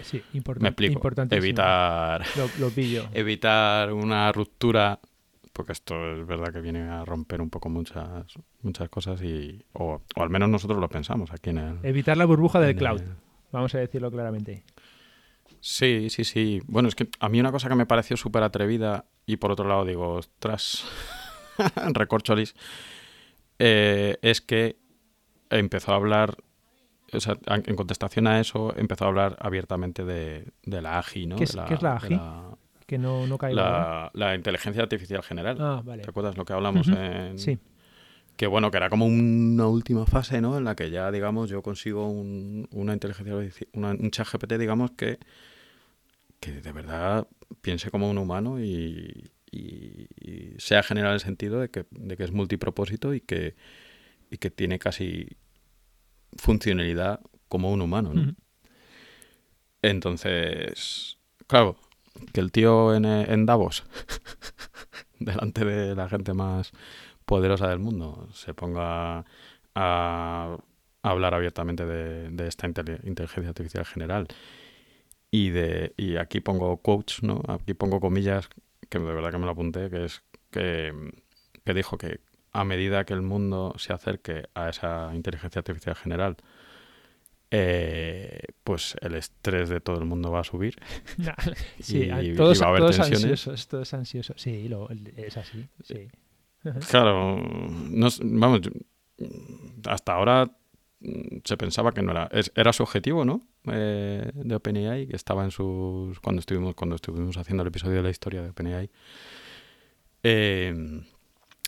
Sí, 0.00 0.24
importan- 0.32 0.62
Me 0.62 0.68
explico. 0.68 1.10
Evitar, 1.30 2.24
Lo, 2.36 2.46
lo 2.58 2.70
evitar 3.14 3.92
una 3.92 4.30
ruptura, 4.32 5.00
porque 5.52 5.72
esto 5.72 5.94
es 6.14 6.26
verdad 6.26 6.52
que 6.52 6.60
viene 6.60 6.82
a 6.88 7.04
romper 7.04 7.40
un 7.40 7.50
poco 7.50 7.68
muchas, 7.68 8.24
muchas 8.62 8.88
cosas 8.88 9.22
y, 9.22 9.64
o, 9.74 10.00
o 10.16 10.22
al 10.22 10.30
menos 10.30 10.48
nosotros 10.48 10.80
lo 10.80 10.88
pensamos 10.88 11.30
aquí 11.32 11.50
en 11.50 11.58
el... 11.58 11.78
Evitar 11.82 12.16
la 12.16 12.24
burbuja 12.24 12.60
del 12.60 12.74
cloud. 12.76 13.00
el- 13.00 13.16
Vamos 13.52 13.74
a 13.74 13.78
decirlo 13.78 14.10
claramente. 14.10 14.64
Sí, 15.60 16.08
sí, 16.10 16.24
sí. 16.24 16.60
Bueno, 16.66 16.88
es 16.88 16.94
que 16.94 17.08
a 17.20 17.28
mí 17.28 17.38
una 17.38 17.52
cosa 17.52 17.68
que 17.68 17.74
me 17.74 17.86
pareció 17.86 18.16
súper 18.16 18.42
atrevida 18.42 19.04
y 19.26 19.36
por 19.36 19.52
otro 19.52 19.68
lado 19.68 19.84
digo, 19.84 20.14
ostras, 20.14 20.84
recorcholis, 21.92 22.54
eh, 23.58 24.18
es 24.22 24.40
que 24.40 24.76
empezó 25.50 25.92
a 25.92 25.96
hablar, 25.96 26.36
o 27.12 27.20
sea, 27.20 27.36
en 27.46 27.76
contestación 27.76 28.26
a 28.26 28.40
eso, 28.40 28.74
empezó 28.76 29.04
a 29.04 29.08
hablar 29.08 29.36
abiertamente 29.40 30.04
de, 30.04 30.50
de 30.64 30.82
la 30.82 30.98
AGI, 30.98 31.26
¿no? 31.26 31.36
¿Qué 31.36 31.44
es- 31.44 31.54
De 31.54 31.62
qué 31.66 31.74
es 31.74 31.82
la 31.82 31.90
de 31.90 31.96
AGI? 31.96 32.14
Que 32.86 32.98
no, 32.98 33.26
no 33.26 33.38
caiga. 33.38 33.54
la- 33.62 34.10
la 34.14 34.34
inteligencia 34.34 34.82
artificial 34.82 35.22
general. 35.22 35.56
Ah, 35.60 35.82
vale. 35.84 36.02
¿Te 36.02 36.10
acuerdas 36.10 36.36
lo 36.36 36.44
que 36.44 36.52
hablamos 36.52 36.88
en, 36.88 37.38
Sí. 37.38 37.58
que 38.36 38.46
bueno, 38.46 38.70
que 38.70 38.76
era 38.78 38.90
como 38.90 39.06
una 39.06 39.66
última 39.66 40.04
fase, 40.06 40.40
¿no? 40.40 40.56
En 40.58 40.64
la 40.64 40.74
que 40.74 40.90
ya, 40.90 41.10
digamos, 41.10 41.48
yo 41.50 41.62
consigo 41.62 42.08
un, 42.08 42.68
una 42.72 42.92
inteligencia, 42.92 43.34
una- 43.74 43.90
un 43.90 44.10
chat 44.10 44.26
GPT, 44.26 44.58
digamos, 44.58 44.90
que, 44.92 45.18
que 46.40 46.52
de 46.60 46.72
verdad 46.72 47.26
piense 47.60 47.90
como 47.90 48.10
un 48.10 48.18
humano 48.18 48.58
y, 48.60 49.30
y- 49.50 50.06
y 50.20 50.54
sea 50.58 50.82
general 50.82 51.10
en 51.10 51.14
el 51.14 51.20
sentido 51.20 51.60
de 51.60 51.70
que, 51.70 51.86
de 51.90 52.16
que 52.16 52.24
es 52.24 52.32
multipropósito 52.32 53.14
y 53.14 53.20
que, 53.20 53.54
y 54.30 54.38
que 54.38 54.50
tiene 54.50 54.78
casi 54.78 55.36
funcionalidad 56.36 57.20
como 57.48 57.70
un 57.70 57.80
humano, 57.82 58.12
¿no? 58.14 58.34
Entonces, 59.82 61.18
claro, 61.46 61.76
que 62.32 62.40
el 62.40 62.52
tío 62.52 62.94
en, 62.94 63.04
eh, 63.04 63.26
en 63.28 63.46
Davos, 63.46 63.84
delante 65.18 65.64
de 65.64 65.94
la 65.94 66.08
gente 66.08 66.34
más 66.34 66.72
poderosa 67.24 67.68
del 67.68 67.78
mundo, 67.78 68.28
se 68.32 68.54
ponga 68.54 69.24
a 69.74 70.56
hablar 71.02 71.34
abiertamente 71.34 71.84
de, 71.86 72.30
de 72.30 72.48
esta 72.48 72.66
inteligencia 72.66 73.48
artificial 73.48 73.84
general. 73.84 74.28
Y, 75.30 75.50
de, 75.50 75.94
y 75.96 76.16
aquí 76.16 76.40
pongo 76.40 76.76
quotes, 76.76 77.22
¿no? 77.22 77.42
Aquí 77.48 77.74
pongo 77.74 78.00
comillas, 78.00 78.50
que 78.88 78.98
de 78.98 79.04
verdad 79.04 79.30
que 79.30 79.38
me 79.38 79.46
lo 79.46 79.52
apunté, 79.52 79.88
que 79.88 80.04
es 80.04 80.22
que, 80.50 80.92
que 81.64 81.74
dijo 81.74 81.96
que 81.96 82.20
a 82.52 82.64
medida 82.64 83.04
que 83.04 83.14
el 83.14 83.22
mundo 83.22 83.74
se 83.78 83.94
acerque 83.94 84.44
a 84.54 84.68
esa 84.68 85.10
inteligencia 85.14 85.60
artificial 85.60 85.96
general, 85.96 86.36
eh, 87.54 88.40
pues 88.64 88.96
el 89.02 89.14
estrés 89.14 89.68
de 89.68 89.80
todo 89.80 89.98
el 89.98 90.06
mundo 90.06 90.30
va 90.32 90.40
a 90.40 90.44
subir. 90.44 90.76
sí, 91.80 92.04
Y- 92.06 92.10
a- 92.10 92.22
y 92.22 92.34
todos, 92.34 92.60
va 92.62 92.66
a 92.66 92.68
haber 92.70 92.80
todos 92.80 92.96
tensiones. 92.96 93.24
ansiosos, 93.24 93.68
todos 93.68 93.94
ansiosos. 93.94 94.40
Sí, 94.40 94.68
lo- 94.68 94.88
es 95.16 95.36
así. 95.36 95.66
Sí. 95.84 96.08
Claro, 96.90 97.38
no, 97.90 98.08
vamos, 98.22 98.60
hasta 99.86 100.12
ahora 100.14 100.48
mm, 101.00 101.38
se 101.44 101.56
pensaba 101.56 101.90
que 101.92 102.02
no 102.02 102.12
era, 102.12 102.30
era 102.54 102.72
su 102.72 102.84
objetivo, 102.84 103.24
¿no? 103.24 103.42
Eh, 103.66 104.30
de 104.32 104.54
OpenAI, 104.54 105.08
que 105.08 105.16
estaba 105.16 105.42
en 105.44 105.50
sus, 105.50 106.20
cuando 106.20 106.38
estuvimos, 106.38 106.74
cuando 106.76 106.94
estuvimos 106.96 107.36
haciendo 107.36 107.62
el 107.64 107.68
episodio 107.68 107.96
de 107.96 108.02
la 108.04 108.10
historia 108.10 108.42
de 108.42 108.50
OpenAI, 108.50 108.90
eh, 110.22 111.02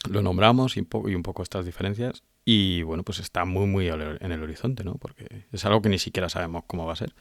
lo 0.09 0.23
nombramos 0.23 0.77
y 0.77 0.81
un 0.81 1.23
poco 1.23 1.43
estas 1.43 1.65
diferencias 1.65 2.23
y 2.45 2.83
bueno, 2.83 3.03
pues 3.03 3.21
está 3.21 3.45
muy, 3.45 3.67
muy 3.67 3.89
en 3.89 4.33
el 4.33 4.43
horizonte, 4.43 4.85
¿no? 4.85 4.97
Porque 4.97 5.47
es 5.51 5.65
algo 5.65 5.81
que 5.81 5.89
ni 5.89 5.99
siquiera 5.99 6.29
sabemos 6.29 6.65
cómo 6.67 6.87
va 6.87 6.93
a 6.93 6.97
ser, 6.97 7.15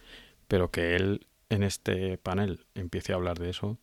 pero 0.47 0.71
que 0.71 0.95
él 0.95 1.27
en 1.49 1.63
este 1.63 2.17
panel 2.17 2.65
empiece 2.75 3.13
a 3.13 3.15
hablar 3.15 3.39
de 3.39 3.49
eso, 3.49 3.79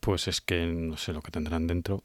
pues 0.00 0.28
es 0.28 0.40
que 0.40 0.66
no 0.66 0.96
sé 0.96 1.12
lo 1.12 1.22
que 1.22 1.30
tendrán 1.30 1.66
dentro 1.66 2.04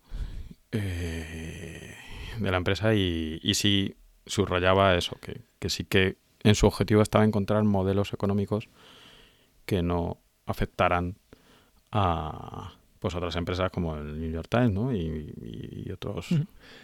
eh, 0.72 1.96
de 2.40 2.52
la 2.52 2.58
empresa 2.58 2.94
y, 2.94 3.40
y 3.42 3.56
sí 3.56 3.96
subrayaba 4.26 4.96
eso, 4.96 5.18
que, 5.20 5.42
que 5.60 5.70
sí 5.70 5.84
que 5.86 6.18
en 6.44 6.56
su 6.56 6.68
objetivo 6.68 7.02
estaba 7.02 7.26
encontrar 7.26 7.64
modelos 7.64 8.14
económicos 8.14 8.68
que 9.66 9.82
no 9.82 10.18
afectaran 10.46 11.18
a 11.92 12.74
pues 13.04 13.16
otras 13.16 13.36
empresas 13.36 13.70
como 13.72 13.98
el 13.98 14.20
New 14.20 14.32
York 14.32 14.48
Times 14.50 14.72
¿no? 14.72 14.96
y, 14.96 14.98
y- 15.42 15.84
y 15.88 15.92
otros 15.92 16.42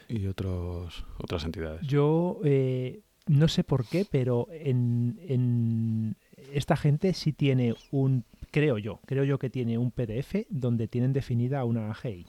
y 0.10 0.28
otros 0.28 1.06
otras 1.18 1.46
entidades. 1.46 1.88
Yo 1.88 2.42
eh, 2.44 3.02
no 3.28 3.48
sé 3.48 3.64
por 3.64 3.88
qué, 3.88 4.06
pero 4.06 4.48
en, 4.52 5.20
en 5.24 6.16
esta 6.54 6.76
gente 6.76 7.14
sí 7.14 7.32
tiene 7.34 7.76
un, 7.92 8.26
creo 8.52 8.78
yo, 8.78 9.00
creo 9.06 9.24
yo 9.24 9.40
que 9.40 9.50
tiene 9.50 9.78
un 9.78 9.92
PDF 9.92 10.46
donde 10.50 10.88
tienen 10.88 11.14
definida 11.14 11.64
una 11.64 11.90
AGI. 11.92 12.28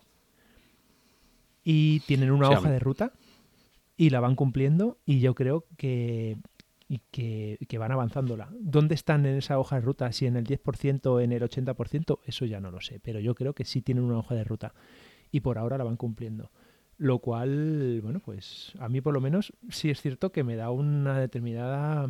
Y 1.62 2.00
tienen 2.00 2.30
una 2.30 2.46
Sí, 2.48 2.52
hoja 2.52 2.70
de 2.70 2.78
ruta 2.78 3.12
y 3.96 4.10
la 4.10 4.20
van 4.20 4.36
cumpliendo 4.36 4.98
y 5.06 5.20
yo 5.20 5.34
creo 5.34 5.66
que, 5.76 6.38
y 6.92 7.02
que, 7.12 7.56
que 7.68 7.78
van 7.78 7.92
avanzándola. 7.92 8.48
¿Dónde 8.58 8.96
están 8.96 9.24
en 9.24 9.36
esa 9.36 9.60
hoja 9.60 9.76
de 9.76 9.82
ruta? 9.82 10.10
Si 10.10 10.26
en 10.26 10.34
el 10.34 10.44
10%, 10.44 11.22
en 11.22 11.30
el 11.30 11.40
80%, 11.40 12.18
eso 12.26 12.44
ya 12.46 12.58
no 12.58 12.72
lo 12.72 12.80
sé, 12.80 12.98
pero 12.98 13.20
yo 13.20 13.36
creo 13.36 13.52
que 13.54 13.64
sí 13.64 13.80
tienen 13.80 14.02
una 14.02 14.18
hoja 14.18 14.34
de 14.34 14.42
ruta 14.42 14.74
y 15.30 15.38
por 15.38 15.56
ahora 15.56 15.78
la 15.78 15.84
van 15.84 15.96
cumpliendo. 15.96 16.50
Lo 16.98 17.20
cual, 17.20 18.00
bueno, 18.02 18.18
pues 18.18 18.72
a 18.80 18.88
mí 18.88 19.00
por 19.00 19.14
lo 19.14 19.20
menos 19.20 19.52
sí 19.68 19.88
es 19.88 20.02
cierto 20.02 20.32
que 20.32 20.42
me 20.42 20.56
da 20.56 20.70
una 20.72 21.16
determinada 21.20 22.08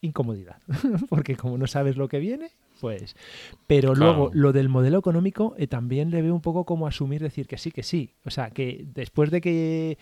incomodidad, 0.00 0.56
porque 1.10 1.36
como 1.36 1.58
no 1.58 1.66
sabes 1.66 1.98
lo 1.98 2.08
que 2.08 2.18
viene, 2.18 2.50
pues... 2.80 3.16
Pero 3.66 3.92
Claro. 3.92 4.12
luego, 4.16 4.30
lo 4.32 4.52
del 4.54 4.70
modelo 4.70 4.98
económico 4.98 5.54
eh, 5.58 5.66
también 5.66 6.10
le 6.10 6.22
veo 6.22 6.34
un 6.34 6.40
poco 6.40 6.64
como 6.64 6.86
asumir, 6.86 7.22
decir 7.22 7.46
que 7.46 7.58
sí, 7.58 7.70
que 7.70 7.82
sí. 7.82 8.14
O 8.24 8.30
sea, 8.30 8.50
que 8.50 8.86
después 8.94 9.30
de 9.30 9.40
que 9.42 9.98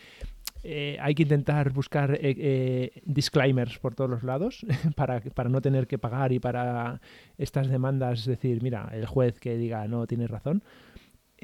eh, 0.65 0.97
hay 1.01 1.15
que 1.15 1.25
intentar 1.25 1.73
buscar 1.73 2.15
eh, 2.15 2.19
eh, 2.23 3.03
disclaimers 3.05 3.79
por 3.79 3.95
todos 3.97 4.09
los 4.09 4.23
lados 4.23 4.65
para, 4.97 5.21
para 5.21 5.49
no 5.49 5.61
tener 5.61 5.89
que 5.89 5.99
pagar 5.99 6.33
y 6.33 6.39
para 6.39 7.01
estas 7.37 7.69
demandas, 7.69 8.25
decir, 8.25 8.63
mira, 8.63 8.89
el 8.93 9.07
juez 9.07 9.41
que 9.41 9.57
diga 9.57 9.89
no 9.89 10.07
tienes 10.07 10.31
razón. 10.31 10.63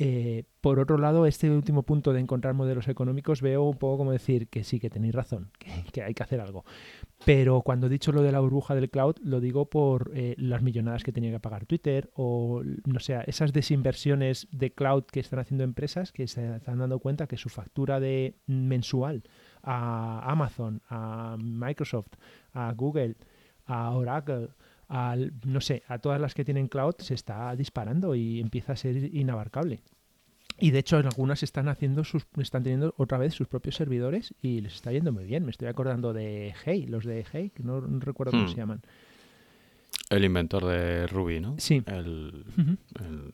Eh, 0.01 0.45
por 0.61 0.79
otro 0.79 0.97
lado, 0.97 1.27
este 1.27 1.51
último 1.51 1.83
punto 1.83 2.13
de 2.13 2.21
encontrar 2.21 2.55
modelos 2.55 2.87
económicos 2.87 3.43
veo 3.43 3.65
un 3.65 3.79
poco 3.79 3.99
como 3.99 4.13
decir 4.13 4.47
que 4.47 4.63
sí, 4.63 4.79
que 4.79 4.91
tenéis 4.91 5.13
razón, 5.13 5.51
que, 5.93 6.03
hay 6.03 6.15
que 6.15 6.23
hacer 6.23 6.41
algo. 6.41 6.65
Pero 7.25 7.63
cuando 7.63 7.89
he 7.89 7.91
dicho 7.91 8.13
lo 8.13 8.23
de 8.23 8.31
la 8.31 8.39
burbuja 8.39 8.77
del 8.77 8.91
cloud, 8.91 9.17
lo 9.25 9.41
digo 9.41 9.69
por 9.69 10.13
eh, 10.15 10.37
las 10.39 10.63
millonadas 10.63 11.03
que 11.03 11.11
tenía 11.11 11.33
que 11.33 11.41
pagar 11.41 11.67
Twitter 11.67 12.11
o, 12.15 12.63
no 12.87 13.01
sé, 13.01 13.19
esas 13.27 13.53
desinversiones 13.53 14.47
de 14.53 14.73
cloud 14.73 15.03
que 15.03 15.19
están 15.19 15.41
haciendo 15.41 15.65
empresas 15.65 16.13
que 16.13 16.29
se 16.29 16.55
están 16.55 16.79
dando 16.79 17.01
cuenta 17.01 17.27
que 17.27 17.37
su 17.37 17.49
factura 17.49 17.99
de 17.99 18.37
mensual 18.47 19.25
a 19.65 20.31
Amazon, 20.31 20.81
a 20.89 21.37
Microsoft, 21.41 22.13
a 22.53 22.73
Google, 22.73 23.17
a 23.67 23.91
Oracle, 23.91 24.51
al, 24.89 25.33
no 25.47 25.61
sé, 25.61 25.83
a 25.87 25.99
todas 25.99 26.21
las 26.21 26.35
que 26.35 26.45
tienen 26.45 26.69
cloud 26.69 26.95
se 26.99 27.15
está 27.15 27.55
disparando 27.55 28.15
y 28.15 28.41
empieza 28.41 28.73
a 28.73 28.77
ser 28.77 28.97
inabarcable. 29.15 29.81
Y 30.61 30.73
de 30.73 30.81
hecho 30.81 30.99
en 30.99 31.07
algunas 31.07 31.43
están 31.45 31.69
haciendo 31.69 32.03
sus, 32.03 32.27
están 32.39 32.65
teniendo 32.65 32.93
otra 32.97 33.17
vez 33.19 33.33
sus 33.35 33.47
propios 33.47 33.77
servidores 33.77 34.35
y 34.43 34.61
les 34.61 34.75
está 34.75 34.91
yendo 34.91 35.13
muy 35.13 35.25
bien. 35.25 35.45
Me 35.45 35.53
estoy 35.53 35.69
acordando 35.69 36.13
de 36.13 36.53
Hey, 36.65 36.87
los 36.89 37.05
de 37.05 37.25
Hey, 37.31 37.53
que 37.55 37.63
no, 37.63 37.81
recuerdo 37.81 38.33
cómo 38.33 38.45
Hmm. 38.45 38.49
se 38.49 38.57
llaman. 38.57 38.83
El 40.11 40.25
inventor 40.25 40.65
de 40.65 41.07
Ruby, 41.07 41.39
¿no? 41.41 41.57
Sí. 41.59 41.83
El, 41.87 42.45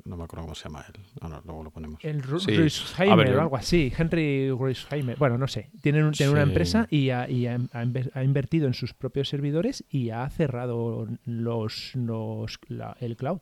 no 0.05 0.17
me 0.17 0.25
acuerdo 0.25 0.43
cómo 0.45 0.55
se 0.55 0.65
llama 0.65 0.85
él. 0.89 1.01
No, 1.23 1.29
no, 1.29 1.41
luego 1.45 1.63
lo 1.65 1.71
ponemos. 1.71 2.03
El 2.05 2.23
Ru- 2.23 2.41
Sí. 2.41 2.57
Ruisheimer 2.57 3.27
ver, 3.29 3.37
o 3.37 3.43
algo 3.43 3.57
así, 3.57 3.93
Henry 3.97 4.51
Ruisheimer. 4.51 5.17
Bueno, 5.17 5.39
no 5.39 5.47
sé. 5.47 5.71
Tienen, 5.83 6.05
un- 6.05 6.13
tienen 6.13 6.35
una 6.35 6.45
Sí. 6.45 6.49
empresa 6.51 6.87
y, 6.91 7.11
ha, 7.11 7.31
y 7.31 7.47
ha- 7.47 7.55
ha 7.73 7.85
inver- 7.85 8.11
ha 8.15 8.25
invertido 8.25 8.67
en 8.67 8.75
sus 8.75 8.93
propios 8.93 9.29
servidores 9.29 9.85
y 9.89 10.11
ha 10.11 10.29
cerrado 10.31 11.07
los, 11.25 11.95
los- 11.95 12.59
la- 12.69 12.97
el 13.01 13.17
cloud. 13.17 13.39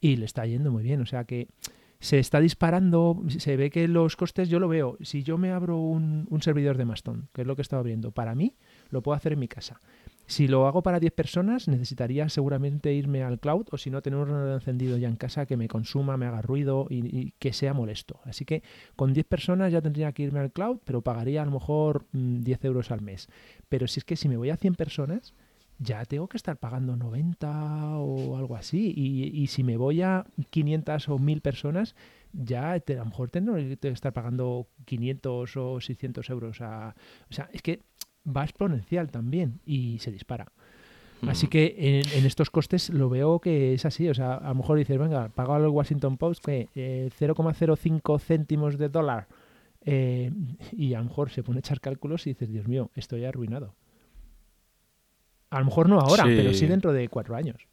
Y 0.00 0.16
le 0.16 0.24
está 0.24 0.46
yendo 0.46 0.70
muy 0.70 0.82
bien. 0.84 1.00
O 1.00 1.06
sea 1.06 1.24
que 1.24 1.48
se 1.98 2.18
está 2.18 2.40
disparando. 2.40 3.22
Se 3.28 3.56
ve 3.56 3.70
que 3.70 3.86
los 3.88 4.16
costes, 4.16 4.48
yo 4.48 4.58
lo 4.60 4.68
veo. 4.68 4.98
Si 5.02 5.22
yo 5.22 5.38
me 5.38 5.50
abro 5.50 5.78
un, 5.78 6.26
un 6.30 6.42
servidor 6.42 6.76
de 6.76 6.84
Mastodon, 6.84 7.28
que 7.32 7.42
es 7.42 7.46
lo 7.46 7.56
que 7.56 7.62
estaba 7.62 7.82
viendo, 7.82 8.10
para 8.12 8.34
mí 8.34 8.54
lo 8.90 9.02
puedo 9.02 9.16
hacer 9.16 9.32
en 9.32 9.38
mi 9.40 9.48
casa. 9.48 9.80
Si 10.26 10.48
lo 10.48 10.66
hago 10.66 10.82
para 10.82 11.00
10 11.00 11.12
personas, 11.12 11.68
necesitaría 11.68 12.28
seguramente 12.28 12.92
irme 12.94 13.22
al 13.22 13.38
cloud 13.38 13.66
o 13.70 13.76
si 13.76 13.90
no, 13.90 14.02
tener 14.02 14.18
un 14.18 14.30
ordenador 14.30 14.54
encendido 14.54 14.96
ya 14.96 15.08
en 15.08 15.16
casa 15.16 15.46
que 15.46 15.56
me 15.56 15.68
consuma, 15.68 16.16
me 16.16 16.26
haga 16.26 16.40
ruido 16.40 16.86
y, 16.88 17.32
que 17.38 17.52
sea 17.52 17.74
molesto. 17.74 18.20
Así 18.24 18.44
que 18.44 18.62
con 18.96 19.12
10 19.12 19.26
personas 19.26 19.72
ya 19.72 19.82
tendría 19.82 20.12
que 20.12 20.22
irme 20.22 20.40
al 20.40 20.52
cloud, 20.52 20.78
pero 20.84 21.02
pagaría 21.02 21.42
a 21.42 21.44
lo 21.44 21.50
mejor 21.50 22.06
mm, 22.12 22.40
10 22.42 22.64
euros 22.64 22.90
al 22.90 23.02
mes. 23.02 23.28
Pero 23.68 23.86
si 23.88 24.00
es 24.00 24.04
que 24.04 24.16
si 24.16 24.28
me 24.28 24.36
voy 24.36 24.50
a 24.50 24.56
100 24.56 24.74
personas, 24.74 25.34
ya 25.78 26.04
tengo 26.04 26.28
que 26.28 26.36
estar 26.36 26.56
pagando 26.56 26.96
90 26.96 27.96
o 27.98 28.36
algo 28.36 28.56
así. 28.56 28.92
Y, 28.96 29.46
si 29.48 29.64
me 29.64 29.76
voy 29.76 30.02
a 30.02 30.24
500 30.50 31.08
o 31.08 31.18
1000 31.18 31.40
personas, 31.40 31.94
ya 32.32 32.78
te- 32.80 32.94
a 32.94 33.00
lo 33.00 33.06
mejor 33.06 33.30
tendré 33.30 33.76
que 33.76 33.88
estar 33.88 34.12
pagando 34.12 34.68
500 34.84 35.56
o 35.56 35.80
600 35.80 36.30
euros. 36.30 36.60
A, 36.60 36.94
o 37.30 37.32
sea, 37.32 37.50
es 37.52 37.62
que 37.62 37.80
va 38.26 38.44
exponencial 38.44 39.10
también 39.10 39.60
y 39.66 39.98
se 39.98 40.10
dispara. 40.12 40.52
Así 41.28 41.46
que 41.46 41.76
en, 41.78 42.18
en 42.18 42.26
estos 42.26 42.50
costes 42.50 42.90
lo 42.90 43.08
veo 43.08 43.38
que 43.38 43.74
es 43.74 43.84
así. 43.84 44.08
O 44.08 44.14
sea, 44.14 44.34
a 44.34 44.48
lo 44.48 44.56
mejor 44.56 44.76
dices, 44.78 44.98
venga, 44.98 45.28
pago 45.28 45.54
al 45.54 45.68
Washington 45.68 46.16
Post 46.16 46.44
que 46.44 46.68
eh, 46.74 47.10
0,05 47.20 48.18
céntimos 48.20 48.76
de 48.76 48.88
dólar. 48.88 49.28
eh, 49.84 50.32
y 50.72 50.94
a 50.94 50.98
lo 50.98 51.04
mejor 51.04 51.30
se 51.30 51.42
pone 51.44 51.58
a 51.58 51.60
echar 51.60 51.80
cálculos 51.80 52.26
y 52.26 52.30
dices, 52.30 52.48
Dios 52.48 52.66
mío, 52.66 52.90
estoy 52.96 53.24
arruinado. 53.24 53.74
A 55.50 55.58
lo 55.60 55.66
mejor 55.66 55.88
no 55.88 56.00
ahora, 56.00 56.24
Sí. 56.24 56.32
pero 56.36 56.54
sí 56.54 56.66
dentro 56.66 56.92
de 56.92 57.08
cuatro 57.08 57.36
años. 57.36 57.68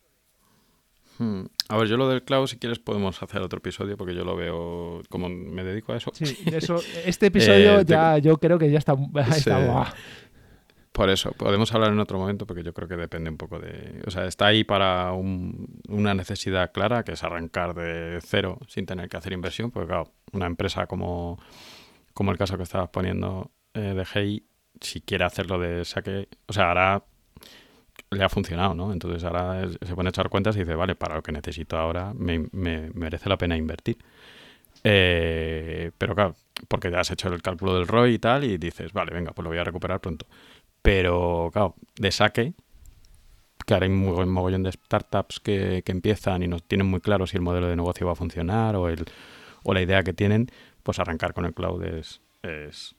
Hmm. 1.18 1.46
A 1.70 1.78
ver, 1.78 1.88
yo 1.88 1.98
lo 1.98 2.08
del 2.08 2.24
cloud, 2.24 2.48
si 2.48 2.58
quieres, 2.58 2.80
podemos 2.80 3.22
hacer 3.22 3.42
otro 3.42 3.58
episodio 3.58 3.98
porque 3.98 4.16
yo 4.16 4.24
lo 4.24 4.36
veo, 4.36 5.02
como 5.10 5.28
me 5.28 5.64
dedico 5.64 5.94
a 5.94 5.98
eso. 5.98 6.12
Sí, 6.14 6.38
eso, 6.46 6.78
este 7.06 7.26
episodio 7.28 7.80
Eh, 7.80 7.86
te- 7.86 7.94
ya 7.94 8.18
yo 8.20 8.38
creo 8.38 8.58
que 8.60 8.70
ya 8.72 8.78
está, 8.78 8.94
está- 9.36 9.86
Sí. 9.86 9.92
Por 10.92 11.10
eso, 11.10 11.32
podemos 11.34 11.74
hablar 11.74 11.92
en 11.92 12.00
otro 12.00 12.18
momento 12.20 12.46
porque 12.46 12.64
yo 12.64 12.74
creo 12.74 12.88
que 12.88 12.98
depende 12.98 13.30
un 13.30 13.38
poco 13.38 13.60
de... 13.60 14.02
O 14.08 14.12
sea, 14.12 14.26
está 14.26 14.48
ahí 14.48 14.64
para 14.64 15.14
un- 15.14 15.80
una 15.88 16.14
necesidad 16.14 16.72
clara, 16.74 17.04
que 17.04 17.14
es 17.14 17.24
arrancar 17.24 17.74
de 17.76 18.20
cero 18.24 18.60
sin 18.68 18.86
tener 18.86 19.08
que 19.08 19.16
hacer 19.18 19.32
inversión, 19.34 19.72
porque 19.72 19.88
claro, 19.88 20.12
una 20.34 20.48
empresa 20.48 20.88
como, 20.88 21.40
como 22.14 22.32
el 22.32 22.38
caso 22.38 22.58
que 22.58 22.64
estabas 22.64 22.90
poniendo 22.90 23.52
eh, 23.76 23.80
de 23.96 24.06
Hey, 24.14 24.44
si 24.82 25.02
quiere 25.02 25.26
hacerlo 25.26 25.60
de 25.60 25.86
saque, 25.86 26.30
o 26.48 26.54
sea, 26.54 26.70
ahora 26.70 27.04
le 28.12 28.24
ha 28.24 28.30
funcionado, 28.30 28.74
¿no? 28.74 28.92
Entonces 28.92 29.24
ahora 29.24 29.68
se 29.70 29.96
pone 29.96 30.08
a 30.10 30.12
echar 30.12 30.30
cuentas 30.30 30.56
y 30.56 30.60
dice, 30.60 30.76
vale, 30.76 30.96
para 30.96 31.16
lo 31.16 31.24
que 31.24 31.32
necesito 31.32 31.78
ahora 31.78 32.14
me, 32.16 32.48
me- 32.52 32.90
merece 32.94 33.30
la 33.30 33.38
pena 33.38 33.56
invertir. 33.58 33.98
Eh, 34.84 35.92
pero 35.98 36.16
claro, 36.16 36.36
porque 36.68 36.92
ya 36.92 37.02
has 37.02 37.12
hecho 37.12 37.30
el 37.30 37.42
cálculo 37.42 37.76
del 37.76 37.88
ROI 37.88 38.16
y 38.16 38.20
tal, 38.20 38.44
y 38.46 38.58
dices, 38.58 38.94
vale, 38.94 39.14
venga, 39.14 39.32
pues 39.34 39.44
lo 39.44 39.50
voy 39.50 39.60
a 39.60 39.64
recuperar 39.66 40.02
pronto. 40.02 40.28
Pero, 40.82 41.50
claro, 41.52 41.76
de 41.98 42.12
saque, 42.12 42.54
que 43.66 43.74
ahora 43.74 43.86
hay 43.86 43.92
un 43.92 44.04
mogo- 44.06 44.26
mogollón 44.26 44.64
de 44.64 44.72
startups 44.72 45.40
que, 45.40 45.84
que 45.86 45.92
empiezan 45.92 46.42
y 46.44 46.48
no 46.48 46.60
tienen 46.60 46.88
muy 46.88 47.02
claro 47.02 47.28
si 47.28 47.38
el 47.38 47.42
modelo 47.44 47.68
de 47.68 47.76
negocio 47.76 48.08
va 48.08 48.14
a 48.14 48.16
funcionar 48.16 48.76
o, 48.76 48.88
el, 48.90 49.06
o 49.64 49.74
la 49.74 49.82
idea 49.82 50.04
que 50.04 50.14
tienen, 50.14 50.50
pues 50.84 50.98
arrancar 51.00 51.34
con 51.34 51.46
el 51.46 51.54
cloud 51.54 51.84
es, 51.84 52.22
es, 52.42 52.96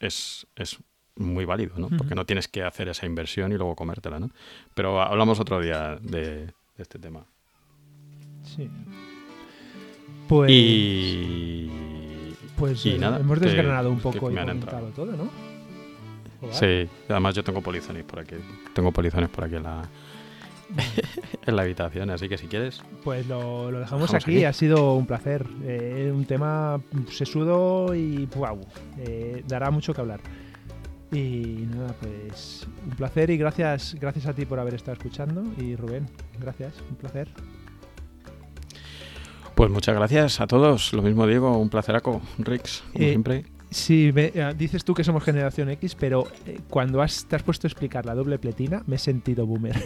es, 0.00 0.46
es 0.56 0.78
muy 1.16 1.44
válido, 1.44 1.74
¿no? 1.78 1.88
Porque 1.96 2.14
no 2.14 2.26
tienes 2.26 2.48
que 2.48 2.62
hacer 2.62 2.88
esa 2.88 3.06
inversión 3.06 3.52
y 3.52 3.56
luego 3.56 3.76
comértela, 3.76 4.18
¿no? 4.18 4.30
Pero 4.74 5.00
hablamos 5.00 5.38
otro 5.40 5.60
día 5.60 5.96
de, 6.02 6.46
de 6.46 6.52
este 6.78 6.98
tema. 6.98 7.24
Sí. 8.44 8.68
Pues, 10.28 10.50
Y... 10.52 11.70
pues 12.56 12.84
y 12.86 12.94
eh, 12.94 12.98
nada, 12.98 13.18
hemos 13.20 13.38
que- 13.38 13.46
desgranado 13.46 13.90
un 13.90 13.96
que 13.96 14.02
poco 14.02 14.30
y 14.30 14.34
comentado 14.34 14.86
todo, 14.88 15.12
¿no? 15.16 15.30
Joder. 16.40 16.54
Sí, 16.88 16.90
además 17.08 17.34
yo 17.34 17.44
tengo 17.44 17.60
polizones 17.60 18.04
por 18.04 18.20
aquí. 18.20 18.36
Tengo 18.74 18.92
polizones 18.92 19.28
por 19.28 19.44
aquí 19.44 19.56
en 19.56 19.62
la, 19.64 19.82
en 21.46 21.56
la 21.56 21.62
habitación, 21.62 22.10
así 22.10 22.28
que 22.28 22.38
si 22.38 22.46
quieres... 22.46 22.82
Pues 23.04 23.26
lo, 23.26 23.70
lo 23.70 23.78
dejamos, 23.80 24.02
Dejamos 24.10 24.14
aquí. 24.24 24.36
aquí. 24.36 24.44
ha 24.44 24.52
sido 24.52 24.94
un 24.94 25.06
placer. 25.06 25.46
Eh, 25.64 26.10
un 26.14 26.24
tema 26.24 26.80
sesudo 27.10 27.94
y 27.94 28.26
wow, 28.36 28.58
eh, 28.98 29.42
dará 29.46 29.70
mucho 29.70 29.92
que 29.92 30.00
hablar. 30.00 30.20
Y 31.12 31.66
nada, 31.74 31.92
pues 32.00 32.68
un 32.88 32.96
placer 32.96 33.30
y 33.30 33.36
gracias, 33.36 33.96
gracias 34.00 34.26
a 34.26 34.32
ti 34.32 34.46
por 34.46 34.60
haber 34.60 34.74
estado 34.74 34.92
escuchando. 34.92 35.42
Y 35.60 35.74
Rubén, 35.74 36.06
gracias, 36.40 36.74
un 36.88 36.94
placer. 36.96 37.28
Pues 39.56 39.70
muchas 39.70 39.94
gracias 39.94 40.40
a 40.40 40.46
todos. 40.46 40.92
Lo 40.92 41.02
mismo 41.02 41.26
digo, 41.26 41.58
un 41.58 41.68
placeraco, 41.68 42.22
Rix, 42.38 42.82
como 42.92 43.04
Eh, 43.04 43.08
siempre. 43.10 43.44
Sí, 43.70 44.10
me- 44.12 44.32
eh, 44.34 44.54
dices 44.56 44.84
tú 44.84 44.94
que 44.94 45.04
somos 45.04 45.22
generación 45.22 45.70
X, 45.70 45.94
pero 45.94 46.26
eh, 46.46 46.58
cuando 46.68 47.02
has, 47.02 47.24
te 47.26 47.36
has 47.36 47.42
puesto 47.42 47.66
a 47.66 47.68
explicar 47.68 48.04
la 48.04 48.14
doble 48.14 48.38
pletina, 48.38 48.82
me 48.86 48.96
he 48.96 48.98
sentido 48.98 49.46
boomer. 49.46 49.76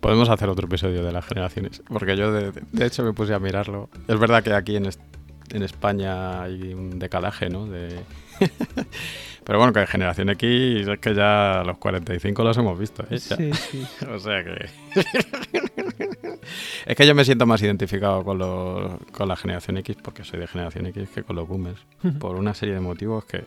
Podemos 0.00 0.28
hacer 0.28 0.48
otro 0.48 0.66
episodio 0.66 1.04
de 1.04 1.10
las 1.10 1.26
generaciones, 1.26 1.82
porque 1.88 2.16
yo 2.16 2.30
de, 2.30 2.52
hecho 2.86 3.02
me 3.02 3.12
puse 3.12 3.34
a 3.34 3.40
mirarlo. 3.40 3.88
Es 4.06 4.18
verdad 4.20 4.44
que 4.44 4.52
aquí 4.52 4.76
en, 4.76 4.88
en 5.52 5.62
España 5.62 6.42
hay 6.42 6.74
un 6.74 6.98
decalaje, 7.00 7.48
¿no? 7.50 7.66
De... 7.66 7.98
Pero 9.46 9.58
bueno, 9.58 9.72
que 9.72 9.78
en 9.80 9.86
generación 9.86 10.28
X 10.30 10.88
es 10.88 10.98
que 10.98 11.14
ya 11.14 11.62
los 11.64 11.78
45 11.78 12.42
los 12.42 12.56
hemos 12.58 12.76
visto, 12.78 13.04
¿eh? 13.08 13.18
Sí, 13.18 13.52
sí. 13.52 13.86
O 14.12 14.18
sea 14.18 14.42
que... 14.42 14.66
es 16.86 16.96
que 16.96 17.06
yo 17.06 17.14
me 17.14 17.24
siento 17.24 17.46
más 17.46 17.62
identificado 17.62 18.24
con, 18.24 18.38
los- 18.38 18.98
con 19.12 19.28
la 19.28 19.36
generación 19.36 19.76
X 19.78 19.96
porque 20.02 20.24
soy 20.24 20.40
de 20.40 20.48
generación 20.48 20.86
X 20.86 21.08
que 21.14 21.22
con 21.22 21.36
los 21.36 21.46
boomers. 21.46 21.80
por 22.18 22.34
una 22.36 22.54
serie 22.54 22.74
de 22.74 22.80
motivos 22.80 23.24
que, 23.24 23.44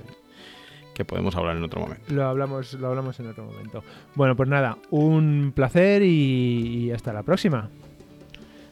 que 0.93 1.03
podemos 1.03 1.35
hablar 1.35 1.57
en 1.57 1.63
otro 1.63 1.81
momento. 1.81 2.03
Lo 2.13 2.25
hablamos, 2.27 2.73
lo 2.75 2.87
hablamos 2.87 3.19
en 3.19 3.27
otro 3.27 3.43
momento. 3.43 3.83
Bueno, 4.15 4.37
pues 4.37 4.47
nada, 4.47 4.77
un 4.91 5.51
placer 5.53 6.01
y, 6.03 6.85
y 6.85 6.91
hasta 6.91 7.11
la 7.11 7.23
próxima. 7.23 7.69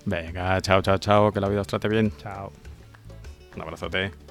Venga, 0.06 0.62
chao, 0.62 0.82
chao, 0.82 0.98
chao, 0.98 1.32
que 1.34 1.42
la 1.42 1.50
vida 1.50 1.60
os 1.60 1.68
trate 1.68 1.90
bien. 1.90 2.12
Chao. 2.18 2.54
Un 3.56 3.62
abrazote. 3.64 4.27